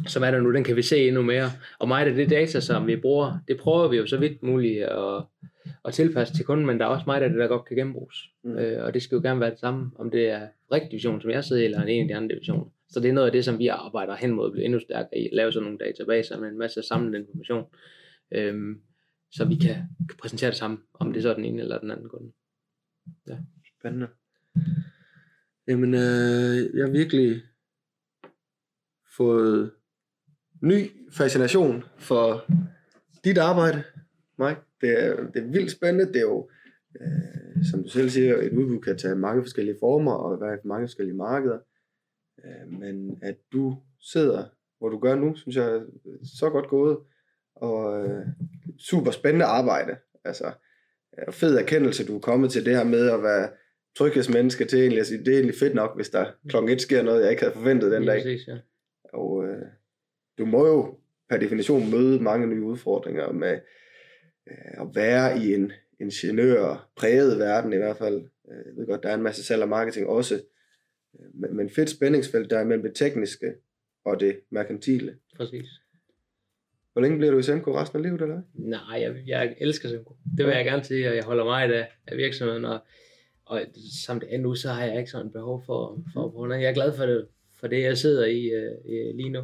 som 0.07 0.23
er 0.23 0.31
der 0.31 0.41
nu, 0.41 0.53
den 0.53 0.65
kan 0.65 0.77
vi 0.77 0.83
se 0.83 1.09
endnu 1.09 1.23
mere. 1.23 1.51
Og 1.79 1.89
meget 1.89 2.07
af 2.07 2.15
det 2.15 2.31
data, 2.31 2.61
som 2.61 2.87
vi 2.87 2.97
bruger, 2.97 3.39
det 3.49 3.57
prøver 3.61 3.89
vi 3.89 3.97
jo 3.97 4.07
så 4.07 4.17
vidt 4.17 4.43
muligt 4.43 4.83
at, 4.83 5.23
at 5.85 5.95
tilpasse 5.95 6.35
til 6.35 6.45
kunden, 6.45 6.67
men 6.67 6.79
der 6.79 6.85
er 6.85 6.89
også 6.89 7.05
meget 7.07 7.23
af 7.23 7.31
det, 7.31 7.39
der 7.39 7.47
godt 7.47 7.65
kan 7.65 7.77
genbruges. 7.77 8.17
Mm. 8.45 8.59
Øh, 8.59 8.85
og 8.85 8.95
det 8.95 9.03
skal 9.03 9.17
jo 9.17 9.23
gerne 9.23 9.41
være 9.41 9.51
det 9.51 9.59
samme, 9.59 9.91
om 9.99 10.11
det 10.11 10.31
er 10.31 10.47
rigtig 10.73 10.91
division, 10.91 11.21
som 11.21 11.31
jeg 11.31 11.45
sidder 11.45 11.63
i, 11.63 11.65
eller 11.65 11.83
en 11.83 12.03
af 12.03 12.09
de 12.09 12.17
andre 12.17 12.35
divisioner. 12.35 12.65
Så 12.91 13.01
det 13.01 13.09
er 13.09 13.13
noget 13.13 13.27
af 13.27 13.33
det, 13.33 13.45
som 13.45 13.59
vi 13.59 13.67
arbejder 13.67 14.17
hen 14.17 14.31
mod 14.31 14.47
at 14.47 14.53
blive 14.53 14.65
endnu 14.65 14.81
stærkere 14.81 15.19
i, 15.19 15.27
at 15.27 15.33
lave 15.33 15.53
sådan 15.53 15.65
nogle 15.65 15.79
databaser 15.79 16.41
med 16.41 16.49
en 16.49 16.59
masse 16.59 16.83
samlet 16.83 17.19
information, 17.19 17.65
øhm, 18.33 18.81
så 19.33 19.45
vi 19.45 19.55
kan, 19.55 19.75
kan 20.09 20.17
præsentere 20.19 20.51
det 20.51 20.59
samme, 20.59 20.79
om 20.95 21.13
det 21.13 21.25
er 21.25 21.35
den 21.35 21.45
ene 21.45 21.63
eller 21.63 21.81
den 21.81 21.91
anden 21.91 22.09
kunde. 22.09 22.33
Ja. 23.29 23.39
Spændende. 23.79 24.09
Jamen, 25.69 25.95
øh, 25.95 26.77
jeg 26.77 26.85
har 26.85 26.91
virkelig 26.91 27.43
fået 29.17 29.73
ny 30.63 30.91
fascination 31.13 31.85
for 31.99 32.45
dit 33.25 33.39
arbejde, 33.39 33.83
Mike. 34.39 34.61
Det 34.81 35.05
er, 35.05 35.31
det 35.31 35.43
er 35.43 35.51
vildt 35.53 35.71
spændende. 35.71 36.13
Det 36.13 36.17
er 36.17 36.21
jo, 36.21 36.51
øh, 37.01 37.65
som 37.71 37.83
du 37.83 37.89
selv 37.89 38.11
siger, 38.11 38.37
et 38.37 38.53
udbud 38.53 38.81
kan 38.81 38.99
tage 38.99 39.15
mange 39.17 39.43
forskellige 39.43 39.77
former 39.81 40.13
og 40.13 40.41
være 40.41 40.55
i 40.55 40.67
mange 40.67 40.87
forskellige 40.87 41.17
markeder. 41.17 41.59
Øh, 42.45 42.73
men 42.81 43.19
at 43.23 43.37
du 43.53 43.77
sidder, 44.01 44.45
hvor 44.79 44.89
du 44.89 44.99
gør 44.99 45.15
nu, 45.15 45.37
synes 45.37 45.57
jeg 45.57 45.71
er 45.73 45.83
så 46.39 46.51
godt 46.51 46.69
gået 46.69 46.99
og 47.57 48.07
øh, 48.07 48.27
super 48.79 49.11
spændende 49.11 49.45
arbejde. 49.45 49.97
Altså, 50.25 50.53
øh, 51.19 51.33
fed 51.33 51.59
erkendelse, 51.59 52.07
du 52.07 52.17
er 52.17 52.21
kommet 52.21 52.51
til 52.51 52.65
det 52.65 52.77
her 52.77 52.85
med 52.85 53.11
at 53.11 53.23
være 53.23 53.49
tryghedsmenneske 53.97 54.65
til 54.65 54.79
egentlig 54.79 55.01
at 55.01 55.07
sige, 55.07 55.19
det 55.19 55.29
er 55.29 55.39
egentlig 55.39 55.59
fedt 55.59 55.75
nok, 55.75 55.97
hvis 55.97 56.11
der 56.11 56.27
klokken 56.49 56.73
et 56.73 56.81
sker 56.81 57.03
noget, 57.03 57.23
jeg 57.23 57.31
ikke 57.31 57.43
havde 57.43 57.55
forventet 57.55 57.93
den 57.93 58.07
dag. 58.07 58.23
Præcis, 58.23 58.49
ja. 58.49 58.57
Og 59.13 59.45
øh, 59.45 59.63
du 60.39 60.47
må 60.47 60.67
jo 60.67 60.99
per 61.31 61.37
definition 61.37 61.91
møde 61.91 62.23
mange 62.23 62.47
nye 62.47 62.63
udfordringer 62.63 63.33
med 63.33 63.61
øh, 64.51 64.81
at 64.81 64.87
være 64.95 65.39
i 65.39 65.55
en 65.55 65.73
ingeniør 66.01 66.91
præget 66.97 67.39
verden 67.39 67.73
i 67.73 67.77
hvert 67.77 67.97
fald. 67.97 68.17
Øh, 68.51 68.67
jeg 68.67 68.77
ved 68.77 68.87
godt, 68.87 69.03
der 69.03 69.09
er 69.09 69.15
en 69.15 69.23
masse 69.23 69.45
salg 69.45 69.63
og 69.63 69.69
marketing 69.69 70.07
også, 70.07 70.43
men, 71.35 71.57
men 71.57 71.71
fedt 71.71 71.91
spændingsfelt 71.91 72.51
der 72.51 72.59
er 72.59 72.65
mellem 72.65 72.83
det 72.83 72.95
tekniske 72.95 73.55
og 74.05 74.21
det 74.21 74.41
merkantile. 74.51 75.19
Præcis. 75.37 75.67
Hvor 76.95 77.03
længe 77.03 77.19
bliver 77.19 77.33
du 77.33 77.39
i 77.39 77.43
Semco 77.43 77.79
resten 77.79 77.97
af 77.97 78.03
livet, 78.03 78.23
eller 78.23 78.41
Nej, 78.55 79.01
jeg, 79.01 79.15
jeg 79.27 79.55
elsker 79.61 79.89
Semco. 79.89 80.17
Det 80.37 80.47
vil 80.47 80.55
jeg 80.55 80.65
gerne 80.65 80.85
sige, 80.85 81.09
og 81.09 81.17
jeg 81.17 81.25
holder 81.25 81.45
meget 81.45 81.73
af, 81.73 81.89
af 82.07 82.17
virksomheden, 82.17 82.65
og, 82.65 82.79
og 83.45 83.61
som 84.05 84.21
det 84.21 84.35
er 84.35 84.39
nu, 84.39 84.55
så 84.55 84.69
har 84.69 84.85
jeg 84.85 84.99
ikke 84.99 85.11
sådan 85.11 85.31
behov 85.31 85.63
for, 85.67 86.01
for 86.13 86.25
at 86.25 86.33
bruge 86.33 86.55
Jeg 86.55 86.69
er 86.69 86.75
glad 86.75 86.97
for 86.97 87.07
det, 87.07 87.27
for 87.61 87.67
det 87.67 87.83
jeg 87.83 87.99
sidder 87.99 88.27
i 88.27 88.45
øh, 88.45 88.73
øh 88.89 89.15
lige 89.15 89.29
nu. 89.29 89.43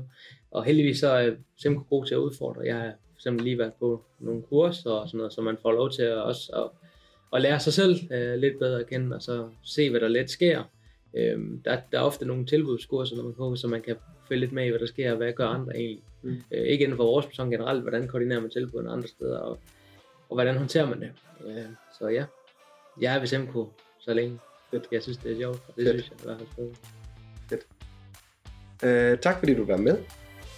Og 0.50 0.64
heldigvis 0.64 0.98
så 0.98 1.08
er 1.08 1.30
Semco 1.62 1.82
god 1.88 2.06
til 2.06 2.14
at 2.14 2.18
udfordre. 2.18 2.62
Jeg 2.64 2.76
har 2.76 2.92
for 3.06 3.16
eksempel 3.16 3.44
lige 3.44 3.58
været 3.58 3.72
på 3.78 4.04
nogle 4.20 4.42
kurser 4.42 4.90
og 4.90 5.08
sådan 5.08 5.18
noget, 5.18 5.32
så 5.32 5.40
man 5.40 5.56
får 5.62 5.72
lov 5.72 5.90
til 5.90 6.02
at 6.02 6.16
også 6.22 6.52
at, 6.52 6.70
at 7.36 7.42
lære 7.42 7.60
sig 7.60 7.72
selv 7.72 7.96
øh, 8.12 8.34
lidt 8.34 8.58
bedre 8.58 8.80
at 8.80 8.86
kende, 8.86 9.16
og 9.16 9.22
så 9.22 9.48
se, 9.64 9.90
hvad 9.90 10.00
der 10.00 10.08
let 10.08 10.30
sker. 10.30 10.64
Um, 11.12 11.62
der, 11.64 11.78
der 11.92 11.98
er 11.98 12.02
ofte 12.02 12.24
nogle 12.24 12.46
tilbudskurser, 12.46 13.16
når 13.16 13.22
man 13.22 13.34
kommer, 13.34 13.56
så 13.56 13.68
man 13.68 13.82
kan 13.82 13.96
følge 14.28 14.40
lidt 14.40 14.52
med 14.52 14.66
i, 14.66 14.68
hvad 14.68 14.78
der 14.78 14.86
sker, 14.86 15.10
og 15.10 15.16
hvad 15.16 15.32
gør 15.32 15.46
andre 15.46 15.76
egentlig. 15.76 16.02
Mm. 16.22 16.42
Øh, 16.50 16.66
ikke 16.66 16.84
inden 16.84 16.96
for 16.96 17.04
vores 17.04 17.26
person 17.26 17.50
generelt, 17.50 17.82
hvordan 17.82 18.08
koordinerer 18.08 18.40
man 18.40 18.50
tilbudene 18.50 18.90
andre 18.90 19.08
steder, 19.08 19.38
og, 19.38 19.58
og 20.28 20.34
hvordan 20.36 20.56
håndterer 20.56 20.86
man 20.86 21.00
det. 21.00 21.10
Øh, 21.46 21.64
så 21.98 22.08
ja, 22.08 22.24
jeg 23.00 23.14
er 23.14 23.18
ved 23.18 23.26
SMK 23.26 23.52
så 24.00 24.14
længe. 24.14 24.38
Fedt. 24.70 24.86
Jeg 24.92 25.02
synes, 25.02 25.18
det 25.18 25.32
er 25.32 25.36
sjovt, 25.36 25.60
og 25.68 25.76
det 25.76 25.86
Fedt. 25.86 26.04
synes 26.04 26.24
jeg 26.24 26.32
er 26.32 26.38
fedt. 26.38 26.76
Fedt. 27.48 27.66
Øh, 28.84 29.18
tak 29.18 29.38
fordi 29.38 29.54
du 29.54 29.64
var 29.64 29.76
med 29.76 29.98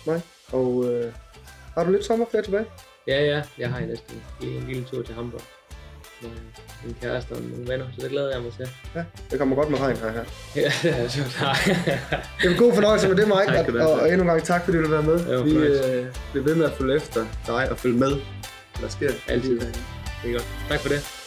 mig, 0.07 0.21
og 0.53 0.85
øh, 0.93 1.13
har 1.75 1.85
du 1.85 1.91
lidt 1.91 2.05
sommerferie 2.05 2.45
tilbage? 2.45 2.67
Ja, 3.07 3.25
ja, 3.25 3.43
jeg 3.59 3.73
har 3.73 3.81
i 3.81 3.87
næsten 3.87 4.23
en 4.43 4.67
lille 4.67 4.85
tur 4.85 5.03
til 5.03 5.15
Hamburg 5.15 5.43
med 6.23 6.31
min 6.85 6.97
kæreste 7.03 7.33
og 7.33 7.43
nogle 7.43 7.69
venner, 7.69 7.87
så 7.95 8.03
det 8.03 8.11
glæder 8.11 8.31
jeg 8.33 8.43
mig 8.43 8.53
til. 8.53 8.69
Ja, 8.95 9.05
det 9.31 9.39
kommer 9.39 9.57
godt 9.57 9.71
med 9.71 9.81
regn 9.81 9.97
her. 9.97 10.11
her. 10.11 10.25
ja, 10.63 10.73
det 10.83 10.99
er 10.99 11.09
så 11.09 11.21
Det 12.41 12.47
er 12.47 12.51
en 12.51 12.57
god 12.57 12.75
fornøjelse 12.75 13.09
med 13.09 13.17
det, 13.17 13.27
Mike, 13.29 13.53
tak, 13.57 13.69
og, 13.75 13.93
og, 13.93 14.09
endnu 14.09 14.21
en 14.21 14.27
gang 14.27 14.43
tak, 14.43 14.65
fordi 14.65 14.77
du 14.77 14.83
vil 14.83 14.91
være 14.91 15.03
med. 15.03 15.45
Vi 15.45 15.51
øh, 15.51 16.07
bliver 16.33 16.45
ved 16.45 16.55
med 16.55 16.65
at 16.65 16.73
følge 16.73 16.97
efter 16.97 17.27
dig 17.47 17.71
og 17.71 17.79
følge 17.79 17.99
med. 17.99 18.13
Hvad 18.81 18.91
sker 18.91 19.11
Altid. 19.29 19.61
Det 19.61 20.31
er 20.31 20.33
godt. 20.33 20.47
Tak 20.69 20.81
for 20.81 20.89
det. 20.89 21.22